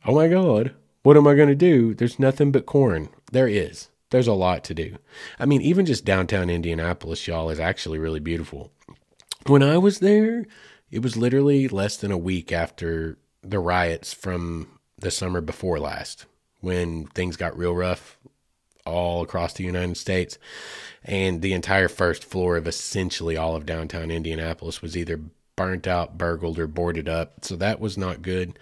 [0.04, 0.74] oh my God,
[1.04, 1.94] what am I going to do?
[1.94, 3.08] There's nothing but corn.
[3.32, 3.88] There is.
[4.10, 4.98] There's a lot to do.
[5.38, 8.72] I mean, even just downtown Indianapolis, y'all, is actually really beautiful.
[9.46, 10.46] When I was there,
[10.90, 14.68] it was literally less than a week after the riots from
[14.98, 16.26] the summer before last,
[16.60, 18.18] when things got real rough
[18.84, 20.38] all across the United States.
[21.04, 25.20] And the entire first floor of essentially all of downtown Indianapolis was either
[25.56, 27.44] burnt out, burgled, or boarded up.
[27.44, 28.58] So that was not good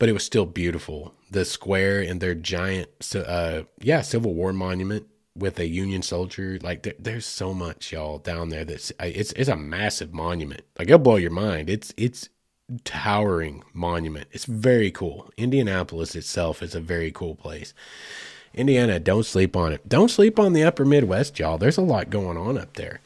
[0.00, 1.14] but it was still beautiful.
[1.30, 6.58] The square and their giant, uh, yeah, Civil War monument with a Union soldier.
[6.60, 8.64] Like there, there's so much y'all down there.
[8.64, 10.62] That's it's it's a massive monument.
[10.78, 11.68] Like it'll blow your mind.
[11.68, 12.30] It's it's
[12.84, 14.28] towering monument.
[14.32, 15.30] It's very cool.
[15.36, 17.74] Indianapolis itself is a very cool place.
[18.54, 19.88] Indiana, don't sleep on it.
[19.88, 21.58] Don't sleep on the upper Midwest, y'all.
[21.58, 23.00] There's a lot going on up there.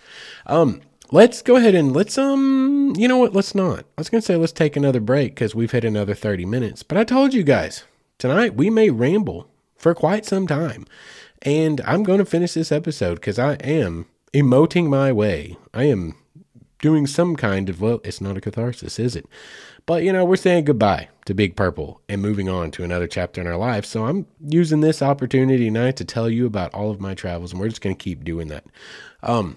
[0.46, 4.22] Um, let's go ahead and let's um you know what let's not i was gonna
[4.22, 7.42] say let's take another break because we've hit another 30 minutes but i told you
[7.42, 7.84] guys
[8.18, 9.46] tonight we may ramble
[9.76, 10.86] for quite some time
[11.42, 16.16] and i'm to finish this episode because i am emoting my way i am
[16.84, 19.26] doing some kind of well it's not a catharsis is it
[19.86, 23.40] but you know we're saying goodbye to big purple and moving on to another chapter
[23.40, 27.00] in our life so i'm using this opportunity tonight to tell you about all of
[27.00, 28.66] my travels and we're just going to keep doing that
[29.22, 29.56] um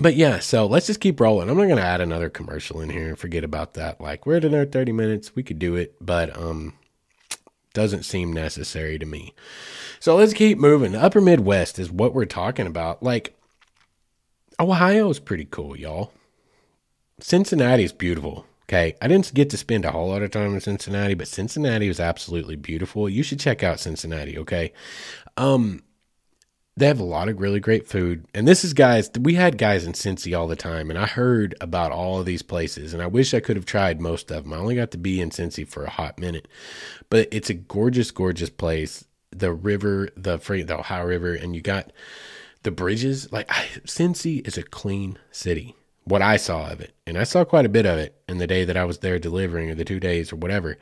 [0.00, 1.48] but yeah, so let's just keep rolling.
[1.48, 4.00] I'm not gonna add another commercial in here and forget about that.
[4.00, 6.74] Like we're at another 30 minutes, we could do it, but um
[7.72, 9.34] doesn't seem necessary to me.
[9.98, 10.92] So let's keep moving.
[10.92, 13.02] The upper Midwest is what we're talking about.
[13.02, 13.34] Like
[14.60, 16.12] Ohio's pretty cool, y'all.
[17.20, 18.46] Cincinnati's beautiful.
[18.64, 18.96] Okay.
[19.00, 22.00] I didn't get to spend a whole lot of time in Cincinnati, but Cincinnati was
[22.00, 23.08] absolutely beautiful.
[23.08, 24.72] You should check out Cincinnati, okay?
[25.36, 25.82] Um
[26.78, 28.24] they have a lot of really great food.
[28.32, 31.56] And this is guys, we had guys in Cincy all the time, and I heard
[31.60, 34.52] about all of these places, and I wish I could have tried most of them.
[34.52, 36.46] I only got to be in Cincy for a hot minute,
[37.10, 39.04] but it's a gorgeous, gorgeous place.
[39.30, 41.92] The river, the free, the Ohio River, and you got
[42.62, 43.32] the bridges.
[43.32, 45.74] Like I, Cincy is a clean city.
[46.08, 48.46] What I saw of it, and I saw quite a bit of it in the
[48.46, 50.78] day that I was there delivering, or the two days, or whatever.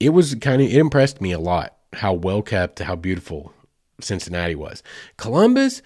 [0.00, 3.52] It was kind of it impressed me a lot how well kept, how beautiful
[4.00, 4.82] Cincinnati was.
[5.16, 5.82] Columbus,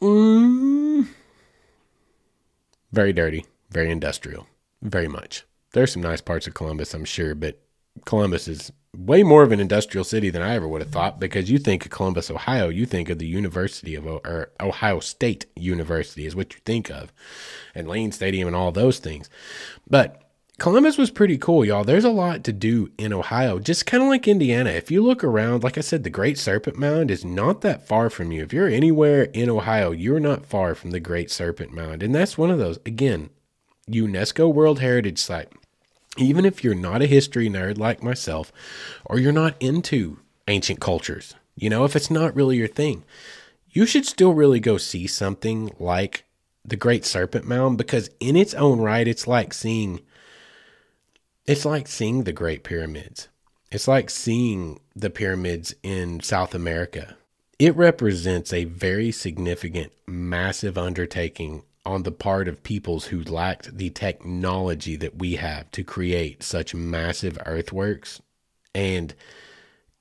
[0.00, 1.06] mm,
[2.92, 4.46] very dirty, very industrial,
[4.82, 5.44] very much.
[5.72, 7.60] There's some nice parts of Columbus, I'm sure, but
[8.06, 11.50] Columbus is way more of an industrial city than I ever would have thought because
[11.50, 16.26] you think of Columbus, Ohio, you think of the University of or Ohio State University
[16.26, 17.12] is what you think of,
[17.74, 19.30] and Lane Stadium and all those things.
[19.88, 20.28] But
[20.58, 21.84] Columbus was pretty cool, y'all.
[21.84, 24.70] There's a lot to do in Ohio, just kind of like Indiana.
[24.70, 28.10] If you look around, like I said, the Great Serpent Mound is not that far
[28.10, 28.42] from you.
[28.42, 32.02] If you're anywhere in Ohio, you're not far from the Great Serpent Mound.
[32.02, 33.30] And that's one of those, again,
[33.88, 35.52] UNESCO World Heritage Site.
[36.18, 38.52] Even if you're not a history nerd like myself,
[39.04, 40.18] or you're not into
[40.48, 43.04] ancient cultures, you know, if it's not really your thing,
[43.70, 46.24] you should still really go see something like
[46.64, 50.00] the Great Serpent Mound because, in its own right, it's like seeing
[51.46, 53.28] it's like seeing the Great Pyramids.
[53.70, 57.16] It's like seeing the pyramids in South America.
[57.58, 63.88] It represents a very significant, massive undertaking on the part of peoples who lacked the
[63.88, 68.20] technology that we have to create such massive earthworks.
[68.74, 69.14] And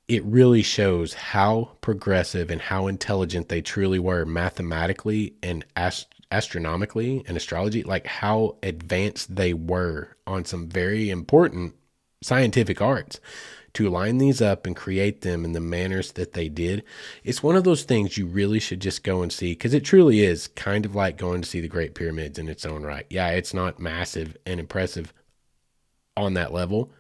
[0.10, 7.24] it really shows how progressive and how intelligent they truly were mathematically and ast- astronomically
[7.26, 11.74] and astrology, like how advanced they were on some very important
[12.22, 13.22] scientific arts
[13.78, 16.84] to line these up and create them in the manners that they did,
[17.24, 20.22] it's one of those things you really should just go and see because it truly
[20.22, 23.06] is kind of like going to see the Great Pyramids in its own right.
[23.12, 25.14] Yeah, it's not massive and impressive
[26.16, 26.92] on that level,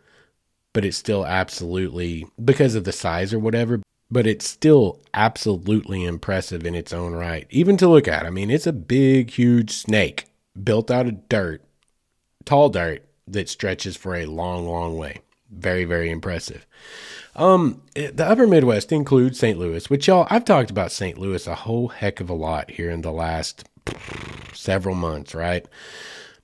[0.71, 3.81] but it's still absolutely because of the size or whatever.
[4.11, 8.23] But it's still absolutely impressive in its own right, even to look at.
[8.23, 10.27] I mean, it's a big, huge snake
[10.63, 11.63] built out of dirt,
[12.45, 15.21] tall dirt that stretches for a long, long way.
[15.49, 16.65] Very, very impressive.
[17.35, 19.57] Um, the upper Midwest includes St.
[19.57, 21.17] Louis, which y'all, I've talked about St.
[21.17, 23.63] Louis a whole heck of a lot here in the last
[24.53, 25.65] several months, right?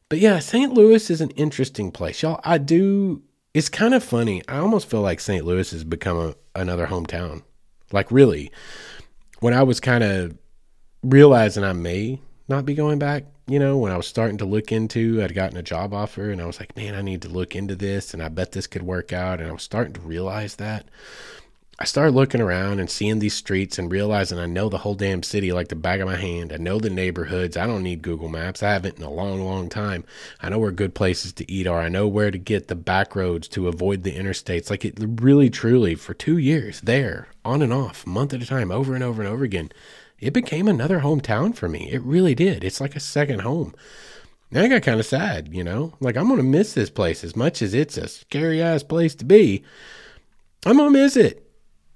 [0.08, 0.74] But yeah, St.
[0.74, 2.22] Louis is an interesting place.
[2.22, 3.24] Y'all, I do,
[3.54, 4.44] it's kind of funny.
[4.48, 5.44] I almost feel like St.
[5.44, 7.42] Louis has become a, another hometown.
[7.92, 8.52] Like, really,
[9.40, 10.38] when I was kind of
[11.02, 14.72] realizing I may not be going back, you know, when I was starting to look
[14.72, 17.56] into, I'd gotten a job offer and I was like, man, I need to look
[17.56, 19.40] into this and I bet this could work out.
[19.40, 20.86] And I was starting to realize that.
[21.80, 25.24] I started looking around and seeing these streets and realizing I know the whole damn
[25.24, 26.54] city like the back of my hand.
[26.54, 27.58] I know the neighborhoods.
[27.58, 28.64] I don't need Google Maps.
[28.64, 30.06] I haven't in a long, long time.
[30.40, 31.82] I know where good places to eat are.
[31.82, 34.70] I know where to get the back roads to avoid the interstates.
[34.70, 38.72] Like it really, truly, for two years there, on and off, month at a time,
[38.72, 39.72] over and over and over again
[40.24, 41.92] it became another hometown for me.
[41.92, 42.64] It really did.
[42.64, 43.76] It's like a second home.
[44.52, 45.94] And I got kind of sad, you know?
[46.00, 49.16] Like, I'm going to miss this place as much as it's a scary ass place
[49.16, 49.64] to be.
[50.66, 51.50] I'm going to miss it.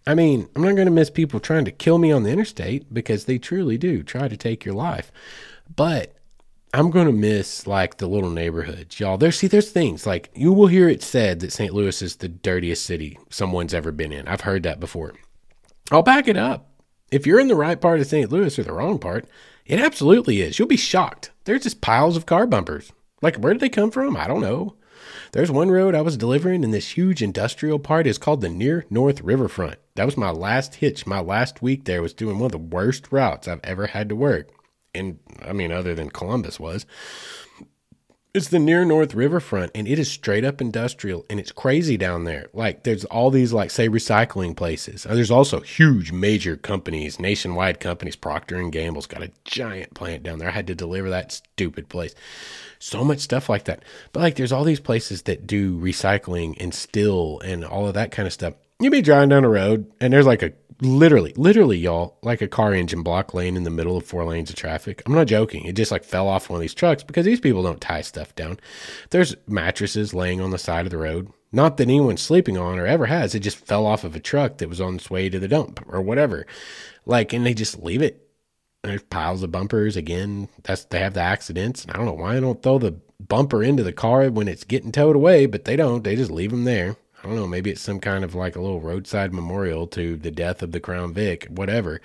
[0.05, 2.93] I mean, I'm not going to miss people trying to kill me on the interstate
[2.93, 5.11] because they truly do try to take your life.
[5.73, 6.15] But
[6.73, 9.17] I'm going to miss like the little neighborhoods, y'all.
[9.17, 11.73] There, see, there's things like you will hear it said that St.
[11.73, 14.27] Louis is the dirtiest city someone's ever been in.
[14.27, 15.13] I've heard that before.
[15.91, 16.69] I'll back it up.
[17.09, 18.31] If you're in the right part of St.
[18.31, 19.25] Louis or the wrong part,
[19.65, 20.59] it absolutely is.
[20.59, 21.31] You'll be shocked.
[21.45, 22.91] There's just piles of car bumpers.
[23.21, 24.17] Like, where did they come from?
[24.17, 24.75] I don't know.
[25.31, 28.07] There's one road I was delivering in this huge industrial part.
[28.07, 29.77] It's called the Near North Riverfront.
[29.95, 31.05] That was my last hitch.
[31.05, 34.15] My last week there was doing one of the worst routes I've ever had to
[34.15, 34.49] work.
[34.93, 36.85] And I mean, other than Columbus was.
[38.37, 42.25] It's the near north riverfront and it is straight up industrial and it's crazy down
[42.25, 42.49] there.
[42.53, 45.07] Like there's all these like say recycling places.
[45.07, 48.15] Uh, there's also huge major companies, nationwide companies.
[48.15, 50.49] Procter and Gamble's got a giant plant down there.
[50.49, 52.13] I had to deliver that stupid place.
[52.77, 53.81] So much stuff like that.
[54.13, 58.11] But like there's all these places that do recycling and still and all of that
[58.11, 58.53] kind of stuff.
[58.79, 62.47] You'd be driving down the road and there's like a literally, literally, y'all, like a
[62.47, 65.01] car engine block laying in the middle of four lanes of traffic.
[65.05, 65.65] I'm not joking.
[65.65, 68.35] It just like fell off one of these trucks because these people don't tie stuff
[68.35, 68.59] down.
[69.09, 71.31] There's mattresses laying on the side of the road.
[71.51, 73.33] Not that anyone's sleeping on or ever has.
[73.33, 75.83] It just fell off of a truck that was on its way to the dump
[75.87, 76.45] or whatever.
[77.05, 78.29] Like, and they just leave it.
[78.83, 79.95] And there's piles of bumpers.
[79.95, 81.83] Again, that's they have the accidents.
[81.83, 84.63] And I don't know why I don't throw the bumper into the car when it's
[84.63, 86.03] getting towed away, but they don't.
[86.03, 86.97] They just leave them there.
[87.27, 90.31] I don't know, maybe it's some kind of like a little roadside memorial to the
[90.31, 91.99] death of the Crown Vic, whatever.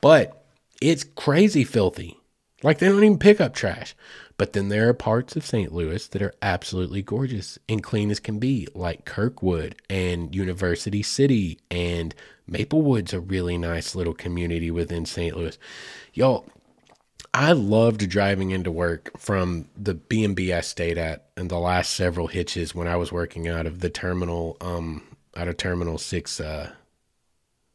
[0.00, 0.44] But
[0.80, 2.20] it's crazy filthy.
[2.62, 3.96] Like they don't even pick up trash.
[4.38, 5.72] But then there are parts of St.
[5.72, 11.58] Louis that are absolutely gorgeous and clean as can be, like Kirkwood and University City
[11.68, 12.14] and
[12.46, 15.36] Maplewood's a really nice little community within St.
[15.36, 15.58] Louis.
[16.14, 16.46] Y'all,
[17.34, 21.58] I loved driving into work from the B and B I stayed at in the
[21.58, 25.02] last several hitches when I was working out of the terminal, um,
[25.34, 26.72] out of terminal six uh,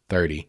[0.09, 0.47] thirty.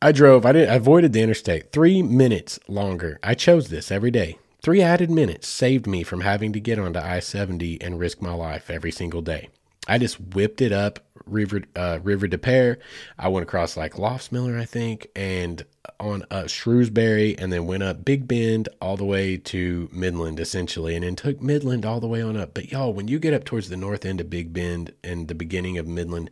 [0.00, 0.46] I drove.
[0.46, 0.68] I did.
[0.68, 3.18] I avoided the interstate three minutes longer.
[3.22, 4.38] I chose this every day.
[4.62, 8.32] Three added minutes saved me from having to get onto I seventy and risk my
[8.32, 9.48] life every single day.
[9.88, 12.76] I just whipped it up River uh, River des Peres.
[13.18, 15.64] I went across like Loffsmiller, I think, and
[16.00, 20.94] on uh, Shrewsbury, and then went up Big Bend all the way to Midland, essentially,
[20.94, 22.54] and then took Midland all the way on up.
[22.54, 25.34] But y'all, when you get up towards the north end of Big Bend and the
[25.34, 26.30] beginning of Midland,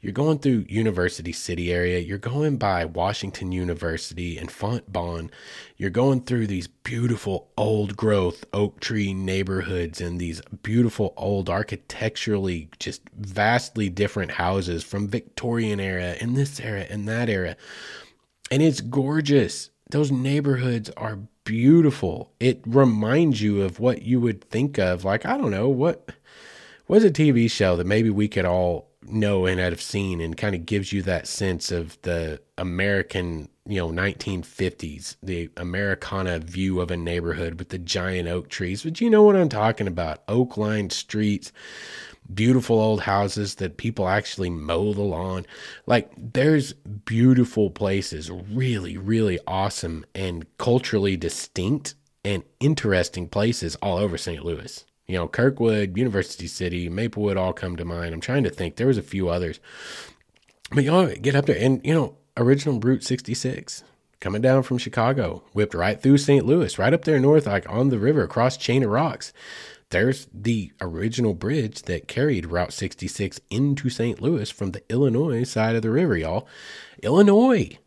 [0.00, 1.98] you're going through University City area.
[1.98, 5.30] You're going by Washington University and Fontbonne.
[5.76, 12.70] You're going through these beautiful old growth oak tree neighborhoods and these beautiful old architecturally
[12.78, 17.56] just vastly different houses from Victorian era and this era and that era.
[18.50, 19.68] And it's gorgeous.
[19.90, 22.32] Those neighborhoods are beautiful.
[22.40, 26.10] It reminds you of what you would think of like I don't know what
[26.88, 30.54] was a TV show that maybe we could all know and have seen and kind
[30.54, 36.90] of gives you that sense of the American, you know, 1950s, the Americana view of
[36.90, 38.82] a neighborhood with the giant oak trees.
[38.82, 41.52] But you know what I'm talking about oak lined streets,
[42.32, 45.46] beautiful old houses that people actually mow the lawn.
[45.86, 51.94] Like, there's beautiful places, really, really awesome and culturally distinct
[52.24, 54.44] and interesting places all over St.
[54.44, 54.84] Louis.
[55.10, 58.14] You know, Kirkwood, University City, Maplewood all come to mind.
[58.14, 58.76] I'm trying to think.
[58.76, 59.58] There was a few others.
[60.72, 63.82] But y'all get up there and, you know, original Route 66
[64.20, 66.46] coming down from Chicago, whipped right through St.
[66.46, 69.32] Louis, right up there north, like on the river, across chain of rocks.
[69.88, 74.22] There's the original bridge that carried Route 66 into St.
[74.22, 76.46] Louis from the Illinois side of the river, y'all.
[77.02, 77.78] Illinois,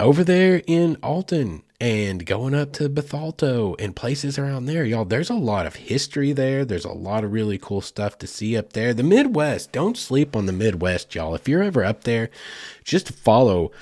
[0.00, 5.04] over there in Alton and going up to Bethalto and places around there, y'all.
[5.04, 6.64] There's a lot of history there.
[6.64, 8.94] There's a lot of really cool stuff to see up there.
[8.94, 11.34] The Midwest, don't sleep on the Midwest, y'all.
[11.34, 12.30] If you're ever up there,
[12.84, 13.72] just follow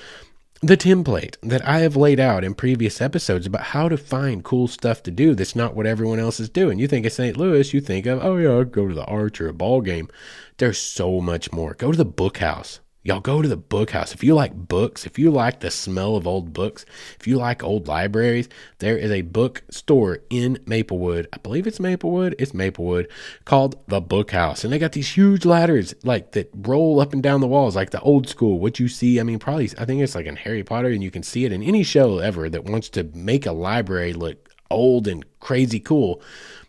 [0.61, 4.69] the template that I have laid out in previous episodes about how to find cool
[4.69, 6.79] stuff to do that's not what everyone else is doing.
[6.79, 7.35] You think of St.
[7.35, 10.07] Louis, you think of, oh yeah, I'll go to the arch or a ball game.
[10.57, 11.73] There's so much more.
[11.73, 12.79] Go to the book house.
[13.05, 14.13] Y'all go to the book house.
[14.13, 16.85] If you like books, if you like the smell of old books,
[17.19, 18.47] if you like old libraries,
[18.79, 21.27] there is a book store in Maplewood.
[21.33, 22.33] I believe it's Maplewood.
[22.39, 23.09] It's Maplewood
[23.43, 24.63] called the Book House.
[24.63, 27.89] And they got these huge ladders like that roll up and down the walls like
[27.89, 28.57] the old school.
[28.57, 31.11] What you see, I mean, probably I think it's like in Harry Potter and you
[31.11, 35.09] can see it in any show ever that wants to make a library look old
[35.09, 36.21] and crazy cool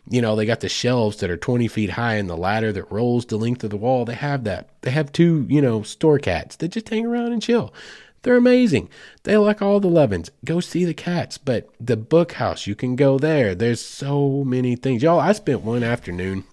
[0.09, 2.91] you know, they got the shelves that are 20 feet high and the ladder that
[2.91, 4.05] rolls the length of the wall.
[4.05, 4.69] They have that.
[4.81, 7.73] They have two, you know, store cats that just hang around and chill.
[8.21, 8.89] They're amazing.
[9.23, 10.31] They like all the Levins.
[10.43, 11.37] Go see the cats.
[11.37, 13.53] But the book house, you can go there.
[13.55, 15.03] There's so many things.
[15.03, 16.43] Y'all, I spent one afternoon.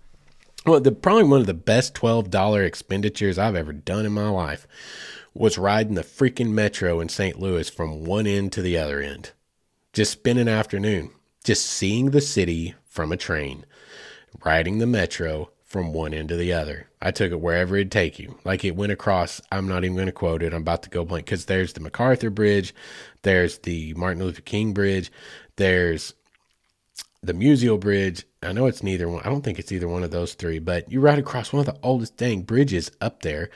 [0.67, 4.67] Well, the probably one of the best $12 expenditures I've ever done in my life
[5.35, 7.41] was riding the freaking metro in St.
[7.41, 9.33] Louis from one end to the other end.
[9.93, 11.11] Just spend an afternoon
[11.45, 13.65] just seeing the city from a train,
[14.45, 16.89] riding the metro from one end to the other.
[17.01, 18.39] I took it wherever it'd take you.
[18.45, 20.53] Like it went across, I'm not even going to quote it.
[20.53, 22.75] I'm about to go blank because there's the MacArthur Bridge,
[23.23, 25.11] there's the Martin Luther King Bridge,
[25.57, 26.13] there's
[27.23, 28.27] the Musial Bridge.
[28.43, 29.23] I know it's neither one.
[29.25, 31.67] I don't think it's either one of those three, but you ride across one of
[31.67, 33.49] the oldest dang bridges up there.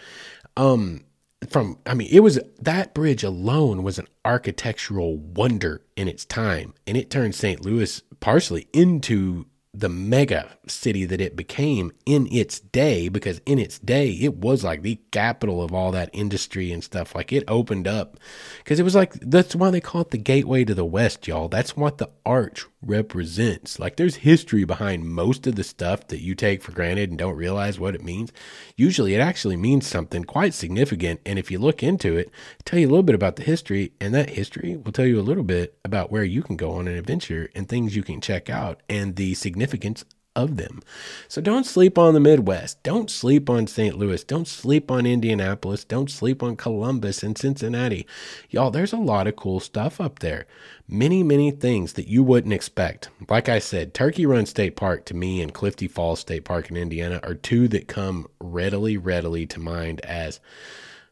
[0.56, 1.04] Um,
[1.48, 6.74] from I mean, it was that bridge alone was an architectural wonder in its time,
[6.86, 7.64] and it turned St.
[7.64, 9.46] Louis partially into
[9.78, 14.64] the mega city that it became in its day because in its day it was
[14.64, 18.18] like the capital of all that industry and stuff like it opened up
[18.58, 21.48] because it was like that's why they call it the gateway to the west y'all
[21.48, 23.78] that's what the arch represents.
[23.78, 27.36] Like there's history behind most of the stuff that you take for granted and don't
[27.36, 28.32] realize what it means.
[28.76, 32.30] Usually it actually means something quite significant and if you look into it
[32.64, 35.22] tell you a little bit about the history and that history will tell you a
[35.22, 38.50] little bit about where you can go on an adventure and things you can check
[38.50, 40.04] out and the significance
[40.36, 40.82] of them.
[41.26, 42.82] So don't sleep on the Midwest.
[42.82, 43.98] Don't sleep on St.
[43.98, 44.22] Louis.
[44.22, 45.84] Don't sleep on Indianapolis.
[45.84, 48.06] Don't sleep on Columbus and Cincinnati.
[48.50, 50.46] Y'all, there's a lot of cool stuff up there.
[50.86, 53.08] Many, many things that you wouldn't expect.
[53.28, 56.76] Like I said, Turkey Run State Park to me and Clifty Falls State Park in
[56.76, 60.38] Indiana are two that come readily, readily to mind as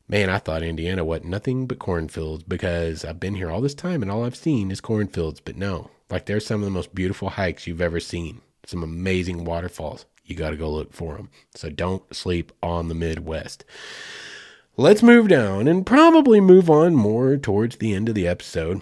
[0.07, 4.03] man, I thought Indiana wasn't nothing but cornfields because I've been here all this time
[4.03, 5.41] and all I've seen is cornfields.
[5.41, 9.45] But no, like there's some of the most beautiful hikes you've ever seen some amazing
[9.45, 10.07] waterfalls.
[10.25, 11.31] You got to go look for them.
[11.55, 13.65] So don't sleep on the Midwest.
[14.77, 18.81] Let's move down and probably move on more towards the end of the episode.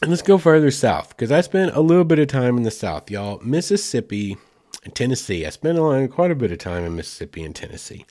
[0.00, 2.70] And let's go further south because I spent a little bit of time in the
[2.70, 3.40] south, y'all.
[3.42, 4.36] Mississippi
[4.84, 5.46] and Tennessee.
[5.46, 8.06] I spent a lot, quite a bit of time in Mississippi and Tennessee.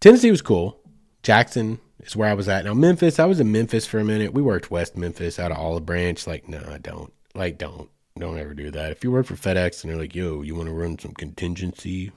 [0.00, 0.80] Tennessee was cool.
[1.22, 2.64] Jackson is where I was at.
[2.64, 4.32] Now, Memphis, I was in Memphis for a minute.
[4.32, 6.26] We worked West Memphis out of Olive Branch.
[6.26, 7.12] Like, no, I don't.
[7.34, 7.88] Like, don't.
[8.18, 8.92] Don't ever do that.
[8.92, 12.12] If you work for FedEx and they're like, yo, you want to run some contingency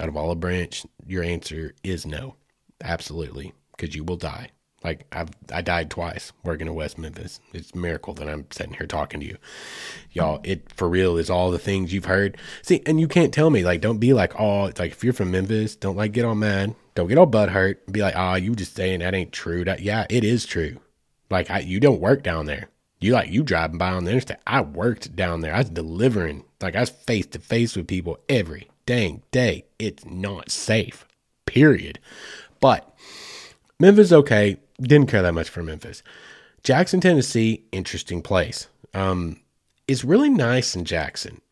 [0.00, 2.34] out of Olive Branch, your answer is no.
[2.82, 3.52] Absolutely.
[3.76, 4.50] Because you will die.
[4.82, 7.40] Like I've I died twice working in West Memphis.
[7.54, 9.38] It's a miracle that I'm sitting here talking to you.
[10.12, 12.36] Y'all, it for real is all the things you've heard.
[12.60, 15.14] See, and you can't tell me, like, don't be like, oh, it's like if you're
[15.14, 16.74] from Memphis, don't like get all mad.
[16.94, 17.90] Don't get all butt hurt.
[17.90, 19.64] Be like, oh, you just saying that ain't true.
[19.64, 20.78] That yeah, it is true.
[21.30, 22.68] Like I, you don't work down there.
[23.04, 24.38] You like you driving by on the interstate.
[24.46, 25.54] I worked down there.
[25.54, 26.42] I was delivering.
[26.62, 29.66] Like I was face to face with people every dang day.
[29.78, 31.06] It's not safe.
[31.44, 31.98] Period.
[32.60, 32.96] But
[33.78, 34.56] Memphis okay.
[34.80, 36.02] Didn't care that much for Memphis.
[36.62, 38.68] Jackson, Tennessee, interesting place.
[38.94, 39.42] Um,
[39.86, 41.42] it's really nice in Jackson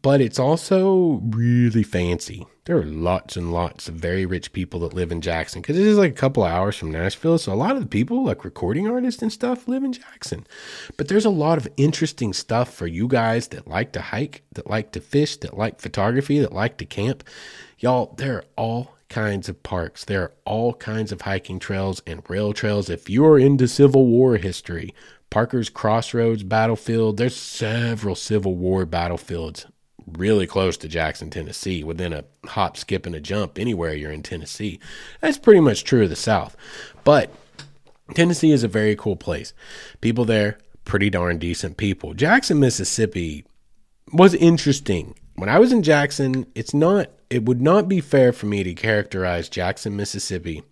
[0.00, 2.46] but it's also really fancy.
[2.64, 5.86] There are lots and lots of very rich people that live in Jackson because it
[5.86, 7.36] is like a couple hours from Nashville.
[7.36, 10.46] So a lot of the people, like recording artists and stuff, live in Jackson.
[10.96, 14.70] But there's a lot of interesting stuff for you guys that like to hike, that
[14.70, 17.24] like to fish, that like photography, that like to camp.
[17.78, 20.04] Y'all, there are all kinds of parks.
[20.06, 22.88] There are all kinds of hiking trails and rail trails.
[22.88, 24.94] If you're into Civil War history,
[25.28, 29.66] Parker's Crossroads battlefield, there's several Civil War battlefields
[30.18, 34.22] really close to Jackson, Tennessee, within a hop, skip, and a jump anywhere you're in
[34.22, 34.78] Tennessee.
[35.20, 36.56] That's pretty much true of the South.
[37.04, 37.30] But
[38.14, 39.52] Tennessee is a very cool place.
[40.00, 42.14] People there, pretty darn decent people.
[42.14, 43.44] Jackson, Mississippi
[44.12, 45.14] was interesting.
[45.34, 48.74] When I was in Jackson, it's not it would not be fair for me to
[48.74, 50.62] characterize Jackson, Mississippi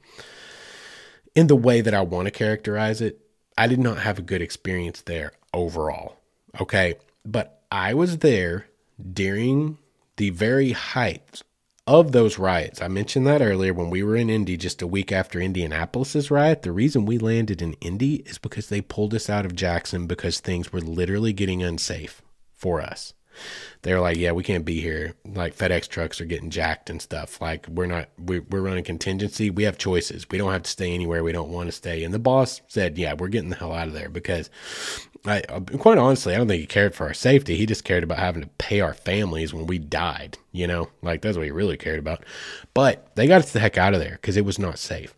[1.35, 3.21] in the way that I want to characterize it.
[3.57, 6.17] I did not have a good experience there overall.
[6.61, 6.97] Okay.
[7.25, 8.67] But I was there
[9.12, 9.78] during
[10.16, 11.43] the very height
[11.86, 12.81] of those riots.
[12.81, 16.62] I mentioned that earlier when we were in Indy just a week after Indianapolis's riot.
[16.62, 20.40] The reason we landed in Indy is because they pulled us out of Jackson because
[20.40, 22.22] things were literally getting unsafe
[22.52, 23.14] for us
[23.83, 25.15] they're like, yeah, we can't be here.
[25.25, 27.41] Like FedEx trucks are getting jacked and stuff.
[27.41, 29.51] Like we're not, we, we're running contingency.
[29.51, 30.27] We have choices.
[30.31, 32.05] We don't have to stay anywhere we don't want to stay.
[32.05, 34.51] And the boss said, yeah, we're getting the hell out of there because
[35.27, 35.41] I,
[35.79, 37.57] quite honestly, I don't think he cared for our safety.
[37.57, 40.39] He just cared about having to pay our families when we died.
[40.53, 42.25] You know, like that's what he really cared about.
[42.75, 45.15] But they got us the heck out of there because it was not safe.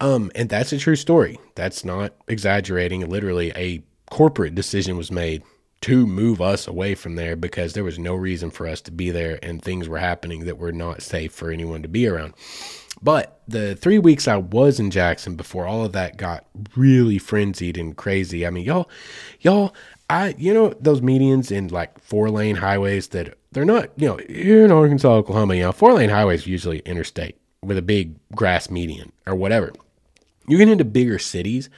[0.00, 1.38] Um, and that's a true story.
[1.54, 3.06] That's not exaggerating.
[3.08, 5.42] Literally, a corporate decision was made
[5.82, 9.10] to move us away from there because there was no reason for us to be
[9.10, 12.34] there and things were happening that were not safe for anyone to be around.
[13.02, 16.44] But the three weeks I was in Jackson before all of that got
[16.76, 18.46] really frenzied and crazy.
[18.46, 18.90] I mean, y'all,
[19.40, 19.74] y'all,
[20.10, 24.18] I, you know, those medians in like four lane highways that they're not, you know,
[24.28, 28.70] here in Arkansas, Oklahoma, you know, four lane highways usually interstate with a big grass
[28.70, 29.72] median or whatever.
[30.46, 31.70] You get into bigger cities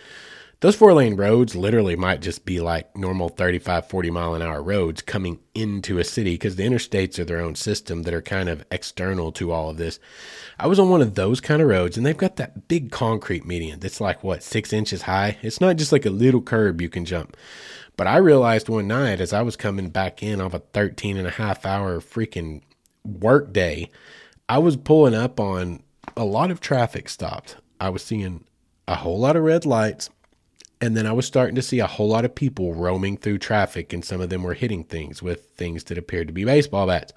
[0.63, 4.63] those four lane roads literally might just be like normal 35, 40 mile an hour
[4.63, 8.49] roads coming into a city because the interstates are their own system that are kind
[8.49, 9.99] of external to all of this.
[10.61, 13.45] I was on one of those kind of roads and they've got that big concrete
[13.45, 15.37] median that's like what, six inches high?
[15.43, 17.37] It's not just like a little curb you can jump.
[17.97, 21.27] But I realized one night as I was coming back in off a 13 and
[21.27, 22.63] a half hour freaking
[23.05, 23.91] work day,
[24.49, 25.83] I was pulling up on
[26.17, 27.57] a lot of traffic stopped.
[27.81, 28.45] I was seeing
[28.87, 30.09] a whole lot of red lights
[30.83, 33.93] and then I was starting to see a whole lot of people roaming through traffic,
[33.93, 37.13] and some of them were hitting things with things that appeared to be baseball bats.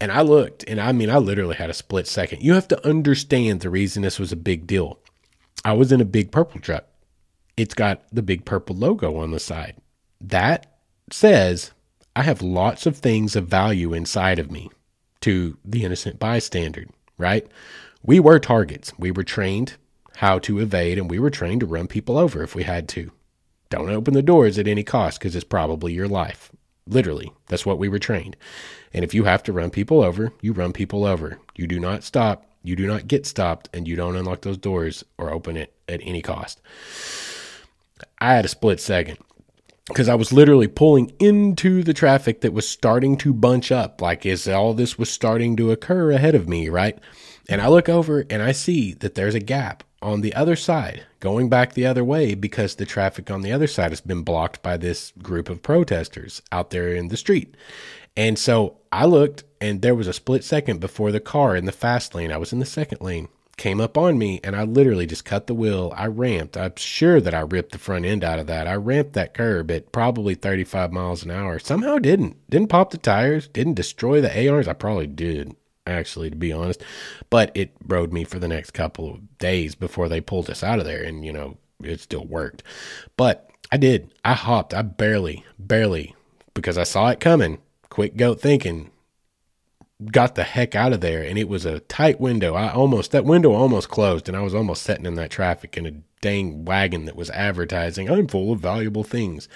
[0.00, 2.42] And I looked, and I mean, I literally had a split second.
[2.42, 4.98] You have to understand the reason this was a big deal.
[5.64, 6.84] I was in a big purple truck.
[7.56, 9.76] It's got the big purple logo on the side.
[10.20, 10.66] That
[11.10, 11.70] says
[12.14, 14.70] I have lots of things of value inside of me
[15.22, 16.84] to the innocent bystander,
[17.16, 17.46] right?
[18.02, 18.92] We were targets.
[18.98, 19.76] We were trained
[20.16, 23.10] how to evade, and we were trained to run people over if we had to.
[23.70, 26.52] Don't open the doors at any cost because it's probably your life.
[26.86, 28.36] Literally, that's what we were trained.
[28.92, 31.38] And if you have to run people over, you run people over.
[31.56, 35.04] You do not stop, you do not get stopped, and you don't unlock those doors
[35.18, 36.60] or open it at any cost.
[38.18, 39.18] I had a split second
[39.88, 44.24] because I was literally pulling into the traffic that was starting to bunch up, like
[44.24, 46.98] as all this was starting to occur ahead of me, right?
[47.48, 51.04] And I look over and I see that there's a gap on the other side,
[51.18, 54.62] going back the other way because the traffic on the other side has been blocked
[54.62, 57.56] by this group of protesters out there in the street.
[58.14, 61.72] And so I looked, and there was a split second before the car in the
[61.72, 65.06] fast lane, I was in the second lane, came up on me, and I literally
[65.06, 65.92] just cut the wheel.
[65.96, 66.56] I ramped.
[66.56, 68.68] I'm sure that I ripped the front end out of that.
[68.68, 71.58] I ramped that curb at probably 35 miles an hour.
[71.58, 72.36] Somehow didn't.
[72.50, 74.68] Didn't pop the tires, didn't destroy the ARs.
[74.68, 75.56] I probably did
[75.86, 76.82] actually, to be honest.
[77.30, 80.78] But it rode me for the next couple of days before they pulled us out
[80.78, 82.62] of there, and you know it still worked.
[83.16, 84.12] But I did.
[84.24, 84.74] I hopped.
[84.74, 86.14] I barely, barely,
[86.54, 87.58] because I saw it coming.
[87.88, 88.90] Quick goat thinking.
[90.10, 92.54] Got the heck out of there, and it was a tight window.
[92.54, 95.86] I almost that window almost closed, and I was almost sitting in that traffic in
[95.86, 95.92] a
[96.24, 99.46] dang wagon that was advertising, I'm full of valuable things.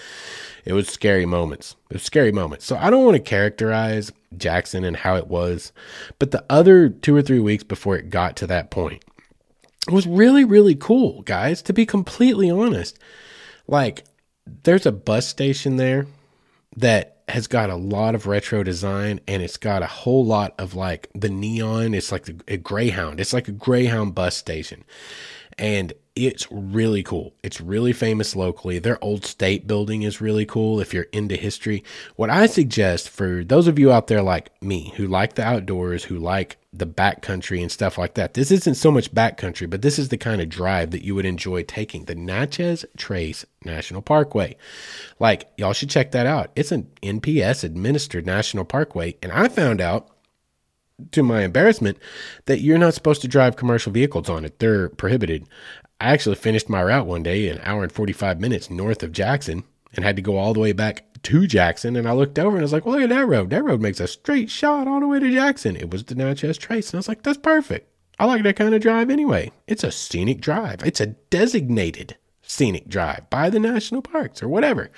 [0.66, 1.76] It was scary moments.
[1.88, 2.66] It was scary moments.
[2.66, 5.72] So I don't want to characterize Jackson and how it was,
[6.18, 9.02] but the other two or three weeks before it got to that point
[9.88, 12.98] it was really, really cool, guys, to be completely honest.
[13.66, 14.04] Like,
[14.64, 16.06] there's a bus station there
[16.76, 20.74] that has got a lot of retro design and it's got a whole lot of
[20.74, 21.94] like the neon.
[21.94, 23.18] It's like a Greyhound.
[23.18, 24.84] It's like a Greyhound bus station.
[25.58, 25.92] And
[26.26, 27.32] it's really cool.
[27.42, 28.78] It's really famous locally.
[28.78, 31.84] Their old state building is really cool if you're into history.
[32.16, 36.04] What I suggest for those of you out there like me who like the outdoors,
[36.04, 39.98] who like the backcountry and stuff like that, this isn't so much backcountry, but this
[39.98, 44.56] is the kind of drive that you would enjoy taking the Natchez Trace National Parkway.
[45.18, 46.50] Like, y'all should check that out.
[46.56, 49.16] It's an NPS administered national parkway.
[49.22, 50.10] And I found out
[51.12, 51.98] to my embarrassment
[52.46, 54.58] that you're not supposed to drive commercial vehicles on it.
[54.58, 55.46] They're prohibited.
[56.00, 59.64] I actually finished my route one day an hour and 45 minutes north of Jackson
[59.92, 62.60] and had to go all the way back to Jackson and I looked over and
[62.60, 63.50] I was like, well, look at that road.
[63.50, 65.74] That road makes a straight shot all the way to Jackson.
[65.74, 66.90] It was the Natchez Trace.
[66.90, 67.90] And I was like, that's perfect.
[68.20, 69.50] I like that kind of drive anyway.
[69.66, 70.84] It's a scenic drive.
[70.84, 74.90] It's a designated scenic drive by the national parks or whatever.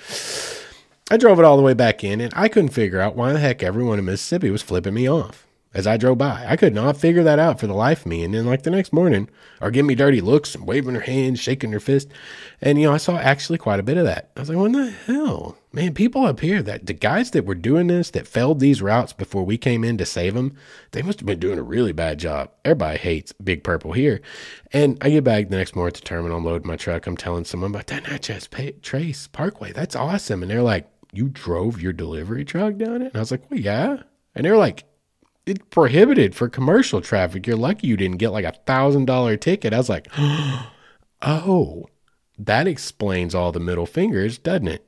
[1.09, 3.39] I drove it all the way back in and I couldn't figure out why the
[3.39, 6.45] heck everyone in Mississippi was flipping me off as I drove by.
[6.47, 8.23] I could not figure that out for the life of me.
[8.23, 9.29] And then, like the next morning,
[9.61, 12.09] are giving me dirty looks and waving her hands, shaking her fist.
[12.59, 14.31] And, you know, I saw actually quite a bit of that.
[14.35, 15.57] I was like, what the hell?
[15.71, 19.13] Man, people up here, that the guys that were doing this, that failed these routes
[19.13, 20.57] before we came in to save them,
[20.91, 22.51] they must have been doing a really bad job.
[22.65, 24.21] Everybody hates Big Purple here.
[24.73, 27.07] And I get back the next morning the terminal, I'm loading my truck.
[27.07, 28.49] I'm telling someone about that Natchez
[28.81, 29.71] Trace Parkway.
[29.71, 30.41] That's awesome.
[30.41, 33.07] And they're like, you drove your delivery truck down it?
[33.07, 34.03] And I was like, well, yeah.
[34.35, 34.83] And they're like,
[35.45, 37.47] it's prohibited for commercial traffic.
[37.47, 39.73] You're lucky you didn't get like a thousand dollar ticket.
[39.73, 40.07] I was like,
[41.21, 41.87] oh,
[42.37, 44.85] that explains all the middle fingers, doesn't it?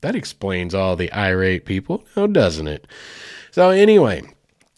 [0.00, 2.86] That explains all the irate people, no, doesn't it?
[3.50, 4.22] So, anyway,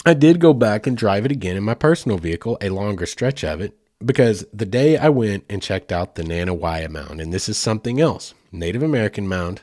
[0.04, 3.44] I did go back and drive it again in my personal vehicle, a longer stretch
[3.44, 7.32] of it, because the day I went and checked out the Nanih Waiya Mound, and
[7.32, 9.62] this is something else Native American mound,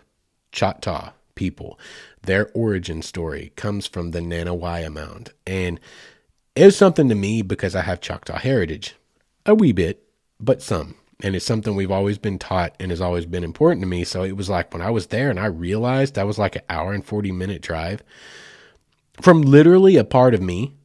[0.51, 1.79] Choctaw people
[2.23, 5.31] their origin story comes from the Nanih Waiya Mound.
[5.47, 5.79] And
[6.55, 8.95] it was something to me because I have Choctaw heritage,
[9.45, 10.03] a wee bit,
[10.39, 10.95] but some.
[11.21, 14.03] And it's something we've always been taught and has always been important to me.
[14.03, 16.61] So it was like when I was there and I realized that was like an
[16.69, 18.03] hour and 40 minute drive
[19.21, 20.75] from literally a part of me,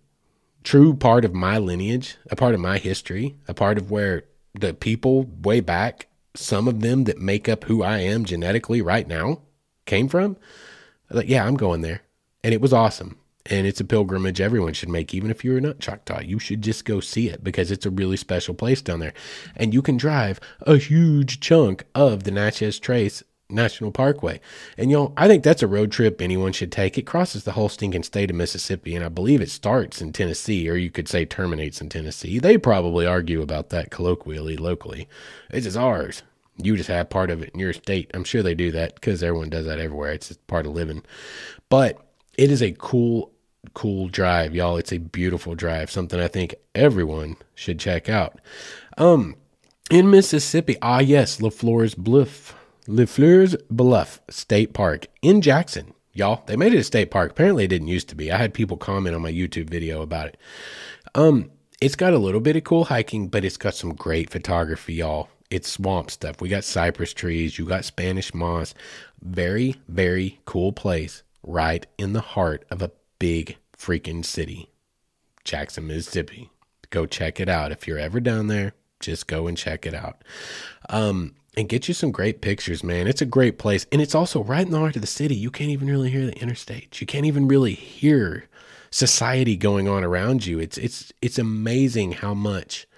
[0.64, 4.24] true part of my lineage, a part of my history, a part of where
[4.54, 9.06] the people way back, some of them that make up who I am genetically right
[9.06, 9.42] now,
[9.86, 10.36] came from
[11.14, 12.02] like, yeah, I'm going there.
[12.42, 13.18] And it was awesome.
[13.46, 16.20] And it's a pilgrimage everyone should make, even if you're not Choctaw.
[16.20, 19.12] You should just go see it because it's a really special place down there.
[19.54, 24.40] And you can drive a huge chunk of the Natchez Trace National Parkway.
[24.78, 26.96] And know, I think that's a road trip anyone should take.
[26.96, 30.68] It crosses the whole stinking state of Mississippi, and I believe it starts in Tennessee,
[30.70, 32.38] or you could say terminates in Tennessee.
[32.38, 35.06] They probably argue about that colloquially locally.
[35.50, 36.22] This is ours
[36.56, 38.10] you just have part of it in your state.
[38.14, 40.12] I'm sure they do that because everyone does that everywhere.
[40.12, 41.02] It's just part of living.
[41.68, 41.98] But
[42.38, 43.32] it is a cool,
[43.74, 44.76] cool drive, y'all.
[44.76, 48.40] It's a beautiful drive, something I think everyone should check out.
[48.98, 49.36] Um,
[49.90, 52.54] in Mississippi, ah yes, LaFleur's Bluff,
[52.86, 55.92] LaFleur's Bluff State Park in Jackson.
[56.12, 57.32] Y'all, they made it a state park.
[57.32, 58.30] Apparently, it didn't used to be.
[58.30, 60.36] I had people comment on my YouTube video about it.
[61.16, 61.50] Um,
[61.80, 65.28] it's got a little bit of cool hiking, but it's got some great photography, y'all
[65.54, 66.40] it's swamp stuff.
[66.40, 68.74] We got cypress trees, you got Spanish moss.
[69.22, 72.90] Very, very cool place right in the heart of a
[73.20, 74.70] big freaking city.
[75.44, 76.50] Jackson, Mississippi.
[76.90, 77.70] Go check it out.
[77.70, 80.22] If you're ever down there, just go and check it out.
[80.88, 83.06] Um, and get you some great pictures, man.
[83.06, 83.86] It's a great place.
[83.92, 85.36] And it's also right in the heart of the city.
[85.36, 87.00] You can't even really hear the interstate.
[87.00, 88.48] You can't even really hear
[88.90, 90.58] society going on around you.
[90.58, 92.88] It's it's it's amazing how much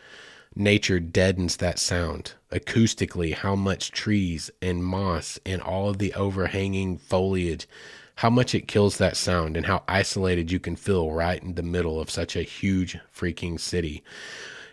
[0.56, 6.96] nature deadens that sound acoustically how much trees and moss and all of the overhanging
[6.96, 7.68] foliage
[8.16, 11.62] how much it kills that sound and how isolated you can feel right in the
[11.62, 14.02] middle of such a huge freaking city.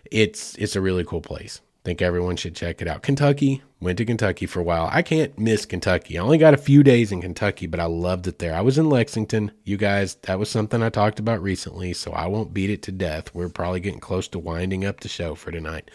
[0.10, 3.04] It's it's a really cool place think everyone should check it out.
[3.04, 4.90] Kentucky, went to Kentucky for a while.
[4.92, 6.18] I can't miss Kentucky.
[6.18, 8.56] I only got a few days in Kentucky, but I loved it there.
[8.56, 9.52] I was in Lexington.
[9.64, 12.92] You guys, that was something I talked about recently, so I won't beat it to
[12.92, 13.36] death.
[13.36, 15.92] We're probably getting close to winding up the show for tonight.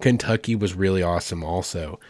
[0.00, 2.00] Kentucky was really awesome also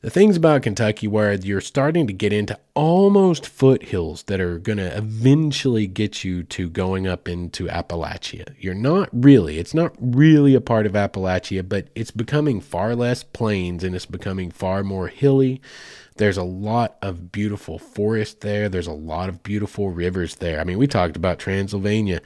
[0.00, 4.78] the things about Kentucky where you're starting to get into almost foothills that are going
[4.78, 8.54] to eventually get you to going up into Appalachia.
[8.60, 13.24] You're not really, it's not really a part of Appalachia, but it's becoming far less
[13.24, 15.60] plains and it's becoming far more hilly.
[16.16, 18.68] There's a lot of beautiful forest there.
[18.68, 20.60] There's a lot of beautiful rivers there.
[20.60, 22.20] I mean, we talked about Transylvania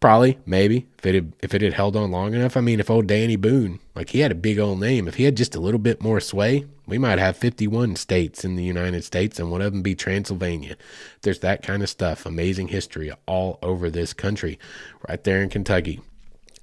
[0.00, 2.56] Probably, maybe if it had, if it had held on long enough.
[2.56, 5.24] I mean, if old Danny Boone, like he had a big old name, if he
[5.24, 9.04] had just a little bit more sway, we might have 51 states in the United
[9.04, 10.76] States, and one of them be Transylvania.
[11.20, 14.58] There's that kind of stuff, amazing history all over this country,
[15.06, 16.00] right there in Kentucky.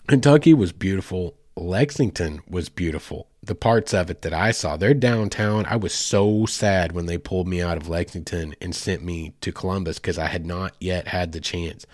[0.07, 1.35] Kentucky was beautiful.
[1.55, 3.27] Lexington was beautiful.
[3.43, 7.17] The parts of it that I saw, their downtown, I was so sad when they
[7.17, 11.07] pulled me out of Lexington and sent me to Columbus because I had not yet
[11.07, 11.85] had the chance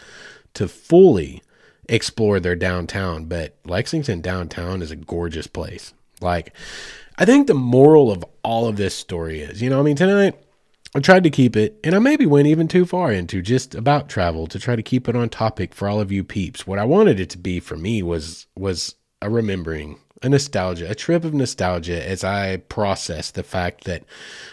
[0.55, 1.41] to fully
[1.89, 5.93] explore their downtown, but Lexington downtown is a gorgeous place.
[6.21, 6.53] Like,
[7.17, 10.35] I think the moral of all of this story is, you know, I mean, tonight
[10.95, 14.09] I tried to keep it, and I maybe went even too far into just about
[14.09, 16.67] travel to try to keep it on topic for all of you peeps.
[16.67, 20.95] What I wanted it to be for me was was a remembering a nostalgia, a
[20.95, 24.03] trip of nostalgia as I process the fact that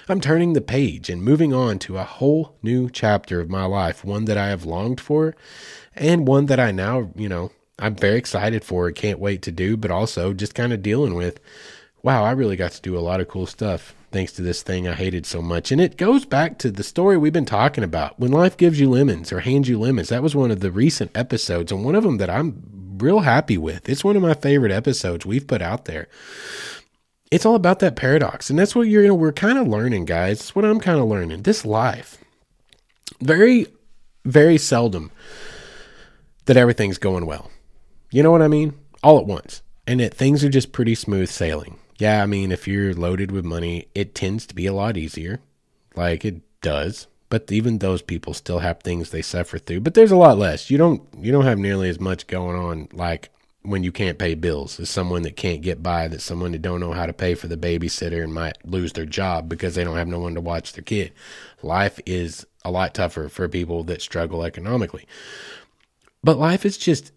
[0.09, 4.05] I'm turning the page and moving on to a whole new chapter of my life,
[4.05, 5.37] one that I have longed for
[6.01, 9.77] and one that I now, you know, I'm very excited for can't wait to do,
[9.77, 11.39] but also just kind of dealing with,
[12.03, 14.89] wow, I really got to do a lot of cool stuff thanks to this thing
[14.89, 15.71] I hated so much.
[15.71, 18.19] And it goes back to the story we've been talking about.
[18.19, 21.11] When life gives you lemons or hands you lemons, that was one of the recent
[21.15, 23.89] episodes and one of them that I'm real happy with.
[23.89, 26.09] It's one of my favorite episodes we've put out there.
[27.31, 28.51] It's all about that paradox.
[28.51, 30.41] And that's what you're, you know, we're kind of learning, guys.
[30.41, 31.43] It's what I'm kind of learning.
[31.43, 32.19] This life,
[33.21, 33.69] very,
[34.25, 35.13] very seldom
[36.51, 37.49] that everything's going well.
[38.11, 38.75] You know what I mean?
[39.05, 39.63] All at once.
[39.87, 41.79] And that things are just pretty smooth sailing.
[41.97, 45.39] Yeah, I mean, if you're loaded with money, it tends to be a lot easier.
[45.95, 50.11] Like it does but even those people still have things they suffer through but there's
[50.11, 53.31] a lot less you don't you don't have nearly as much going on like
[53.63, 56.81] when you can't pay bills as someone that can't get by that someone that don't
[56.81, 59.97] know how to pay for the babysitter and might lose their job because they don't
[59.97, 61.13] have no one to watch their kid
[61.63, 65.07] life is a lot tougher for people that struggle economically
[66.23, 67.13] but life is just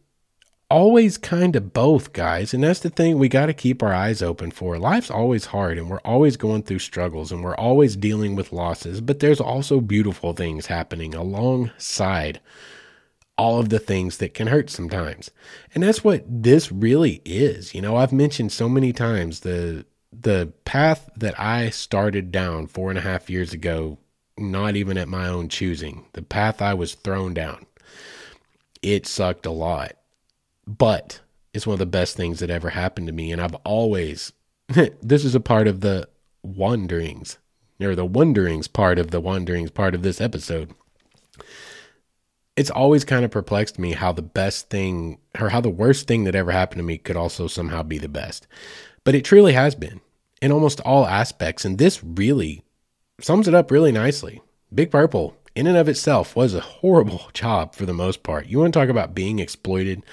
[0.69, 2.53] always kind of both, guys.
[2.53, 4.79] And that's the thing we got to keep our eyes open for.
[4.79, 8.99] Life's always hard and we're always going through struggles and we're always dealing with losses,
[8.99, 12.39] but there's also beautiful things happening alongside
[13.37, 15.31] all of the things that can hurt sometimes.
[15.73, 17.75] And that's what this really is.
[17.75, 22.89] You know, I've mentioned so many times the the path that I started down four
[22.89, 23.97] and a half years ago,
[24.37, 27.65] not even at my own choosing, the path I was thrown down.
[28.83, 29.93] It sucked a lot
[30.65, 31.21] but
[31.53, 33.31] it's one of the best things that ever happened to me.
[33.31, 34.33] And I've always,
[35.01, 36.07] this is a part of the
[36.41, 37.37] wanderings,
[37.81, 40.73] or the wonderings part of the wanderings part of this episode.
[42.55, 46.23] It's always kind of perplexed me how the best thing, or how the worst thing
[46.25, 48.47] that ever happened to me could also somehow be the best.
[49.03, 50.01] But it truly has been
[50.41, 51.65] in almost all aspects.
[51.65, 52.63] And this really
[53.19, 54.41] sums it up really nicely.
[54.73, 58.47] Big Purple, in and of itself, was a horrible job for the most part.
[58.47, 60.03] You want to talk about being exploited?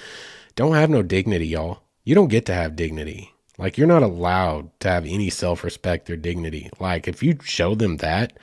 [0.56, 1.80] don't have no dignity, y'all.
[2.04, 3.32] You don't get to have dignity.
[3.56, 6.68] Like, you're not allowed to have any self respect or dignity.
[6.78, 8.34] Like, if you show them that,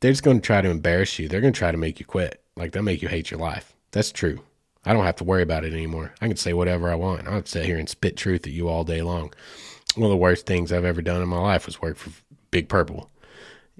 [0.00, 1.28] they're just going to try to embarrass you.
[1.28, 2.40] They're going to try to make you quit.
[2.56, 3.74] Like, they'll make you hate your life.
[3.90, 4.40] That's true.
[4.84, 6.14] I don't have to worry about it anymore.
[6.20, 7.26] I can say whatever I want.
[7.26, 9.32] I'll sit here and spit truth at you all day long.
[9.96, 12.10] One of the worst things I've ever done in my life was work for
[12.50, 13.10] Big Purple.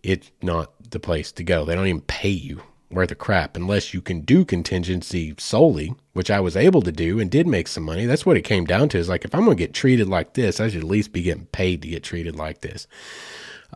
[0.02, 1.64] It's not the place to go.
[1.64, 6.30] They don't even pay you worth of crap unless you can do contingency solely, which
[6.30, 8.06] I was able to do and did make some money.
[8.06, 8.98] That's what it came down to.
[8.98, 11.46] Is like if I'm gonna get treated like this, I should at least be getting
[11.46, 12.86] paid to get treated like this.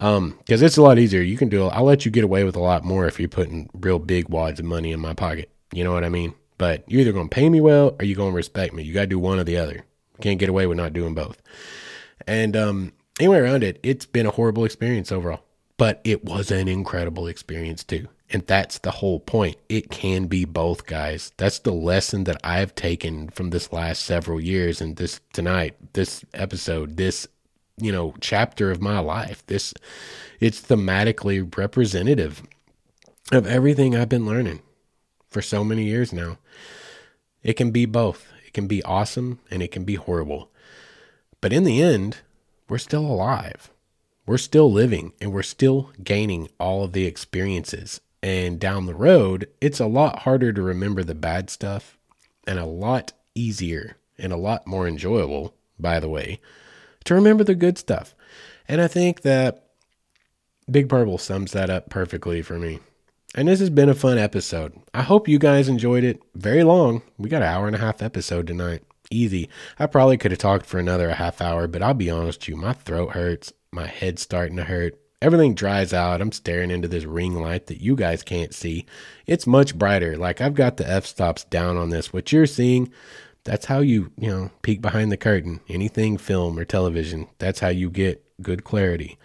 [0.01, 1.21] Um, because it's a lot easier.
[1.21, 1.67] You can do.
[1.67, 4.61] I'll let you get away with a lot more if you're putting real big wads
[4.61, 5.51] of money in my pocket.
[5.73, 6.35] You know what I mean?
[6.57, 8.85] But you're either gonna pay me well or you're gonna respect me.
[8.85, 9.75] You gotta do one or the other.
[9.75, 11.43] You can't get away with not doing both.
[12.27, 15.43] And um, anyway, around it, it's been a horrible experience overall.
[15.79, 18.09] But it was an incredible experience too.
[18.31, 19.57] And that's the whole point.
[19.71, 21.33] It can be both, guys.
[21.39, 26.27] That's the lesson that I've taken from this last several years and this tonight, this
[26.35, 27.27] episode, this,
[27.79, 29.47] you know, chapter of my life.
[29.47, 29.73] This,
[30.41, 32.43] it's thematically representative
[33.33, 34.61] of everything I've been learning
[35.31, 36.39] for so many years now.
[37.43, 38.31] It can be both.
[38.47, 40.51] It can be awesome and it can be horrible.
[41.41, 42.19] But in the end,
[42.69, 43.71] we're still alive.
[44.29, 49.49] We're still living and we're still gaining all of the experiences and down the road,
[49.59, 51.97] it's a lot harder to remember the bad stuff
[52.47, 56.41] and a lot easier and a lot more enjoyable, by the way,
[57.05, 58.15] to remember the good stuff.
[58.69, 59.65] And I think that
[60.71, 62.81] Big Purple sums that up perfectly for me.
[63.35, 64.75] And this has been a fun episode.
[64.93, 66.21] I hope you guys enjoyed it.
[66.35, 67.01] Very long.
[67.17, 68.83] We got an hour and a half episode tonight.
[69.11, 69.49] Easy.
[69.79, 72.57] I probably could have talked for another half hour, but I'll be honest with you,
[72.57, 73.55] my throat hurts.
[73.73, 74.99] My head's starting to hurt.
[75.21, 76.21] Everything dries out.
[76.21, 78.87] I'm staring into this ring light that you guys can't see.
[79.27, 80.17] It's much brighter.
[80.17, 82.13] Like I've got the f stops down on this.
[82.13, 82.93] What you're seeing,
[83.45, 85.61] that's how you, you know, peek behind the curtain.
[85.69, 89.19] Anything film or television, that's how you get good clarity.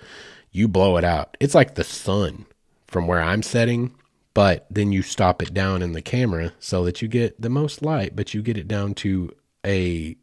[0.52, 1.38] You blow it out.
[1.40, 2.46] It's like the sun
[2.88, 3.94] from where I'm setting,
[4.34, 7.82] but then you stop it down in the camera so that you get the most
[7.82, 9.32] light, but you get it down to
[9.66, 10.16] a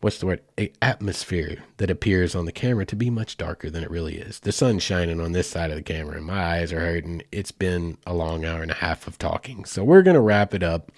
[0.00, 0.42] what's the word?
[0.58, 4.40] A atmosphere that appears on the camera to be much darker than it really is.
[4.40, 7.22] The sun's shining on this side of the camera and my eyes are hurting.
[7.32, 9.64] It's been a long hour and a half of talking.
[9.64, 10.90] So we're going to wrap it up.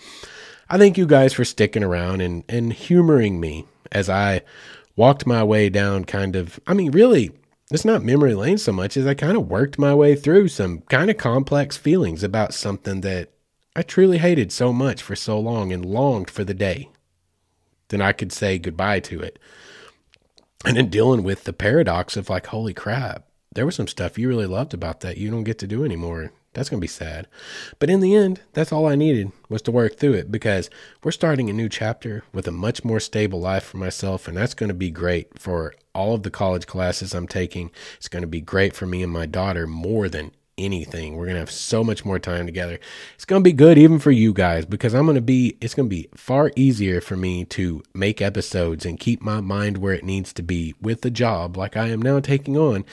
[0.68, 4.40] I thank you guys for sticking around and and humoring me as i
[4.96, 7.30] walked my way down kind of i mean really
[7.70, 10.80] it's not memory lane so much as i kind of worked my way through some
[10.82, 13.30] kind of complex feelings about something that
[13.76, 16.88] i truly hated so much for so long and longed for the day
[17.92, 19.38] then I could say goodbye to it.
[20.64, 24.28] and then dealing with the paradox of like, holy crap, there was some stuff you
[24.28, 26.32] really loved about that you don't get to do anymore.
[26.54, 27.26] That's going to be sad.
[27.78, 30.70] But in the end, that's all I needed was to work through it because
[31.02, 34.28] we're starting a new chapter with a much more stable life for myself.
[34.28, 37.70] And that's going to be great for all of the college classes I'm taking.
[37.96, 41.16] It's going to be great for me and my daughter more than anything.
[41.16, 42.78] We're going to have so much more time together.
[43.14, 45.74] It's going to be good even for you guys because I'm going to be, it's
[45.74, 49.94] going to be far easier for me to make episodes and keep my mind where
[49.94, 52.84] it needs to be with the job like I am now taking on.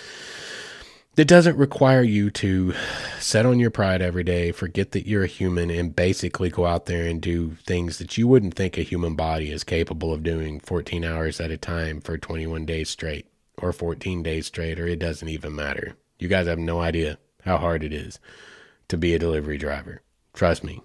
[1.15, 2.73] That doesn't require you to
[3.19, 6.86] set on your pride every day, forget that you're a human, and basically go out
[6.86, 10.61] there and do things that you wouldn't think a human body is capable of doing
[10.61, 13.27] 14 hours at a time for 21 days straight,
[13.57, 15.98] or 14 days straight, or it doesn't even matter.
[16.19, 18.20] You guys have no idea how hard it is
[18.88, 20.02] to be a delivery driver.
[20.34, 20.82] Trust me.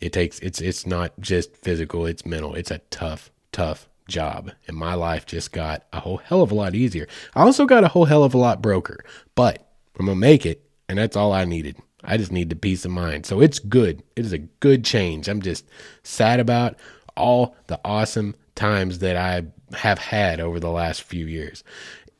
[0.00, 2.54] It takes it's it's not just physical, it's mental.
[2.54, 4.52] It's a tough, tough job.
[4.66, 7.08] And my life just got a whole hell of a lot easier.
[7.34, 9.04] I also got a whole hell of a lot broker,
[9.34, 9.68] but
[9.98, 11.76] I'm gonna make it, and that's all I needed.
[12.04, 13.26] I just need the peace of mind.
[13.26, 14.02] So it's good.
[14.14, 15.28] It is a good change.
[15.28, 15.66] I'm just
[16.04, 16.78] sad about
[17.16, 19.44] all the awesome times that I
[19.76, 21.64] have had over the last few years.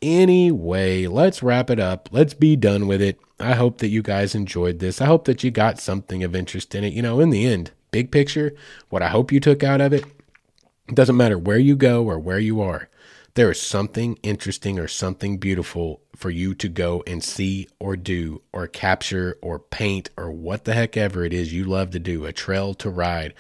[0.01, 2.09] Anyway, let's wrap it up.
[2.12, 3.19] Let's be done with it.
[3.41, 5.01] I hope that you guys enjoyed this.
[5.01, 6.93] I hope that you got something of interest in it.
[6.93, 8.55] You know, in the end, big picture,
[8.89, 10.05] what I hope you took out of it,
[10.89, 12.89] it doesn't matter where you go or where you are.
[13.35, 18.43] There is something interesting or something beautiful for you to go and see or do
[18.53, 22.25] or capture or paint or what the heck ever it is you love to do,
[22.25, 23.35] a trail to ride.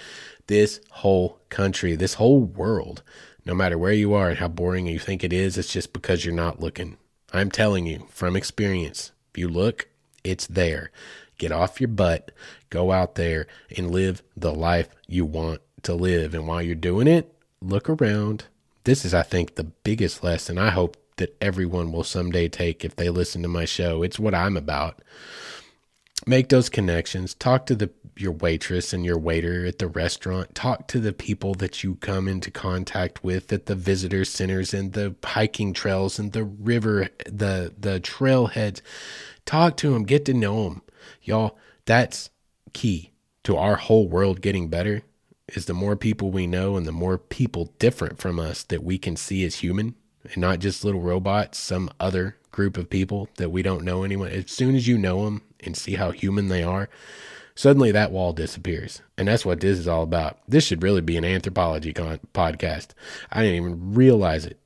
[0.46, 3.02] This whole country, this whole world
[3.48, 6.22] no matter where you are and how boring you think it is, it's just because
[6.22, 6.98] you're not looking.
[7.32, 9.88] I'm telling you from experience, if you look,
[10.22, 10.90] it's there.
[11.38, 12.30] Get off your butt,
[12.68, 16.34] go out there and live the life you want to live.
[16.34, 18.44] And while you're doing it, look around.
[18.84, 22.96] This is, I think, the biggest lesson I hope that everyone will someday take if
[22.96, 24.02] they listen to my show.
[24.02, 25.00] It's what I'm about.
[26.28, 30.54] Make those connections, talk to the your waitress and your waiter at the restaurant.
[30.54, 34.92] Talk to the people that you come into contact with at the visitor centers and
[34.92, 38.82] the hiking trails and the river, the the trailheads.
[39.46, 40.82] Talk to them, get to know them.
[41.22, 41.56] Y'all,
[41.86, 42.28] that's
[42.74, 43.12] key
[43.44, 45.00] to our whole world getting better
[45.54, 48.98] is the more people we know and the more people different from us that we
[48.98, 49.94] can see as human
[50.24, 54.28] and not just little robots, some other group of people that we don't know anyone.
[54.28, 56.88] As soon as you know them and see how human they are,
[57.58, 59.02] Suddenly that wall disappears.
[59.16, 60.38] And that's what this is all about.
[60.46, 62.90] This should really be an anthropology con- podcast.
[63.32, 64.60] I didn't even realize it.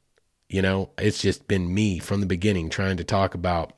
[0.51, 3.73] You know, it's just been me from the beginning trying to talk about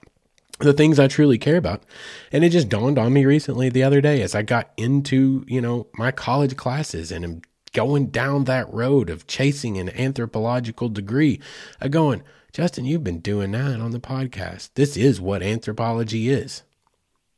[0.59, 1.85] the things I truly care about.
[2.33, 5.61] And it just dawned on me recently the other day as I got into, you
[5.61, 7.43] know, my college classes and am
[7.73, 11.39] going down that road of chasing an anthropological degree.
[11.81, 14.71] I going, Justin, you've been doing that on the podcast.
[14.75, 16.65] This is what anthropology is.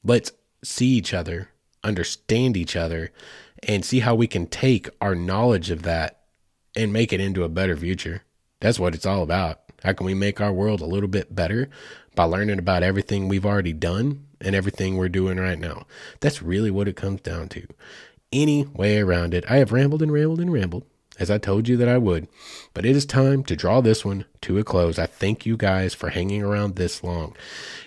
[0.06, 1.50] Let's see each other
[1.86, 3.12] understand each other
[3.62, 6.20] and see how we can take our knowledge of that
[6.74, 8.22] and make it into a better future.
[8.60, 9.60] That's what it's all about.
[9.82, 11.68] How can we make our world a little bit better
[12.14, 15.86] by learning about everything we've already done and everything we're doing right now?
[16.20, 17.66] That's really what it comes down to.
[18.32, 19.44] Any way around it.
[19.48, 20.84] I have rambled and rambled and rambled,
[21.18, 22.26] as I told you that I would,
[22.74, 24.98] but it is time to draw this one to a close.
[24.98, 27.36] I thank you guys for hanging around this long.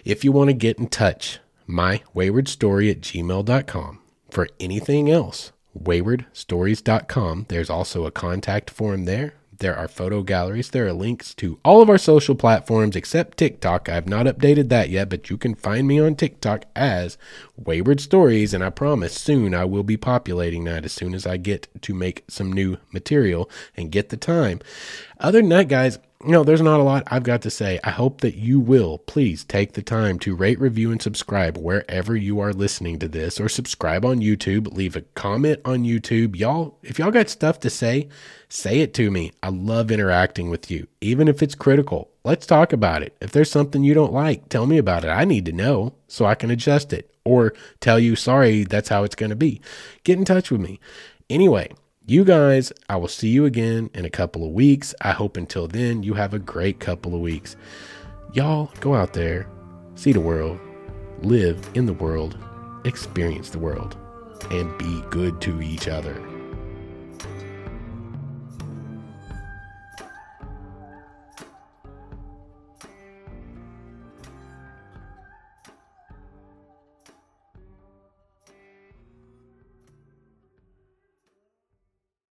[0.06, 1.40] If you want to get in touch,
[1.70, 4.00] mywaywardstory at gmail.com.
[4.30, 7.46] For anything else, waywardstories.com.
[7.48, 9.36] There's also a contact form there.
[9.60, 10.69] There are photo galleries.
[10.69, 13.90] There are links to all of our social platforms except TikTok.
[13.90, 17.18] I have not updated that yet, but you can find me on TikTok as
[17.57, 21.36] Wayward Stories, and I promise soon I will be populating that as soon as I
[21.38, 24.61] get to make some new material and get the time.
[25.19, 27.80] Other than that, guys, you know, there's not a lot I've got to say.
[27.84, 32.15] I hope that you will please take the time to rate, review, and subscribe wherever
[32.15, 34.73] you are listening to this, or subscribe on YouTube.
[34.73, 36.38] Leave a comment on YouTube.
[36.38, 38.10] Y'all, if y'all got stuff to say,
[38.49, 39.31] say it to me.
[39.41, 42.09] I love interacting with you, even if it's critical.
[42.23, 43.15] Let's talk about it.
[43.21, 45.09] If there's something you don't like, tell me about it.
[45.09, 49.03] I need to know so I can adjust it or tell you, sorry, that's how
[49.03, 49.61] it's going to be.
[50.03, 50.80] Get in touch with me.
[51.30, 51.71] Anyway,
[52.05, 54.95] you guys, I will see you again in a couple of weeks.
[55.01, 57.55] I hope until then you have a great couple of weeks.
[58.34, 59.47] Y'all go out there,
[59.95, 60.59] see the world,
[61.21, 62.38] live in the world,
[62.84, 63.95] experience the world,
[64.49, 66.28] and be good to each other.